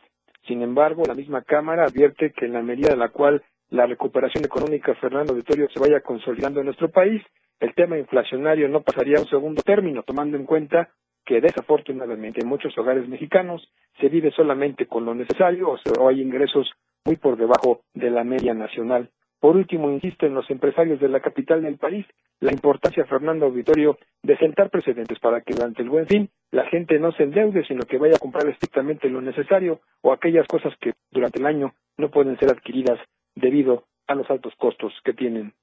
Sin 0.47 0.61
embargo, 0.61 1.03
la 1.05 1.13
misma 1.13 1.43
Cámara 1.43 1.85
advierte 1.85 2.31
que 2.31 2.45
en 2.45 2.53
la 2.53 2.61
medida 2.61 2.91
en 2.91 2.99
la 2.99 3.09
cual 3.09 3.43
la 3.69 3.85
recuperación 3.85 4.43
económica, 4.43 4.95
Fernando 4.95 5.35
Vitorio, 5.35 5.69
se 5.69 5.79
vaya 5.79 6.01
consolidando 6.01 6.59
en 6.59 6.65
nuestro 6.65 6.89
país, 6.89 7.21
el 7.59 7.73
tema 7.73 7.97
inflacionario 7.97 8.69
no 8.69 8.81
pasaría 8.81 9.17
a 9.17 9.21
un 9.21 9.29
segundo 9.29 9.61
término, 9.61 10.03
tomando 10.03 10.37
en 10.37 10.45
cuenta 10.45 10.89
que 11.25 11.41
desafortunadamente 11.41 12.41
en 12.41 12.47
muchos 12.47 12.75
hogares 12.77 13.07
mexicanos 13.07 13.69
se 13.99 14.09
vive 14.09 14.31
solamente 14.31 14.87
con 14.87 15.05
lo 15.05 15.13
necesario 15.13 15.69
o, 15.69 16.07
hay 16.07 16.21
ingresos 16.21 16.71
muy 17.05 17.17
por 17.17 17.37
debajo 17.37 17.81
de 17.93 18.09
la 18.09 18.23
media 18.23 18.53
nacional. 18.53 19.09
Por 19.39 19.55
último, 19.55 19.89
insisto 19.89 20.25
en 20.25 20.33
los 20.33 20.49
empresarios 20.49 20.99
de 20.99 21.07
la 21.07 21.19
capital 21.19 21.61
del 21.61 21.77
país 21.77 22.05
la 22.41 22.51
importancia, 22.51 23.05
Fernando 23.05 23.45
Auditorio, 23.45 23.97
de 24.23 24.37
sentar 24.37 24.69
precedentes 24.69 25.19
para 25.19 25.41
que 25.41 25.53
durante 25.53 25.81
el 25.81 25.89
buen 25.89 26.07
fin 26.07 26.29
la 26.51 26.65
gente 26.67 26.97
no 26.97 27.11
se 27.11 27.23
endeude, 27.23 27.65
sino 27.65 27.83
que 27.83 27.97
vaya 27.97 28.15
a 28.15 28.19
comprar 28.19 28.47
estrictamente 28.47 29.09
lo 29.09 29.21
necesario 29.21 29.81
o 30.01 30.13
aquellas 30.13 30.47
cosas 30.47 30.73
que 30.79 30.93
durante 31.11 31.39
el 31.39 31.45
año 31.45 31.73
no 31.97 32.09
pueden 32.09 32.37
ser 32.39 32.49
adquiridas 32.49 32.97
debido 33.35 33.83
a 34.07 34.15
los 34.15 34.29
altos 34.29 34.53
costos 34.55 34.93
que 35.03 35.13
tienen 35.13 35.53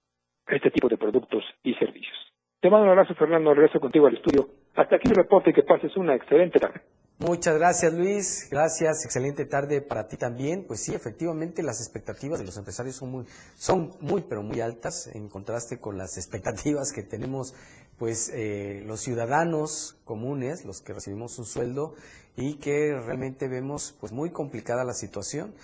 este 0.49 0.70
tipo 0.70 0.88
de 0.88 0.97
productos 0.97 1.44
y 1.62 1.74
servicios. 1.74 2.16
Te 2.61 2.70
mando 2.70 2.84
un 2.84 2.90
abrazo, 2.90 3.14
Fernando. 3.14 3.55
Regreso 3.55 3.80
contigo 3.80 4.07
al 4.07 4.14
estudio. 4.14 4.49
Hasta 4.74 4.97
aquí 4.97 5.09
el 5.09 5.14
reporte 5.14 5.51
y 5.51 5.53
que 5.53 5.62
pases 5.62 5.97
una 5.97 6.14
excelente 6.14 6.59
tarde. 6.59 6.80
Muchas 7.18 7.57
gracias 7.57 7.94
Luis, 7.94 8.47
gracias, 8.51 9.03
excelente 9.07 9.47
tarde 9.47 9.80
para 9.80 10.07
ti 10.07 10.18
también. 10.18 10.66
Pues 10.66 10.84
sí, 10.84 10.94
efectivamente 10.94 11.62
las 11.62 11.80
expectativas 11.80 12.38
de 12.38 12.44
los 12.44 12.59
empresarios 12.59 12.97
son 12.97 13.11
muy, 13.11 13.24
son 13.55 13.92
muy 14.01 14.20
pero 14.28 14.42
muy 14.42 14.61
altas 14.61 15.11
en 15.14 15.30
contraste 15.30 15.80
con 15.80 15.97
las 15.97 16.18
expectativas 16.18 16.92
que 16.92 17.03
tenemos 17.03 17.55
pues 17.99 18.30
eh, 18.34 18.82
los 18.84 19.01
ciudadanos 19.01 19.99
comunes, 20.05 20.66
los 20.66 20.82
que 20.82 20.92
recibimos 20.92 21.38
un 21.38 21.47
sueldo 21.47 21.94
y 22.36 22.59
que 22.59 22.94
realmente 22.94 23.49
vemos 23.49 23.97
pues 23.99 24.12
muy 24.12 24.30
complicada 24.30 24.84
la 24.84 24.92
situación. 24.92 25.55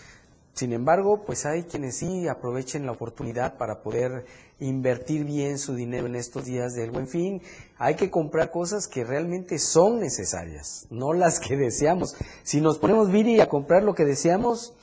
Sin 0.55 0.73
embargo, 0.73 1.23
pues 1.27 1.45
hay 1.45 1.65
quienes 1.65 1.99
sí 1.99 2.29
aprovechen 2.29 2.87
la 2.87 2.93
oportunidad 2.93 3.59
para 3.59 3.83
poder 3.83 4.25
invertir 4.63 5.25
bien 5.25 5.59
su 5.59 5.75
dinero 5.75 6.07
en 6.07 6.17
estos 6.17 6.45
días 6.45 6.75
del 6.75 6.91
buen 6.91 7.09
fin. 7.09 7.43
Hay 7.79 7.97
que 7.97 8.11
comprar 8.11 8.51
cosas 8.51 8.87
que 8.87 9.05
realmente 9.05 9.59
son 9.59 10.01
necesarias, 10.01 10.87
no 10.91 11.13
las 11.13 11.41
que 11.41 11.57
deseamos. 11.57 12.15
Si 12.43 12.61
nos 12.61 12.79
ponemos 12.79 13.11
Viri 13.11 13.41
a 13.41 13.49
comprar 13.49 13.83
lo 13.83 13.95
que 13.95 14.05
deseamos, 14.05 14.75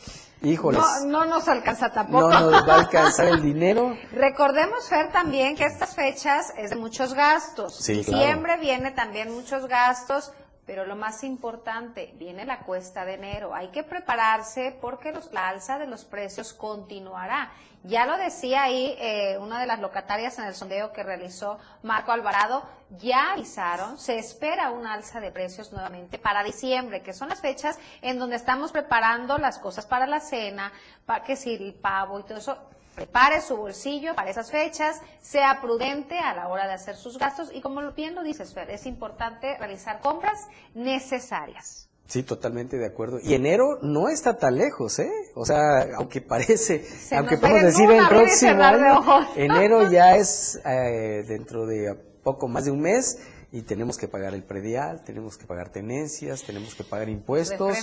híjoles. 0.41 0.81
No, 1.05 1.05
no 1.05 1.25
nos 1.25 1.47
alcanza 1.47 1.91
tampoco. 1.91 2.29
No 2.29 2.51
nos 2.51 2.67
va 2.67 2.75
a 2.75 2.79
alcanzar 2.79 3.27
el 3.27 3.41
dinero. 3.41 3.95
Recordemos, 4.11 4.87
Fer, 4.89 5.11
también 5.11 5.55
que 5.55 5.65
estas 5.65 5.95
fechas 5.95 6.53
es 6.57 6.71
de 6.71 6.75
muchos 6.75 7.13
gastos. 7.13 7.75
Sí, 7.75 7.93
Diciembre 7.93 8.57
viene 8.59 8.91
también 8.91 9.31
muchos 9.33 9.67
gastos 9.67 10.31
pero 10.69 10.85
lo 10.85 10.95
más 10.95 11.23
importante, 11.23 12.13
viene 12.19 12.45
la 12.45 12.59
cuesta 12.59 13.03
de 13.03 13.15
enero. 13.15 13.55
Hay 13.55 13.69
que 13.69 13.81
prepararse 13.81 14.77
porque 14.79 15.11
la 15.31 15.49
alza 15.49 15.79
de 15.79 15.87
los 15.87 16.05
precios 16.05 16.53
continuará. 16.53 17.51
Ya 17.85 18.05
lo 18.05 18.15
decía 18.17 18.61
ahí 18.61 18.95
eh, 18.99 19.39
una 19.39 19.59
de 19.59 19.65
las 19.65 19.79
locatarias 19.79 20.37
en 20.37 20.45
el 20.45 20.53
sondeo 20.53 20.93
que 20.93 21.01
realizó 21.01 21.57
Marco 21.81 22.11
Alvarado, 22.11 22.69
ya 22.99 23.31
avisaron, 23.31 23.97
se 23.97 24.19
espera 24.19 24.69
una 24.69 24.93
alza 24.93 25.19
de 25.19 25.31
precios 25.31 25.73
nuevamente 25.73 26.19
para 26.19 26.43
diciembre, 26.43 27.01
que 27.01 27.13
son 27.13 27.29
las 27.29 27.41
fechas 27.41 27.79
en 28.03 28.19
donde 28.19 28.35
estamos 28.35 28.71
preparando 28.71 29.39
las 29.39 29.57
cosas 29.57 29.87
para 29.87 30.05
la 30.05 30.19
cena, 30.19 30.71
para 31.03 31.23
que 31.23 31.35
si 31.35 31.55
el 31.55 31.73
pavo 31.73 32.19
y 32.19 32.23
todo 32.25 32.37
eso 32.37 32.59
prepare 32.99 33.39
su 33.39 33.55
bolsillo 33.55 34.13
para 34.13 34.29
esas 34.29 34.51
fechas, 34.51 35.01
sea 35.21 35.61
prudente 35.61 36.19
a 36.19 36.35
la 36.35 36.49
hora 36.49 36.67
de 36.67 36.73
hacer 36.73 36.97
sus 36.97 37.17
gastos 37.17 37.49
y 37.53 37.61
como 37.61 37.79
bien 37.93 38.13
lo 38.13 38.23
dices, 38.23 38.53
Fer, 38.53 38.69
es 38.69 38.85
importante 38.85 39.57
realizar 39.57 40.01
compras 40.01 40.47
necesarias. 40.73 41.87
Sí, 42.07 42.23
totalmente 42.23 42.77
de 42.77 42.87
acuerdo. 42.87 43.19
Y 43.23 43.35
enero 43.35 43.77
no 43.83 44.09
está 44.09 44.37
tan 44.37 44.57
lejos, 44.57 44.99
¿eh? 44.99 45.11
O 45.35 45.45
sea, 45.45 45.87
aunque 45.95 46.19
parece, 46.21 46.83
aunque 47.15 47.37
podemos 47.37 47.61
decir 47.61 47.89
el 47.89 48.05
próximo 48.07 48.63
año, 48.63 49.27
enero 49.35 49.89
ya 49.89 50.15
es 50.15 50.59
eh, 50.65 51.23
dentro 51.25 51.65
de 51.67 51.95
poco 52.23 52.49
más 52.49 52.65
de 52.65 52.71
un 52.71 52.81
mes 52.81 53.19
y 53.51 53.63
tenemos 53.63 53.97
que 53.97 54.07
pagar 54.07 54.33
el 54.35 54.43
predial, 54.43 55.03
tenemos 55.03 55.37
que 55.37 55.45
pagar 55.45 55.69
tenencias, 55.69 56.43
tenemos 56.43 56.75
que 56.75 56.83
pagar 56.83 57.09
impuestos. 57.09 57.77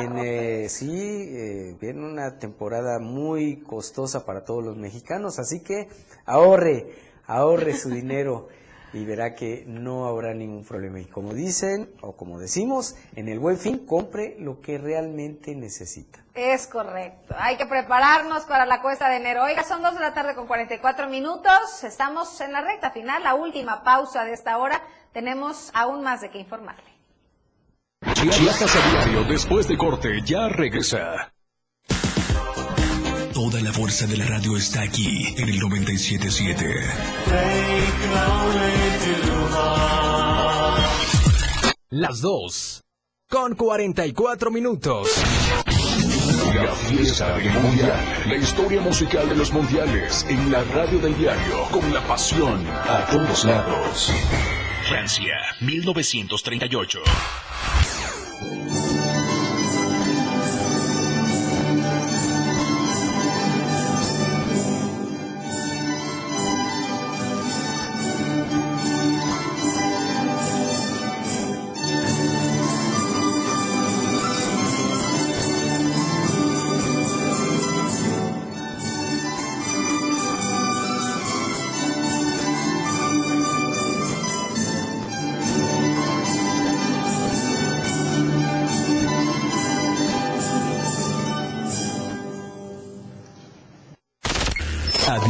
viene, 0.00 0.68
sí, 0.68 0.90
eh, 0.90 1.76
viene 1.80 2.04
una 2.04 2.38
temporada 2.38 3.00
muy 3.00 3.62
costosa 3.62 4.24
para 4.24 4.44
todos 4.44 4.64
los 4.64 4.76
mexicanos, 4.76 5.40
así 5.40 5.60
que 5.60 5.88
ahorre, 6.24 6.94
ahorre 7.26 7.74
su 7.74 7.90
dinero 7.90 8.48
y 8.92 9.04
verá 9.04 9.34
que 9.34 9.64
no 9.66 10.06
habrá 10.06 10.34
ningún 10.34 10.64
problema. 10.64 11.00
Y 11.00 11.06
como 11.06 11.32
dicen, 11.34 11.90
o 12.00 12.12
como 12.12 12.38
decimos, 12.38 12.96
en 13.16 13.28
el 13.28 13.38
buen 13.38 13.58
fin, 13.58 13.86
compre 13.86 14.36
lo 14.38 14.60
que 14.60 14.78
realmente 14.78 15.54
necesita. 15.54 16.20
Es 16.34 16.66
correcto. 16.66 17.34
Hay 17.38 17.56
que 17.56 17.66
prepararnos 17.66 18.44
para 18.44 18.66
la 18.66 18.80
cuesta 18.80 19.08
de 19.08 19.16
enero. 19.16 19.44
Oiga, 19.44 19.64
son 19.64 19.82
dos 19.82 19.94
de 19.94 20.00
la 20.00 20.14
tarde 20.14 20.34
con 20.34 20.46
44 20.46 21.08
minutos. 21.08 21.84
Estamos 21.84 22.40
en 22.40 22.52
la 22.52 22.62
recta 22.62 22.90
final, 22.90 23.22
la 23.22 23.34
última 23.34 23.82
pausa 23.82 24.24
de 24.24 24.32
esta 24.32 24.58
hora. 24.58 24.82
Tenemos 25.12 25.70
aún 25.74 26.02
más 26.02 26.20
de 26.20 26.30
qué 26.30 26.38
informarle. 26.38 26.90
Chiapas 28.14 28.76
a 28.76 28.90
diario, 28.90 29.24
después 29.24 29.68
de 29.68 29.76
corte, 29.76 30.22
ya 30.24 30.48
regresa. 30.48 31.32
Toda 33.34 33.60
la 33.62 33.72
fuerza 33.72 34.06
de 34.06 34.18
la 34.18 34.26
radio 34.26 34.56
está 34.56 34.82
aquí 34.82 35.34
en 35.38 35.48
el 35.48 35.58
977. 35.58 36.66
Las 41.88 42.20
dos 42.20 42.82
con 43.30 43.54
44 43.54 44.50
minutos. 44.50 45.08
La 46.54 46.74
fiesta 46.74 47.38
del 47.38 47.58
mundial, 47.60 48.22
la 48.26 48.36
historia 48.36 48.80
musical 48.82 49.26
de 49.26 49.36
los 49.36 49.50
mundiales 49.52 50.26
en 50.28 50.52
la 50.52 50.62
radio 50.64 50.98
del 50.98 51.16
diario, 51.16 51.62
con 51.70 51.92
la 51.92 52.06
pasión 52.06 52.66
a 52.66 53.06
todos 53.10 53.44
lados. 53.46 54.12
Francia, 54.88 55.34
1938. 55.60 56.98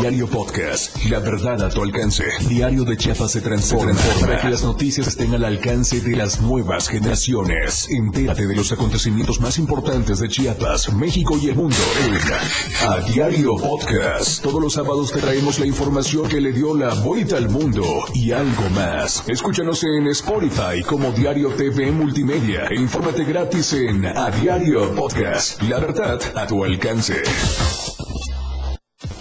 Diario 0.03 0.27
Podcast. 0.27 0.97
La 1.05 1.21
verdad 1.21 1.63
a 1.63 1.69
tu 1.69 1.81
alcance. 1.81 2.25
Diario 2.49 2.83
de 2.83 2.97
Chiapas 2.97 3.31
se 3.31 3.41
transforma 3.41 3.95
para 4.21 4.41
que 4.41 4.49
las 4.49 4.65
noticias 4.65 5.07
estén 5.07 5.33
al 5.33 5.45
alcance 5.45 6.01
de 6.01 6.17
las 6.17 6.41
nuevas 6.41 6.89
generaciones. 6.89 7.87
Entérate 7.89 8.49
de 8.49 8.57
los 8.57 8.73
acontecimientos 8.73 9.41
más 9.41 9.61
importantes 9.61 10.19
de 10.19 10.29
Chiapas, 10.29 10.93
México 10.93 11.39
y 11.41 11.51
el 11.51 11.55
mundo 11.55 11.77
en 12.05 12.89
A 12.89 12.99
Diario 13.13 13.55
Podcast. 13.55 14.43
Todos 14.43 14.61
los 14.61 14.73
sábados 14.73 15.13
te 15.13 15.21
traemos 15.21 15.61
la 15.61 15.67
información 15.67 16.29
que 16.29 16.41
le 16.41 16.51
dio 16.51 16.77
la 16.77 16.95
vuelta 16.95 17.37
al 17.37 17.49
mundo 17.49 17.85
y 18.13 18.33
algo 18.33 18.71
más. 18.71 19.23
Escúchanos 19.29 19.85
en 19.85 20.09
Spotify 20.09 20.83
como 20.85 21.13
Diario 21.13 21.51
TV 21.51 21.93
Multimedia 21.93 22.67
e 22.69 22.75
infórmate 22.75 23.23
gratis 23.23 23.73
en 23.75 24.05
A 24.05 24.33
Diario 24.33 24.97
Podcast. 24.97 25.63
La 25.63 25.79
verdad 25.79 26.19
a 26.35 26.45
tu 26.45 26.65
alcance. 26.65 27.23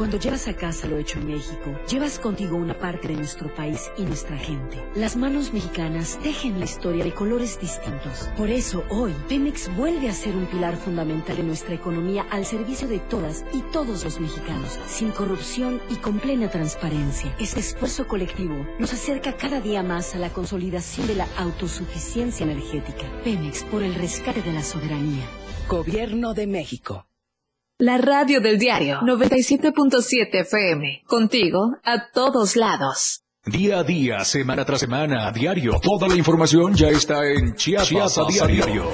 Cuando 0.00 0.18
llevas 0.18 0.48
a 0.48 0.54
casa 0.54 0.86
lo 0.86 0.96
hecho 0.96 1.18
en 1.18 1.26
México, 1.26 1.78
llevas 1.86 2.18
contigo 2.18 2.56
una 2.56 2.72
parte 2.72 3.08
de 3.08 3.16
nuestro 3.16 3.54
país 3.54 3.90
y 3.98 4.04
nuestra 4.04 4.38
gente. 4.38 4.82
Las 4.94 5.14
manos 5.14 5.52
mexicanas 5.52 6.18
tejen 6.22 6.58
la 6.58 6.64
historia 6.64 7.04
de 7.04 7.12
colores 7.12 7.60
distintos. 7.60 8.30
Por 8.34 8.48
eso 8.48 8.82
hoy, 8.88 9.14
Pemex 9.28 9.68
vuelve 9.76 10.08
a 10.08 10.14
ser 10.14 10.36
un 10.36 10.46
pilar 10.46 10.78
fundamental 10.78 11.36
de 11.36 11.42
nuestra 11.42 11.74
economía 11.74 12.26
al 12.30 12.46
servicio 12.46 12.88
de 12.88 12.98
todas 12.98 13.44
y 13.52 13.60
todos 13.72 14.02
los 14.02 14.18
mexicanos, 14.18 14.78
sin 14.86 15.10
corrupción 15.10 15.82
y 15.90 15.96
con 15.96 16.18
plena 16.18 16.48
transparencia. 16.48 17.36
Este 17.38 17.60
esfuerzo 17.60 18.08
colectivo 18.08 18.66
nos 18.78 18.94
acerca 18.94 19.36
cada 19.36 19.60
día 19.60 19.82
más 19.82 20.14
a 20.14 20.18
la 20.18 20.30
consolidación 20.30 21.08
de 21.08 21.16
la 21.16 21.28
autosuficiencia 21.36 22.44
energética. 22.44 23.04
Pemex 23.22 23.64
por 23.64 23.82
el 23.82 23.94
rescate 23.94 24.40
de 24.40 24.54
la 24.54 24.62
soberanía. 24.62 25.26
Gobierno 25.68 26.32
de 26.32 26.46
México. 26.46 27.04
La 27.80 27.96
radio 27.96 28.42
del 28.42 28.58
diario 28.58 29.00
97.7 29.00 30.40
FM. 30.42 31.02
Contigo 31.06 31.78
a 31.82 32.10
todos 32.12 32.54
lados. 32.54 33.22
Día 33.46 33.78
a 33.78 33.84
día, 33.84 34.22
semana 34.22 34.66
tras 34.66 34.80
semana, 34.80 35.26
a 35.26 35.32
diario. 35.32 35.80
Toda 35.80 36.06
la 36.06 36.14
información 36.14 36.74
ya 36.74 36.88
está 36.90 37.26
en 37.26 37.54
Chiapas, 37.54 37.88
Chiapas 37.88 38.18
a 38.18 38.26
diario. 38.26 38.84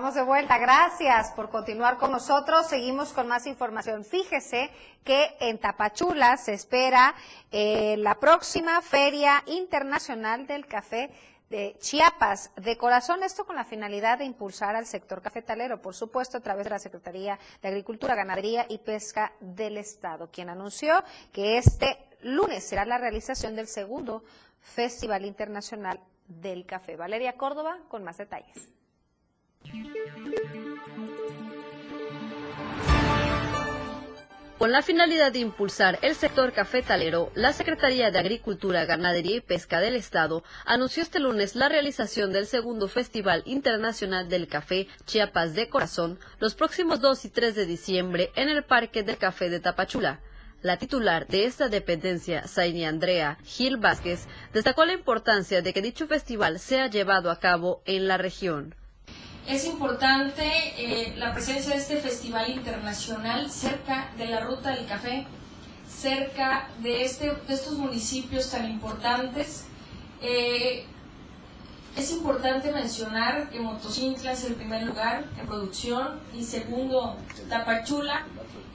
Estamos 0.00 0.14
de 0.14 0.22
vuelta. 0.22 0.56
Gracias 0.56 1.30
por 1.32 1.50
continuar 1.50 1.98
con 1.98 2.10
nosotros. 2.10 2.66
Seguimos 2.68 3.12
con 3.12 3.28
más 3.28 3.46
información. 3.46 4.02
Fíjese 4.02 4.70
que 5.04 5.36
en 5.40 5.58
Tapachula 5.58 6.38
se 6.38 6.54
espera 6.54 7.14
eh, 7.50 7.98
la 7.98 8.14
próxima 8.14 8.80
Feria 8.80 9.42
Internacional 9.44 10.46
del 10.46 10.64
Café 10.64 11.10
de 11.50 11.76
Chiapas 11.80 12.50
de 12.56 12.78
corazón, 12.78 13.22
esto 13.22 13.44
con 13.44 13.56
la 13.56 13.66
finalidad 13.66 14.16
de 14.16 14.24
impulsar 14.24 14.74
al 14.74 14.86
sector 14.86 15.20
cafetalero, 15.20 15.82
por 15.82 15.94
supuesto, 15.94 16.38
a 16.38 16.40
través 16.40 16.64
de 16.64 16.70
la 16.70 16.78
Secretaría 16.78 17.38
de 17.60 17.68
Agricultura, 17.68 18.14
Ganadería 18.14 18.64
y 18.70 18.78
Pesca 18.78 19.34
del 19.40 19.76
Estado, 19.76 20.30
quien 20.30 20.48
anunció 20.48 21.04
que 21.30 21.58
este 21.58 21.98
lunes 22.22 22.66
será 22.66 22.86
la 22.86 22.96
realización 22.96 23.54
del 23.54 23.68
segundo 23.68 24.24
Festival 24.62 25.26
Internacional 25.26 26.00
del 26.26 26.64
Café. 26.64 26.96
Valeria 26.96 27.34
Córdoba 27.34 27.76
con 27.90 28.02
más 28.02 28.16
detalles. 28.16 28.79
Con 34.60 34.72
la 34.72 34.82
finalidad 34.82 35.32
de 35.32 35.38
impulsar 35.38 35.98
el 36.02 36.14
sector 36.14 36.52
cafetalero, 36.52 37.32
la 37.34 37.54
Secretaría 37.54 38.10
de 38.10 38.18
Agricultura, 38.18 38.84
Ganadería 38.84 39.36
y 39.36 39.40
Pesca 39.40 39.80
del 39.80 39.96
Estado 39.96 40.44
anunció 40.66 41.02
este 41.02 41.18
lunes 41.18 41.56
la 41.56 41.70
realización 41.70 42.30
del 42.30 42.46
segundo 42.46 42.86
Festival 42.86 43.42
Internacional 43.46 44.28
del 44.28 44.48
Café 44.48 44.86
Chiapas 45.06 45.54
de 45.54 45.70
Corazón 45.70 46.18
los 46.40 46.54
próximos 46.54 47.00
2 47.00 47.24
y 47.24 47.30
3 47.30 47.54
de 47.54 47.64
diciembre 47.64 48.32
en 48.36 48.50
el 48.50 48.62
Parque 48.62 49.02
del 49.02 49.16
Café 49.16 49.48
de 49.48 49.60
Tapachula. 49.60 50.20
La 50.60 50.76
titular 50.76 51.26
de 51.26 51.46
esta 51.46 51.70
dependencia, 51.70 52.46
Zaini 52.46 52.84
Andrea 52.84 53.38
Gil 53.44 53.78
Vázquez, 53.78 54.26
destacó 54.52 54.84
la 54.84 54.92
importancia 54.92 55.62
de 55.62 55.72
que 55.72 55.80
dicho 55.80 56.06
festival 56.06 56.58
sea 56.58 56.88
llevado 56.88 57.30
a 57.30 57.40
cabo 57.40 57.80
en 57.86 58.08
la 58.08 58.18
región. 58.18 58.74
Es 59.50 59.64
importante 59.64 60.44
eh, 60.78 61.12
la 61.16 61.32
presencia 61.32 61.72
de 61.72 61.80
este 61.80 61.96
festival 61.96 62.48
internacional 62.50 63.50
cerca 63.50 64.08
de 64.16 64.26
la 64.26 64.38
ruta 64.38 64.70
del 64.70 64.86
café, 64.86 65.26
cerca 65.88 66.68
de, 66.78 67.04
este, 67.04 67.32
estos 67.48 67.76
municipios 67.76 68.48
tan 68.48 68.70
importantes. 68.70 69.64
Eh, 70.22 70.84
es 71.96 72.12
importante 72.12 72.70
mencionar 72.70 73.50
que 73.50 73.58
Motocintla 73.58 74.30
es 74.34 74.44
el 74.44 74.54
primer 74.54 74.84
lugar 74.84 75.24
en 75.36 75.46
producción 75.48 76.20
y 76.32 76.44
segundo 76.44 77.16
Tapachula. 77.48 78.26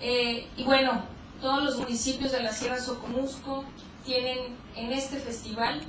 Eh, 0.01 0.45
y 0.57 0.65
bueno, 0.65 1.05
todos 1.39 1.63
los 1.63 1.78
municipios 1.78 2.34
de 2.34 2.43
la 2.43 2.51
Sierra 2.51 2.82
Soconusco 2.82 3.63
tienen 4.03 4.57
en 4.76 4.91
este 4.91 5.19
festival 5.19 5.82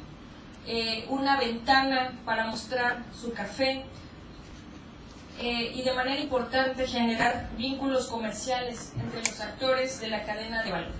eh, 0.68 1.06
una 1.08 1.36
ventana 1.40 2.12
para 2.24 2.46
mostrar 2.46 3.04
su 3.20 3.32
café, 3.32 3.84
eh, 5.40 5.72
y 5.74 5.82
de 5.82 5.92
manera 5.92 6.20
importante 6.20 6.86
generar 6.86 7.50
vínculos 7.56 8.06
comerciales 8.06 8.92
entre 8.98 9.20
los 9.20 9.40
actores 9.40 10.00
de 10.00 10.08
la 10.08 10.24
cadena 10.24 10.62
de 10.62 10.70
valor. 10.70 10.92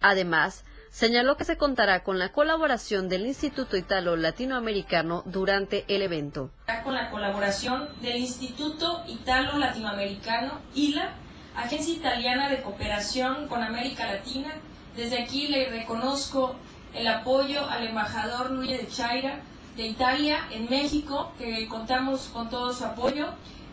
Además, 0.00 0.64
señaló 0.90 1.36
que 1.36 1.44
se 1.44 1.56
contará 1.56 2.02
con 2.02 2.18
la 2.18 2.32
colaboración 2.32 3.08
del 3.08 3.26
Instituto 3.26 3.76
Italo 3.76 4.16
Latinoamericano 4.16 5.22
durante 5.26 5.84
el 5.88 6.02
evento. 6.02 6.50
Con 6.82 6.94
la 6.94 7.10
colaboración 7.10 7.88
del 8.02 8.18
Instituto 8.18 9.04
Italo 9.08 9.58
Latinoamericano, 9.58 10.60
ILA, 10.74 11.14
Agencia 11.56 11.94
Italiana 11.94 12.48
de 12.48 12.62
Cooperación 12.62 13.48
con 13.48 13.62
América 13.62 14.06
Latina. 14.06 14.52
Desde 14.96 15.22
aquí 15.22 15.48
le 15.48 15.70
reconozco 15.70 16.56
el 16.92 17.06
apoyo 17.06 17.68
al 17.68 17.86
embajador 17.86 18.50
Luis 18.50 18.70
de 18.70 18.88
Chaira 18.88 19.40
de 19.76 19.86
Italia 19.86 20.38
en 20.52 20.68
México, 20.70 21.32
que 21.38 21.66
contamos 21.68 22.30
con 22.32 22.48
todo 22.50 22.72
su 22.72 22.84
apoyo 22.84 23.28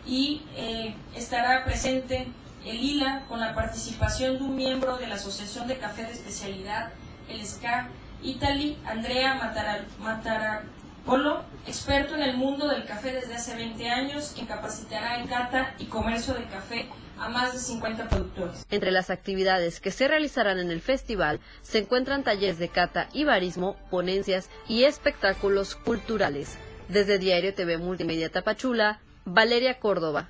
y 0.06 0.42
eh, 0.56 0.94
estará 1.14 1.64
presente 1.64 2.26
el 2.64 2.76
ILA 2.82 3.24
con 3.28 3.40
la 3.40 3.54
participación 3.54 4.38
de 4.38 4.44
un 4.44 4.56
miembro 4.56 4.96
de 4.96 5.06
la 5.06 5.14
Asociación 5.16 5.66
de 5.68 5.78
Café 5.78 6.02
de 6.04 6.12
Especialidad, 6.12 6.90
el 7.28 7.44
SCA 7.46 7.88
Italy, 8.22 8.78
Andrea 8.86 9.34
Matara- 9.34 9.84
Matarapolo, 9.98 11.42
experto 11.66 12.14
en 12.14 12.22
el 12.22 12.36
mundo 12.36 12.68
del 12.68 12.84
café 12.84 13.12
desde 13.12 13.34
hace 13.34 13.54
20 13.56 13.88
años, 13.88 14.32
quien 14.34 14.46
capacitará 14.46 15.18
en 15.18 15.26
cata 15.26 15.74
y 15.78 15.86
comercio 15.86 16.34
de 16.34 16.44
café 16.44 16.88
a 17.18 17.28
más 17.28 17.52
de 17.52 17.58
50 17.58 18.08
productores. 18.08 18.66
Entre 18.70 18.90
las 18.90 19.10
actividades 19.10 19.80
que 19.80 19.90
se 19.90 20.08
realizarán 20.08 20.58
en 20.58 20.70
el 20.70 20.80
festival 20.80 21.40
se 21.62 21.78
encuentran 21.78 22.24
talleres 22.24 22.58
de 22.58 22.68
cata 22.68 23.08
y 23.12 23.24
barismo, 23.24 23.76
ponencias 23.90 24.48
y 24.68 24.84
espectáculos 24.84 25.76
culturales. 25.76 26.56
Desde 26.88 27.18
Diario 27.18 27.54
TV 27.54 27.78
Multimedia 27.78 28.30
Tapachula, 28.30 29.00
Valeria 29.24 29.78
Córdoba. 29.78 30.28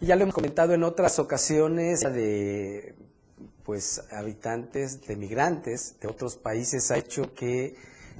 Ya 0.00 0.14
lo 0.14 0.22
hemos 0.22 0.34
comentado 0.34 0.74
en 0.74 0.84
otras 0.84 1.18
ocasiones 1.18 2.00
de 2.00 2.94
pues 3.64 4.02
habitantes, 4.12 5.06
de 5.06 5.16
migrantes 5.16 5.98
de 6.00 6.08
otros 6.08 6.36
países, 6.36 6.90
ha 6.90 6.96
hecho 6.96 7.34
que 7.34 7.74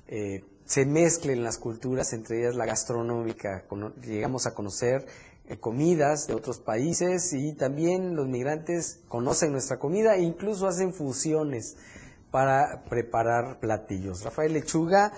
eh, 0.06 0.44
se 0.68 0.84
mezclen 0.84 1.42
las 1.42 1.56
culturas, 1.56 2.12
entre 2.12 2.40
ellas 2.40 2.54
la 2.54 2.66
gastronómica. 2.66 3.64
Llegamos 4.02 4.46
a 4.46 4.52
conocer 4.52 5.06
eh, 5.48 5.56
comidas 5.56 6.26
de 6.26 6.34
otros 6.34 6.58
países 6.58 7.32
y 7.32 7.54
también 7.54 8.14
los 8.14 8.28
migrantes 8.28 9.00
conocen 9.08 9.52
nuestra 9.52 9.78
comida 9.78 10.16
e 10.16 10.20
incluso 10.20 10.66
hacen 10.66 10.92
fusiones 10.92 11.78
para 12.30 12.84
preparar 12.84 13.60
platillos. 13.60 14.22
Rafael 14.22 14.52
Lechuga 14.52 15.10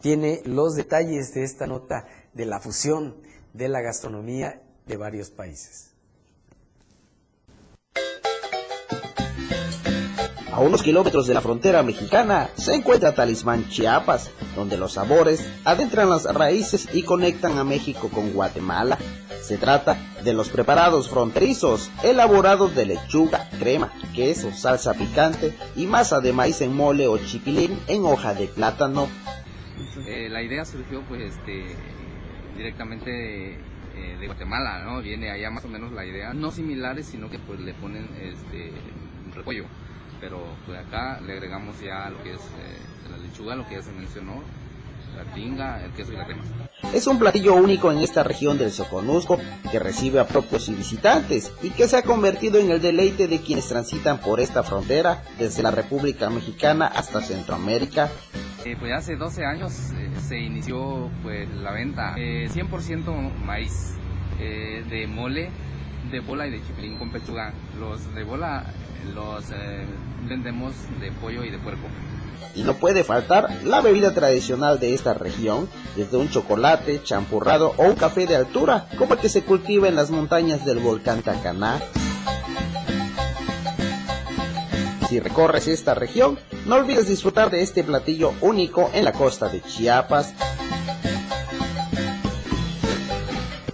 tiene 0.00 0.40
los 0.44 0.76
detalles 0.76 1.34
de 1.34 1.42
esta 1.42 1.66
nota 1.66 2.06
de 2.32 2.46
la 2.46 2.60
fusión 2.60 3.16
de 3.54 3.68
la 3.68 3.80
gastronomía 3.80 4.62
de 4.86 4.96
varios 4.96 5.30
países. 5.30 5.91
A 10.52 10.60
unos 10.60 10.82
kilómetros 10.82 11.26
de 11.26 11.32
la 11.32 11.40
frontera 11.40 11.82
mexicana 11.82 12.50
se 12.54 12.74
encuentra 12.74 13.14
Talismán 13.14 13.70
Chiapas, 13.70 14.30
donde 14.54 14.76
los 14.76 14.92
sabores 14.92 15.50
adentran 15.64 16.10
las 16.10 16.24
raíces 16.24 16.90
y 16.92 17.04
conectan 17.04 17.56
a 17.56 17.64
México 17.64 18.10
con 18.10 18.34
Guatemala. 18.34 18.98
Se 19.40 19.56
trata 19.56 19.96
de 20.22 20.34
los 20.34 20.50
preparados 20.50 21.08
fronterizos, 21.08 21.90
elaborados 22.04 22.74
de 22.74 22.84
lechuga, 22.84 23.48
crema, 23.58 23.90
queso, 24.14 24.52
salsa 24.52 24.92
picante 24.92 25.56
y 25.74 25.86
masa 25.86 26.20
de 26.20 26.34
maíz 26.34 26.60
en 26.60 26.76
mole 26.76 27.06
o 27.06 27.16
chipilín 27.16 27.78
en 27.88 28.04
hoja 28.04 28.34
de 28.34 28.46
plátano. 28.46 29.08
Eh, 30.06 30.28
la 30.28 30.42
idea 30.42 30.66
surgió 30.66 31.00
pues 31.08 31.34
este, 31.34 31.74
directamente 32.58 33.54
eh, 33.54 34.16
de 34.20 34.26
Guatemala, 34.26 34.84
¿no? 34.84 35.00
Viene 35.00 35.30
allá 35.30 35.50
más 35.50 35.64
o 35.64 35.68
menos 35.68 35.92
la 35.92 36.04
idea, 36.04 36.34
no 36.34 36.50
similares, 36.50 37.06
sino 37.06 37.30
que 37.30 37.38
pues 37.38 37.58
le 37.58 37.72
ponen 37.72 38.06
este 38.20 38.70
repollo, 39.34 39.64
pero 40.22 40.38
pues 40.64 40.78
acá 40.78 41.20
le 41.20 41.32
agregamos 41.32 41.78
ya 41.80 42.08
lo 42.08 42.22
que 42.22 42.32
es 42.34 42.40
eh, 42.40 43.10
la 43.10 43.18
lechuga, 43.18 43.56
lo 43.56 43.66
que 43.66 43.74
ya 43.74 43.82
se 43.82 43.90
mencionó, 43.90 44.40
la 45.16 45.24
tinga, 45.34 45.84
el 45.84 45.90
queso 45.90 46.12
y 46.12 46.16
la 46.16 46.24
crema. 46.24 46.42
Es 46.94 47.08
un 47.08 47.18
platillo 47.18 47.56
único 47.56 47.90
en 47.90 47.98
esta 47.98 48.22
región 48.22 48.56
del 48.56 48.70
Soconusco 48.70 49.38
que 49.70 49.80
recibe 49.80 50.20
a 50.20 50.26
propios 50.26 50.68
y 50.68 50.74
visitantes 50.74 51.52
y 51.60 51.70
que 51.70 51.88
se 51.88 51.96
ha 51.96 52.02
convertido 52.02 52.60
en 52.60 52.70
el 52.70 52.80
deleite 52.80 53.26
de 53.26 53.40
quienes 53.40 53.68
transitan 53.68 54.18
por 54.18 54.38
esta 54.38 54.62
frontera 54.62 55.24
desde 55.38 55.64
la 55.64 55.72
República 55.72 56.30
Mexicana 56.30 56.86
hasta 56.86 57.20
Centroamérica. 57.20 58.08
Eh, 58.64 58.76
pues 58.78 58.92
hace 58.92 59.16
12 59.16 59.44
años 59.44 59.72
eh, 59.96 60.08
se 60.20 60.38
inició 60.38 61.10
pues 61.24 61.48
la 61.50 61.72
venta 61.72 62.14
eh, 62.16 62.48
100% 62.48 63.34
maíz 63.44 63.96
eh, 64.38 64.84
de 64.88 65.08
mole, 65.08 65.50
de 66.12 66.20
bola 66.20 66.46
y 66.46 66.52
de 66.52 66.62
chipilín 66.64 66.96
con 66.96 67.10
pechuga. 67.10 67.52
Los 67.80 68.14
de 68.14 68.22
bola 68.22 68.64
los 69.14 69.50
eh, 69.50 69.84
vendemos 70.28 70.74
de 71.00 71.12
pollo 71.12 71.44
y 71.44 71.50
de 71.50 71.58
puerco. 71.58 71.86
Y 72.54 72.62
no 72.62 72.74
puede 72.74 73.02
faltar 73.02 73.64
la 73.64 73.80
bebida 73.80 74.12
tradicional 74.12 74.78
de 74.78 74.94
esta 74.94 75.14
región, 75.14 75.68
desde 75.96 76.18
un 76.18 76.28
chocolate, 76.28 77.02
champurrado 77.02 77.72
o 77.76 77.84
un 77.84 77.94
café 77.94 78.26
de 78.26 78.36
altura, 78.36 78.88
como 78.98 79.14
el 79.14 79.20
que 79.20 79.28
se 79.28 79.42
cultiva 79.42 79.88
en 79.88 79.96
las 79.96 80.10
montañas 80.10 80.64
del 80.64 80.78
volcán 80.80 81.22
Tacaná. 81.22 81.80
Si 85.08 85.20
recorres 85.20 85.68
esta 85.68 85.94
región, 85.94 86.38
no 86.66 86.76
olvides 86.76 87.08
disfrutar 87.08 87.50
de 87.50 87.62
este 87.62 87.84
platillo 87.84 88.32
único 88.40 88.90
en 88.94 89.04
la 89.04 89.12
costa 89.12 89.48
de 89.48 89.60
Chiapas. 89.60 90.34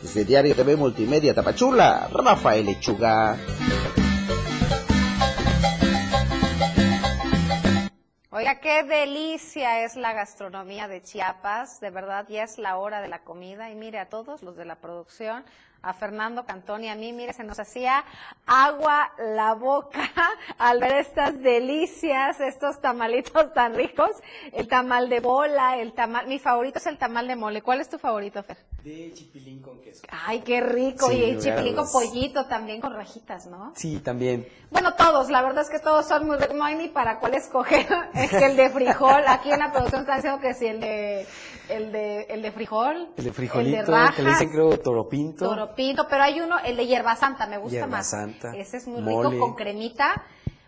Desde 0.03 0.25
Diario 0.25 0.55
TV 0.55 0.77
Multimedia 0.77 1.35
Tapachula, 1.35 2.09
Rafael 2.13 2.67
Lechuga. 2.67 3.37
Oiga, 8.39 8.61
qué 8.61 8.85
delicia 8.85 9.83
es 9.83 9.97
la 9.97 10.13
gastronomía 10.13 10.87
de 10.87 11.03
Chiapas, 11.03 11.81
de 11.81 11.91
verdad 11.91 12.25
ya 12.29 12.45
es 12.45 12.57
la 12.57 12.77
hora 12.77 13.01
de 13.01 13.09
la 13.09 13.25
comida. 13.25 13.69
Y 13.69 13.75
mire 13.75 13.99
a 13.99 14.09
todos 14.09 14.45
los 14.45 14.55
de 14.55 14.65
la 14.65 14.77
producción, 14.77 15.45
a 15.83 15.93
Fernando 15.93 16.47
Cantón 16.47 16.85
y 16.85 16.89
a 16.89 16.95
mí, 16.95 17.13
mire, 17.13 17.33
se 17.33 17.43
nos 17.43 17.59
hacía 17.59 18.05
agua 18.47 19.11
la 19.19 19.55
boca 19.55 20.09
al 20.59 20.79
ver 20.79 20.99
estas 20.99 21.43
delicias, 21.43 22.39
estos 22.39 22.81
tamalitos 22.81 23.53
tan 23.55 23.75
ricos, 23.75 24.13
el 24.53 24.69
tamal 24.69 25.09
de 25.09 25.19
bola, 25.19 25.77
el 25.77 25.93
tamal, 25.93 26.29
mi 26.29 26.39
favorito 26.39 26.79
es 26.79 26.87
el 26.87 26.97
tamal 26.97 27.27
de 27.27 27.35
mole, 27.35 27.63
¿cuál 27.63 27.81
es 27.81 27.89
tu 27.89 27.99
favorito, 27.99 28.45
Fer? 28.45 28.59
De 28.89 29.13
chipilín 29.13 29.61
con 29.61 29.81
queso. 29.83 30.03
Ay, 30.09 30.41
qué 30.41 30.63
rico, 30.63 31.09
Sí, 31.09 31.17
y 31.19 31.25
el 31.25 31.39
chipilín 31.41 31.75
con 31.75 31.91
pollito 31.93 32.47
también 32.47 32.81
con 32.81 32.95
rajitas, 32.95 33.47
¿no? 33.47 33.73
Sí, 33.77 33.99
también. 34.01 34.49
Bueno, 34.71 34.95
todos, 34.95 35.29
la 35.29 35.43
verdad 35.43 35.63
es 35.63 35.69
que 35.69 35.79
todos 35.79 36.09
son 36.09 36.27
muy 36.27 36.37
ricos, 36.39 36.57
no 36.57 36.65
hay 36.65 36.75
ni 36.77 36.89
para 36.89 37.19
cuál 37.21 37.35
escoger. 37.35 37.87
Es 38.15 38.31
que 38.31 38.47
el 38.47 38.57
de 38.57 38.71
frijol, 38.71 39.23
aquí 39.27 39.51
en 39.53 39.59
la 39.59 39.71
producción 39.73 40.01
están 40.03 40.17
diciendo 40.17 40.41
que 40.41 40.55
sí, 40.55 40.67
el 40.67 40.81
de, 40.81 41.27
el 41.69 41.93
de, 41.93 42.23
el 42.31 42.41
de 42.41 42.51
frijol. 42.51 43.09
El 43.17 43.25
de 43.25 43.33
frijolito, 43.33 43.79
el 43.81 43.85
de 43.87 43.93
rajas, 43.93 44.15
que 44.17 44.23
le 44.23 44.31
dicen 44.31 44.49
creo 44.51 44.79
toropinto. 44.79 45.47
toropinto, 45.51 46.07
pero 46.09 46.23
hay 46.23 46.41
uno, 46.41 46.59
el 46.65 46.75
de 46.77 46.87
hierba 46.87 47.15
santa, 47.15 47.47
me 47.47 47.59
gusta 47.59 47.75
Hierba 47.81 47.89
más. 47.99 48.09
santa, 48.09 48.57
Ese 48.57 48.79
es 48.79 48.87
muy 48.89 49.03
mole. 49.03 49.29
rico 49.31 49.39
con 49.49 49.55
cremita 49.55 50.25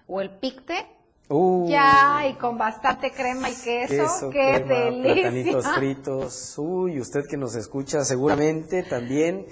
o 0.07 0.21
el 0.21 0.29
picte. 0.39 0.87
Uh, 1.33 1.69
Ya, 1.71 2.27
y 2.29 2.35
con 2.35 2.59
bastante 2.59 3.13
crema 3.13 3.49
y 3.49 3.55
queso. 3.55 3.89
queso, 3.89 4.31
qué 4.31 4.63
crema, 4.67 4.75
delicia. 4.87 5.15
platanitos 5.15 5.67
fritos. 5.77 6.55
Uy, 6.59 7.01
usted 7.01 7.25
que 7.29 7.37
nos 7.37 7.55
escucha 7.55 8.05
seguramente 8.05 8.83
también 8.83 9.47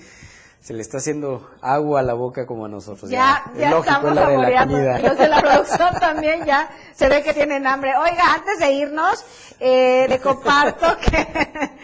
se 0.68 0.74
le 0.74 0.82
está 0.82 0.98
haciendo 0.98 1.48
agua 1.62 2.00
a 2.00 2.02
la 2.02 2.12
boca 2.12 2.44
como 2.44 2.66
a 2.66 2.68
nosotros. 2.68 3.08
Ya, 3.10 3.42
ya 3.56 3.70
lógico, 3.70 3.78
estamos 3.90 4.10
es 4.10 4.14
la 4.16 4.20
de 4.20 4.26
la 4.26 4.32
saboreando. 4.42 4.74
comida. 4.74 4.98
Los 4.98 5.16
de 5.18 5.28
la 5.28 5.40
producción 5.40 5.94
también 5.98 6.44
ya 6.44 6.68
se 6.94 7.08
ve 7.08 7.22
que 7.22 7.32
tienen 7.32 7.66
hambre. 7.66 7.92
Oiga, 7.96 8.34
antes 8.34 8.58
de 8.58 8.72
irnos, 8.72 9.24
eh, 9.60 10.04
le 10.10 10.18
comparto 10.20 10.86
que 11.10 11.26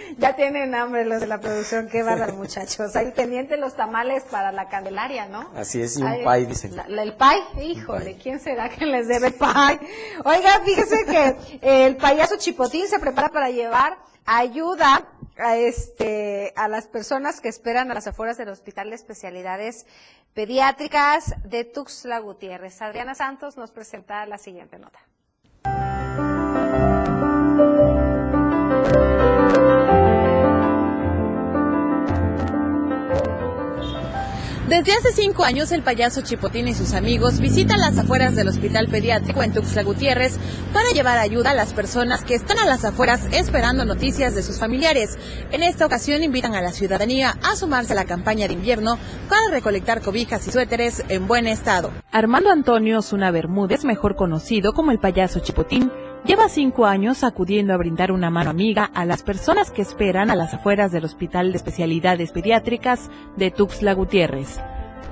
ya 0.19 0.37
tienen 0.37 0.75
hambre 0.75 1.07
los 1.07 1.19
de 1.23 1.27
la 1.29 1.41
producción. 1.41 1.89
Qué 1.89 2.03
bárbaro, 2.03 2.35
muchachos. 2.35 2.95
Hay 2.95 3.11
pendientes 3.13 3.59
los 3.59 3.75
tamales 3.75 4.23
para 4.25 4.53
la 4.53 4.69
Candelaria, 4.69 5.29
¿no? 5.29 5.49
Así 5.57 5.81
es, 5.81 5.97
y 5.99 6.03
un 6.03 6.09
Ay, 6.09 6.23
pay, 6.23 6.45
dicen. 6.45 6.77
la- 6.77 6.87
la- 6.87 7.05
el 7.05 7.15
pay, 7.15 7.41
híjole, 7.63 8.19
¿quién 8.23 8.39
será 8.39 8.69
que 8.69 8.85
les 8.85 9.09
debe 9.09 9.31
pay? 9.31 9.79
Oiga, 10.27 10.61
fíjese 10.63 11.07
que 11.07 11.87
el 11.87 11.97
payaso 11.97 12.37
Chipotín 12.37 12.87
se 12.87 12.99
prepara 12.99 13.31
para 13.31 13.49
llevar 13.49 13.97
ayuda 14.27 15.05
a 15.37 15.57
este 15.57 16.53
a 16.57 16.69
las 16.69 16.87
personas 16.87 17.41
que 17.41 17.49
esperan 17.49 17.91
a 17.91 17.95
las 17.95 18.07
afueras 18.07 18.37
del 18.37 18.49
Hospital 18.49 18.91
de 18.91 18.97
Especialidades 18.97 19.87
Pediátricas 20.35 21.35
de 21.45 21.65
Tuxtla 21.65 22.19
Gutiérrez. 22.19 22.83
Adriana 22.83 23.15
Santos 23.15 23.57
nos 23.57 23.71
presenta 23.71 24.27
la 24.27 24.39
siguiente 24.39 24.79
nota. 24.79 24.99
Desde 34.69 34.93
hace 34.93 35.13
cinco 35.13 35.45
años, 35.45 35.73
el 35.73 35.83
payaso 35.83 36.23
Chipotín 36.23 36.69
y 36.69 36.73
sus 36.73 36.95
amigos 36.95 37.39
visitan 37.39 37.81
las 37.81 37.99
afueras 37.99 38.35
del 38.35 38.49
Hospital 38.49 38.89
Pediátrico 38.89 39.43
en 39.43 39.53
Tuxtla 39.53 39.83
Gutiérrez 39.83 40.39
para 40.73 40.89
llevar 40.89 41.19
ayuda 41.19 41.51
a 41.51 41.55
las 41.55 41.75
personas 41.75 42.25
que 42.25 42.35
están 42.35 42.59
a 42.59 42.65
las 42.65 42.83
afueras 42.83 43.27
esperando 43.33 43.85
noticias 43.85 44.35
de 44.35 44.43
sus 44.43 44.59
familiares. 44.59 45.19
En 45.53 45.63
esta 45.63 45.85
ocasión 45.85 46.23
invitan 46.23 46.55
a 46.55 46.63
la 46.63 46.73
ciudadanía 46.73 47.37
a 47.43 47.57
sumarse 47.57 47.93
a 47.93 47.97
la 47.97 48.07
campaña 48.07 48.49
de 48.49 48.55
invierno 48.55 48.99
para 49.29 49.51
recolectar 49.51 50.01
cobijas 50.01 50.49
y 50.49 50.51
suéteres 50.51 51.05
en 51.11 51.29
buen 51.29 51.47
estado. 51.47 51.93
Armando 52.11 52.51
Antonio 52.51 53.03
Zuna 53.03 53.31
Bermúdez, 53.31 53.85
mejor 53.85 54.17
conocido 54.17 54.73
como 54.73 54.93
el 54.93 54.99
payaso 54.99 55.41
Chipotín, 55.41 55.93
Lleva 56.25 56.49
cinco 56.49 56.87
años 56.87 57.23
acudiendo 57.23 57.75
a 57.75 57.77
brindar 57.77 58.11
una 58.11 58.31
mano 58.31 58.49
amiga 58.49 58.91
a 58.95 59.05
las 59.05 59.23
personas 59.23 59.71
que 59.71 59.83
esperan 59.83 60.31
a 60.31 60.35
las 60.35 60.55
afueras 60.55 60.91
del 60.91 61.05
Hospital 61.05 61.53
de 61.53 61.59
Especialidades 61.59 62.33
Pediátricas 62.33 63.11
de 63.37 63.51
Tuxtla 63.51 63.93
Gutiérrez. 63.93 64.59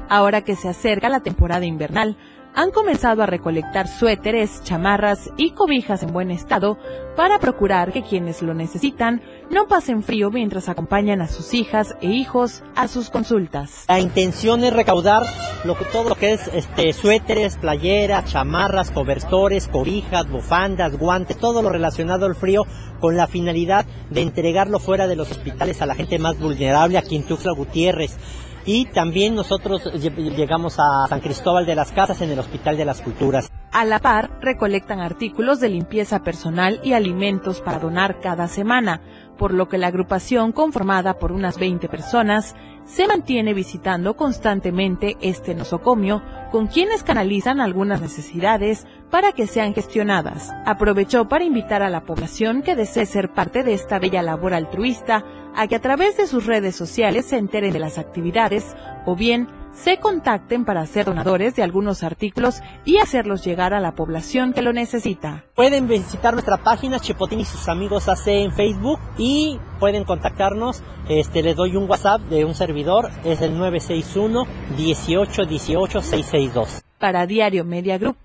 Ahora 0.09 0.41
que 0.41 0.57
se 0.57 0.71
acerca 0.71 1.11
la 1.11 1.21
temporada 1.21 1.67
invernal, 1.67 2.17
han 2.55 2.71
comenzado 2.71 3.23
a 3.23 3.27
recolectar 3.27 3.89
suéteres, 3.89 4.63
chamarras 4.65 5.31
y 5.37 5.51
cobijas 5.51 6.03
en 6.03 6.15
buen 6.15 6.31
estado 6.31 6.79
para 7.15 7.39
procurar 7.39 7.93
que 7.93 8.03
quienes 8.03 8.41
lo 8.41 8.55
necesitan 8.55 9.21
no 9.51 9.67
pasen 9.69 10.03
frío 10.03 10.31
mientras 10.31 10.69
acompañan 10.69 11.21
a 11.21 11.29
sus 11.29 11.53
hijas 11.55 11.95
e 12.01 12.07
hijos 12.09 12.63
a 12.75 12.89
sus 12.89 13.11
consultas. 13.11 13.85
La 13.89 14.01
intención 14.01 14.65
es 14.65 14.73
recaudar 14.73 15.25
lo 15.65 15.77
que, 15.77 15.85
todo 15.87 16.09
lo 16.09 16.15
que 16.15 16.33
es 16.33 16.49
este, 16.49 16.93
suéteres, 16.93 17.57
playeras, 17.57 18.25
chamarras, 18.27 18.91
cobertores, 18.91 19.69
cobijas, 19.69 20.29
bufandas, 20.29 20.97
guantes, 20.99 21.37
todo 21.37 21.63
lo 21.63 21.69
relacionado 21.71 22.27
al 22.27 22.35
frío 22.35 22.63
con 23.01 23.17
la 23.17 23.27
finalidad 23.27 23.85
de 24.11 24.23
entregarlo 24.23 24.79
fuera 24.79 25.07
de 25.07 25.17
los 25.17 25.31
hospitales 25.31 25.83
a 25.83 25.87
la 25.87 25.95
gente 25.95 26.19
más 26.19 26.39
vulnerable 26.39 26.99
aquí 26.99 27.17
en 27.17 27.25
Tuxtla 27.25 27.53
Gutiérrez. 27.53 28.17
Y 28.65 28.85
también 28.87 29.35
nosotros 29.35 29.83
lle- 29.87 30.37
llegamos 30.37 30.79
a 30.79 31.09
San 31.09 31.19
Cristóbal 31.19 31.67
de 31.67 31.75
las 31.75 31.91
Casas 31.91 32.21
en 32.21 32.31
el 32.31 32.39
Hospital 32.39 32.77
de 32.77 32.85
las 32.85 33.01
Culturas. 33.01 33.51
A 33.73 33.85
la 33.85 33.99
par, 33.99 34.39
recolectan 34.41 35.01
artículos 35.01 35.59
de 35.59 35.69
limpieza 35.71 36.23
personal 36.23 36.79
y 36.85 36.93
alimentos 36.93 37.61
para 37.61 37.81
donar 37.81 38.21
cada 38.21 38.47
semana, 38.47 39.01
por 39.37 39.53
lo 39.53 39.69
que 39.69 39.79
la 39.79 39.89
agrupación, 39.89 40.53
conformada 40.53 41.19
por 41.19 41.33
unas 41.33 41.59
20 41.59 41.89
personas, 41.89 42.55
se 42.85 43.07
mantiene 43.07 43.55
visitando 43.55 44.17
constantemente 44.17 45.17
este 45.21 45.55
nosocomio, 45.55 46.23
con 46.51 46.67
quienes 46.67 47.03
canalizan 47.03 47.61
algunas 47.61 48.01
necesidades 48.01 48.87
para 49.11 49.33
que 49.33 49.47
sean 49.47 49.75
gestionadas. 49.75 50.53
Aprovechó 50.67 51.29
para 51.29 51.45
invitar 51.45 51.83
a 51.83 51.91
la 51.91 52.03
población 52.03 52.63
que 52.63 52.77
desee 52.77 53.07
ser 53.07 53.33
parte 53.33 53.63
de 53.63 53.75
esta 53.75 53.99
bella 53.99 54.23
labor 54.23 54.55
altruista 54.55 55.25
a 55.55 55.67
que 55.69 55.77
a 55.77 55.81
través 55.81 56.17
de 56.17 56.27
sus 56.27 56.47
redes 56.47 56.77
sociales 56.77 57.27
se 57.27 57.37
enteren 57.37 57.73
de 57.73 57.79
las 57.79 57.99
actividades 57.99 58.77
o 59.07 59.17
bien 59.17 59.49
se 59.75 59.99
contacten 59.99 60.65
para 60.65 60.87
ser 60.87 61.07
donadores 61.07 61.57
de 61.57 61.63
algunos 61.63 62.03
artículos 62.03 62.61
y 62.85 62.99
hacerlos 62.99 63.45
llegar 63.45 63.75
a 63.75 63.81
la 63.81 63.93
población 63.93 64.53
que 64.53 64.63
lo 64.63 64.73
necesita. 64.73 65.45
Pueden 65.55 65.89
visitar 65.89 66.35
nuestra 66.35 66.59
página 66.59 67.01
Chipotín 67.01 67.41
y 67.41 67.45
sus 67.45 67.69
amigos 67.69 68.09
AC 68.09 68.29
en 68.29 68.53
Facebook 68.53 69.01
y 69.19 69.59
pueden 69.79 70.05
contactarnos. 70.05 70.83
Este, 71.09 71.43
les 71.43 71.57
doy 71.57 71.77
un 71.77 71.89
WhatsApp 71.89 72.21
de 72.23 72.45
un 72.45 72.55
servidor, 72.55 73.11
es 73.25 73.41
el 73.41 73.59
961 73.59 74.45
18 74.77 75.45
18 75.47 76.03
662. 76.03 76.83
Para 76.99 77.27
Diario 77.27 77.65
Media 77.65 77.99
Group, 77.99 78.17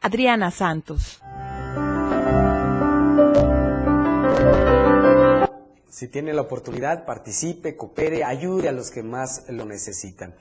Adriana 0.00 0.50
Santos. 0.50 1.20
Si 5.96 6.08
tiene 6.08 6.34
la 6.34 6.42
oportunidad, 6.42 7.06
participe, 7.06 7.74
coopere, 7.74 8.22
ayude 8.22 8.68
a 8.68 8.72
los 8.72 8.90
que 8.90 9.02
más 9.02 9.46
lo 9.48 9.64
necesitan. 9.64 10.34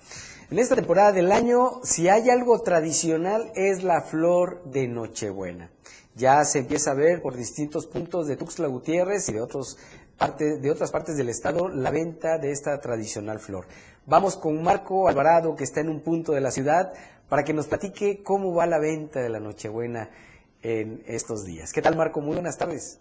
En 0.52 0.60
esta 0.60 0.76
temporada 0.76 1.12
del 1.12 1.32
año, 1.32 1.82
si 1.82 2.08
hay 2.08 2.30
algo 2.30 2.62
tradicional, 2.62 3.52
es 3.56 3.84
la 3.84 4.02
flor 4.02 4.64
de 4.66 4.88
Nochebuena. 4.88 5.72
Ya 6.14 6.46
se 6.46 6.60
empieza 6.60 6.92
a 6.92 6.94
ver 6.94 7.24
por 7.24 7.36
distintos 7.36 7.88
puntos 7.88 8.28
de 8.28 8.38
Tuxtla 8.38 8.68
Gutiérrez 8.68 9.28
y 9.28 9.34
de, 9.34 9.42
otros 9.42 9.80
de 10.38 10.72
otras 10.72 10.92
partes 10.92 11.18
del 11.18 11.30
estado 11.30 11.68
la 11.68 11.90
venta 11.90 12.38
de 12.38 12.52
esta 12.52 12.80
tradicional 12.80 13.40
flor. 13.40 13.66
Vamos 14.06 14.38
con 14.38 14.62
Marco 14.62 15.08
Alvarado, 15.08 15.56
que 15.56 15.64
está 15.64 15.82
en 15.82 15.90
un 15.90 16.02
punto 16.02 16.34
de 16.34 16.42
la 16.42 16.52
ciudad, 16.52 16.94
para 17.28 17.44
que 17.44 17.54
nos 17.54 17.66
platique 17.66 18.22
cómo 18.22 18.54
va 18.54 18.68
la 18.68 18.78
venta 18.78 19.22
de 19.22 19.30
la 19.30 19.40
Nochebuena 19.40 20.12
en 20.62 21.04
estos 21.08 21.44
días. 21.44 21.74
¿Qué 21.74 21.82
tal, 21.82 21.96
Marco? 21.96 22.22
Muy 22.22 22.36
buenas 22.36 22.56
tardes. 22.56 23.00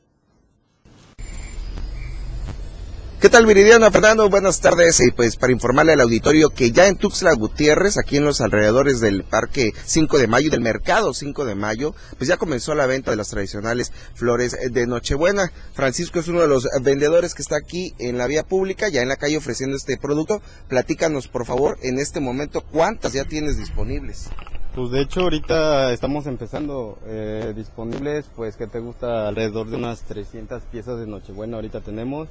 ¿Qué 3.24 3.30
tal, 3.30 3.46
Viridiana 3.46 3.90
Fernando? 3.90 4.28
Buenas 4.28 4.60
tardes. 4.60 5.00
Y 5.00 5.10
pues 5.10 5.36
para 5.36 5.50
informarle 5.50 5.94
al 5.94 6.02
auditorio 6.02 6.50
que 6.50 6.72
ya 6.72 6.88
en 6.88 6.98
Tuxtla 6.98 7.32
Gutiérrez, 7.32 7.96
aquí 7.96 8.18
en 8.18 8.26
los 8.26 8.42
alrededores 8.42 9.00
del 9.00 9.24
Parque 9.24 9.72
5 9.82 10.18
de 10.18 10.26
Mayo, 10.26 10.50
del 10.50 10.60
Mercado 10.60 11.14
5 11.14 11.46
de 11.46 11.54
Mayo, 11.54 11.94
pues 12.18 12.28
ya 12.28 12.36
comenzó 12.36 12.74
la 12.74 12.84
venta 12.84 13.12
de 13.12 13.16
las 13.16 13.30
tradicionales 13.30 13.94
flores 14.12 14.54
de 14.70 14.86
Nochebuena. 14.86 15.50
Francisco 15.72 16.18
es 16.18 16.28
uno 16.28 16.42
de 16.42 16.48
los 16.48 16.68
vendedores 16.82 17.32
que 17.32 17.40
está 17.40 17.56
aquí 17.56 17.94
en 17.98 18.18
la 18.18 18.26
vía 18.26 18.42
pública, 18.42 18.90
ya 18.90 19.00
en 19.00 19.08
la 19.08 19.16
calle 19.16 19.38
ofreciendo 19.38 19.74
este 19.74 19.96
producto. 19.96 20.42
Platícanos, 20.68 21.26
por 21.26 21.46
favor, 21.46 21.78
en 21.82 21.98
este 21.98 22.20
momento, 22.20 22.60
¿cuántas 22.60 23.14
ya 23.14 23.24
tienes 23.24 23.56
disponibles? 23.56 24.28
Pues 24.74 24.90
de 24.90 25.00
hecho 25.00 25.20
ahorita 25.20 25.94
estamos 25.94 26.26
empezando 26.26 26.98
eh, 27.06 27.54
disponibles, 27.56 28.26
pues 28.36 28.56
que 28.56 28.66
te 28.66 28.80
gusta 28.80 29.28
alrededor 29.28 29.70
de 29.70 29.76
unas 29.76 30.02
300 30.02 30.62
piezas 30.64 30.98
de 30.98 31.06
Nochebuena 31.06 31.56
ahorita 31.56 31.80
tenemos 31.80 32.28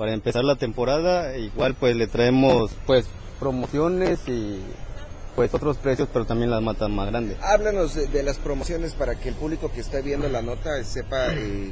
para 0.00 0.14
empezar 0.14 0.42
la 0.44 0.56
temporada. 0.56 1.36
Igual 1.36 1.74
pues 1.74 1.94
le 1.94 2.06
traemos 2.06 2.70
pues 2.86 3.04
promociones 3.38 4.18
y 4.28 4.58
pues 5.36 5.52
otros 5.52 5.76
precios, 5.76 6.08
pero 6.10 6.24
también 6.24 6.50
las 6.50 6.62
matas 6.62 6.88
más 6.88 7.08
grandes. 7.10 7.36
Háblanos 7.42 7.94
de, 7.94 8.06
de 8.06 8.22
las 8.22 8.38
promociones 8.38 8.94
para 8.94 9.16
que 9.16 9.28
el 9.28 9.34
público 9.34 9.70
que 9.70 9.80
está 9.82 10.00
viendo 10.00 10.26
la 10.30 10.40
nota 10.40 10.82
sepa 10.84 11.26
eh, 11.34 11.70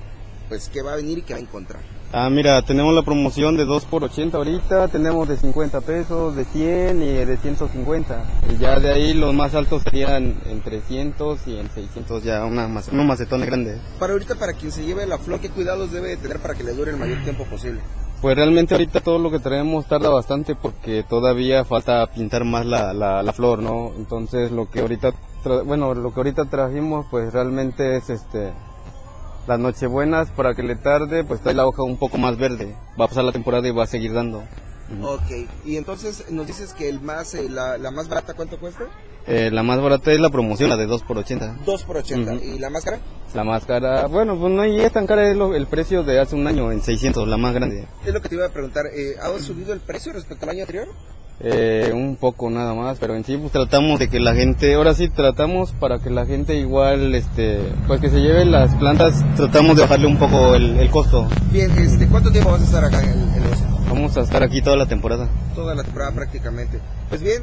pues 0.50 0.68
qué 0.68 0.82
va 0.82 0.92
a 0.92 0.96
venir 0.96 1.18
y 1.18 1.22
qué 1.22 1.32
va 1.32 1.38
a 1.38 1.42
encontrar. 1.42 1.80
Ah, 2.12 2.28
mira, 2.28 2.60
tenemos 2.62 2.94
la 2.94 3.02
promoción 3.02 3.56
de 3.56 3.64
2 3.64 3.84
por 3.86 4.04
80 4.04 4.36
ahorita, 4.36 4.88
tenemos 4.88 5.26
de 5.26 5.36
50 5.38 5.80
pesos, 5.80 6.36
de 6.36 6.44
100 6.44 7.02
y 7.02 7.06
de 7.24 7.36
150. 7.38 8.24
Y 8.50 8.58
ya 8.58 8.78
de 8.78 8.90
ahí 8.92 9.14
los 9.14 9.32
más 9.34 9.54
altos 9.54 9.82
serían 9.84 10.38
en 10.46 10.60
300 10.62 11.46
y 11.46 11.58
en 11.58 11.70
600 11.70 12.22
ya 12.24 12.44
una, 12.44 12.68
mac- 12.68 12.92
unos 12.92 13.06
macetones 13.06 13.46
grandes. 13.46 13.78
Para 13.98 14.12
ahorita, 14.12 14.34
para 14.34 14.52
quien 14.52 14.70
se 14.72 14.84
lleve 14.84 15.06
la 15.06 15.16
flor, 15.18 15.40
¿qué 15.40 15.48
cuidados 15.50 15.92
debe 15.92 16.08
de 16.10 16.16
tener 16.18 16.38
para 16.40 16.54
que 16.54 16.64
le 16.64 16.72
dure 16.74 16.90
el 16.92 16.96
mayor 16.98 17.22
tiempo 17.24 17.44
posible? 17.44 17.80
Pues 18.20 18.34
realmente 18.36 18.74
ahorita 18.74 19.00
todo 19.00 19.18
lo 19.20 19.30
que 19.30 19.38
traemos 19.38 19.86
tarda 19.86 20.08
bastante 20.10 20.56
porque 20.56 21.04
todavía 21.08 21.64
falta 21.64 22.04
pintar 22.08 22.44
más 22.44 22.66
la, 22.66 22.92
la, 22.92 23.22
la 23.22 23.32
flor, 23.32 23.62
¿no? 23.62 23.92
Entonces 23.96 24.50
lo 24.50 24.68
que 24.68 24.80
ahorita, 24.80 25.12
tra- 25.44 25.64
bueno, 25.64 25.94
lo 25.94 26.12
que 26.12 26.18
ahorita 26.20 26.46
trajimos 26.46 27.06
pues 27.12 27.32
realmente 27.32 27.96
es 27.96 28.10
este, 28.10 28.52
las 29.46 29.60
nochebuenas 29.60 30.30
para 30.32 30.54
que 30.56 30.64
le 30.64 30.74
tarde, 30.74 31.22
pues 31.22 31.40
trae 31.40 31.54
la 31.54 31.66
hoja 31.66 31.84
un 31.84 31.96
poco 31.96 32.18
más 32.18 32.36
verde. 32.36 32.74
Va 33.00 33.04
a 33.04 33.08
pasar 33.08 33.22
la 33.22 33.30
temporada 33.32 33.68
y 33.68 33.70
va 33.70 33.84
a 33.84 33.86
seguir 33.86 34.12
dando. 34.12 34.42
Ok, 35.03 35.49
y 35.66 35.76
entonces 35.76 36.24
nos 36.30 36.47
dices 36.47 36.72
que 36.72 36.89
el 36.89 37.01
más, 37.01 37.34
eh, 37.34 37.49
la, 37.51 37.76
la 37.78 37.91
más 37.91 38.09
barata, 38.09 38.34
¿cuánto 38.34 38.59
cuesta? 38.59 38.84
Eh, 39.26 39.51
la 39.53 39.62
más 39.62 39.78
barata 39.82 40.11
es 40.12 40.18
la 40.20 40.30
promoción, 40.30 40.70
la 40.70 40.76
de 40.78 40.86
2 40.86 41.03
por 41.03 41.18
80. 41.18 41.57
2 41.66 41.82
por 41.84 41.99
80. 41.99 42.32
Ujú. 42.34 42.45
¿Y 42.45 42.59
la 42.59 42.70
más 42.70 42.84
cara? 42.84 42.99
La 43.34 43.45
más 43.45 43.66
cara, 43.66 44.07
bueno, 44.07 44.39
pues 44.39 44.51
no 44.51 44.64
es 44.64 44.91
tan 44.93 45.07
cara, 45.07 45.30
es 45.30 45.36
lo- 45.36 45.55
el 45.55 45.66
precio 45.66 46.03
de 46.03 46.18
hace 46.18 46.34
un 46.34 46.47
año 46.47 46.72
en 46.72 46.80
600, 46.82 47.28
la 47.28 47.36
más 47.36 47.53
grande. 47.53 47.86
Es 48.07 48.14
lo 48.14 48.22
que 48.22 48.30
te 48.30 48.36
iba 48.36 48.47
a 48.47 48.49
preguntar. 48.49 48.86
Eh, 48.86 49.16
¿Ha 49.20 49.39
subido 49.39 49.74
el 49.74 49.80
precio 49.80 50.14
respecto 50.14 50.47
al 50.47 50.51
año 50.53 50.61
anterior? 50.62 50.89
Eh, 51.41 51.93
un 51.95 52.16
poco 52.16 52.51
nada 52.51 52.74
más, 52.74 52.99
pero 52.99 53.14
en 53.14 53.22
sí 53.24 53.36
pues 53.36 53.53
tratamos 53.53 54.01
de 54.01 54.09
que 54.09 54.18
la 54.18 54.34
gente, 54.34 54.74
ahora 54.74 54.93
sí 54.95 55.09
tratamos 55.09 55.70
para 55.72 56.01
que 56.01 56.11
la 56.11 56.26
gente 56.26 56.57
igual, 56.57 57.14
este, 57.14 57.61
pues 57.86 58.01
que 58.01 58.11
se 58.11 58.20
lleve 58.20 58.45
las 58.45 58.74
plantas, 58.74 59.22
tratamos 59.36 59.76
de 59.76 59.82
bajarle 59.82 60.07
un 60.09 60.18
poco 60.18 60.55
el, 60.57 60.76
el 60.80 60.91
costo. 60.91 61.28
Bien, 61.53 61.70
este, 61.78 62.09
¿cuánto 62.09 62.32
tiempo 62.32 62.51
vas 62.51 62.62
a 62.62 62.64
estar 62.64 62.84
acá 62.84 63.01
en 63.05 63.11
el, 63.11 63.18
en 63.36 63.45
Vamos 63.99 64.16
a 64.16 64.20
estar 64.20 64.44
aquí 64.44 64.62
toda 64.62 64.76
la 64.76 64.86
temporada. 64.86 65.28
toda 65.57 65.74
la 65.74 65.82
temporada 65.82 66.12
prácticamente? 66.12 66.78
Pues 67.09 67.20
bien. 67.20 67.42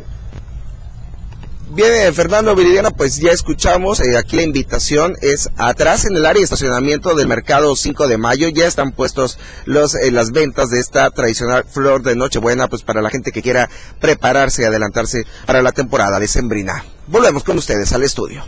Bien, 1.72 2.14
Fernando 2.14 2.56
Viridiana, 2.56 2.92
pues 2.92 3.18
ya 3.18 3.32
escuchamos, 3.32 4.00
eh, 4.00 4.18
aquí 4.18 4.38
la 4.38 4.44
invitación 4.44 5.18
es 5.22 5.50
atrás 5.58 6.06
en 6.06 6.16
el 6.16 6.26
área 6.26 6.40
de 6.40 6.46
estacionamiento 6.46 7.14
del 7.14 7.28
mercado 7.28 7.76
5 7.76 8.08
de 8.08 8.18
mayo, 8.18 8.48
ya 8.48 8.68
están 8.68 8.94
puestos 8.94 9.38
los 9.66 9.96
eh, 9.96 10.12
las 10.12 10.32
ventas 10.32 10.70
de 10.70 10.80
esta 10.80 11.12
tradicional 11.12 11.66
flor 11.66 12.04
de 12.04 12.16
Nochebuena, 12.16 12.70
pues 12.70 12.84
para 12.84 13.02
la 13.02 13.10
gente 13.10 13.34
que 13.34 13.42
quiera 13.42 13.70
prepararse 14.00 14.62
y 14.62 14.66
adelantarse 14.66 15.26
para 15.46 15.62
la 15.62 15.74
temporada 15.74 16.22
de 16.22 16.30
Sembrina. 16.30 16.86
Volvemos 17.08 17.44
con 17.44 17.58
ustedes 17.58 17.92
al 17.92 18.04
estudio. 18.04 18.46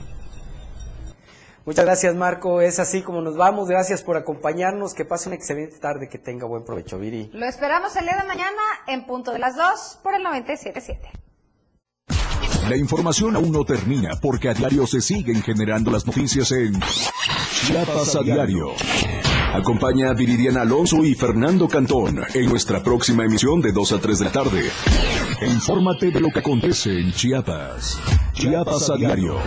Muchas 1.67 1.83
gracias, 1.83 2.15
Marco. 2.15 2.61
Es 2.61 2.79
así 2.79 3.01
como 3.01 3.21
nos 3.21 3.35
vamos. 3.35 3.67
Gracias 3.67 4.01
por 4.01 4.15
acompañarnos. 4.15 4.93
Que 4.93 5.03
pase 5.03 5.27
una 5.27 5.35
excelente 5.35 5.77
tarde. 5.79 6.07
Que 6.07 6.17
tenga 6.17 6.47
buen 6.47 6.63
provecho, 6.63 6.97
Viri. 6.97 7.29
Lo 7.33 7.45
esperamos 7.45 7.93
el 7.97 8.05
día 8.05 8.15
de 8.21 8.25
mañana 8.25 8.61
en 8.87 9.05
punto 9.05 9.33
de 9.33 9.39
las 9.39 9.57
2 9.57 9.99
por 10.01 10.15
el 10.15 10.23
97.7. 10.23 10.97
La 12.69 12.77
información 12.77 13.35
aún 13.35 13.51
no 13.51 13.65
termina 13.65 14.11
porque 14.21 14.47
a 14.47 14.53
diario 14.53 14.87
se 14.87 15.01
siguen 15.01 15.41
generando 15.41 15.91
las 15.91 16.07
noticias 16.07 16.53
en 16.53 16.79
Chiapas 16.79 18.15
a 18.15 18.21
diario. 18.21 18.67
Acompaña 19.53 20.11
a 20.11 20.13
Viridiana 20.13 20.61
Alonso 20.61 21.03
y 21.03 21.15
Fernando 21.15 21.67
Cantón 21.67 22.21
en 22.33 22.45
nuestra 22.45 22.81
próxima 22.81 23.25
emisión 23.25 23.61
de 23.61 23.73
2 23.73 23.91
a 23.91 23.99
3 23.99 24.19
de 24.19 24.25
la 24.25 24.31
tarde. 24.31 24.71
Infórmate 25.41 26.11
de 26.11 26.21
lo 26.21 26.29
que 26.29 26.39
acontece 26.39 26.97
en 26.97 27.11
Chiapas. 27.11 27.99
Chiapas 28.31 28.89
a 28.89 28.95
diario. 28.95 29.37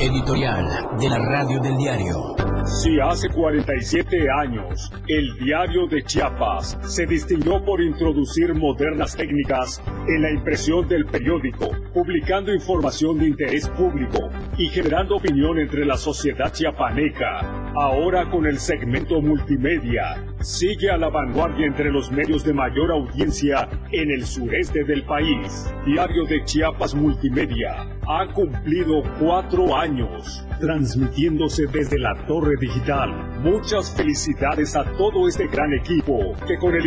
Editorial 0.00 0.96
de 1.00 1.08
la 1.08 1.18
Radio 1.18 1.58
del 1.58 1.76
Diario. 1.76 2.36
Si 2.64 3.00
hace 3.00 3.28
47 3.30 4.26
años 4.30 4.92
el 5.08 5.36
diario 5.38 5.88
de 5.88 6.04
Chiapas 6.04 6.78
se 6.82 7.04
distinguió 7.04 7.64
por 7.64 7.80
introducir 7.80 8.54
modernas 8.54 9.16
técnicas 9.16 9.82
en 10.06 10.22
la 10.22 10.30
impresión 10.30 10.86
del 10.86 11.04
periódico, 11.06 11.70
publicando 11.92 12.54
información 12.54 13.18
de 13.18 13.26
interés 13.26 13.68
público 13.70 14.30
y 14.56 14.68
generando 14.68 15.16
opinión 15.16 15.58
entre 15.58 15.84
la 15.84 15.96
sociedad 15.96 16.52
chiapaneca, 16.52 17.72
ahora 17.74 18.30
con 18.30 18.46
el 18.46 18.60
segmento 18.60 19.20
multimedia, 19.20 20.24
sigue 20.40 20.92
a 20.92 20.96
la 20.96 21.08
vanguardia 21.08 21.66
entre 21.66 21.90
los 21.90 22.12
medios 22.12 22.44
de 22.44 22.54
mayor 22.54 22.92
audiencia 22.92 23.68
en 23.90 24.12
el 24.12 24.24
sureste 24.24 24.84
del 24.84 25.04
país. 25.04 25.74
Diario 25.84 26.24
de 26.24 26.44
Chiapas 26.44 26.94
Multimedia 26.94 27.97
ha 28.10 28.26
cumplido 28.32 29.02
cuatro 29.20 29.76
años 29.76 30.42
transmitiéndose 30.58 31.66
desde 31.66 31.98
la 31.98 32.14
torre 32.26 32.56
digital. 32.58 33.10
Muchas 33.42 33.94
felicidades 33.94 34.74
a 34.76 34.84
todo 34.96 35.28
este 35.28 35.46
gran 35.46 35.74
equipo 35.74 36.34
que 36.46 36.56
con 36.56 36.74
el 36.74 36.86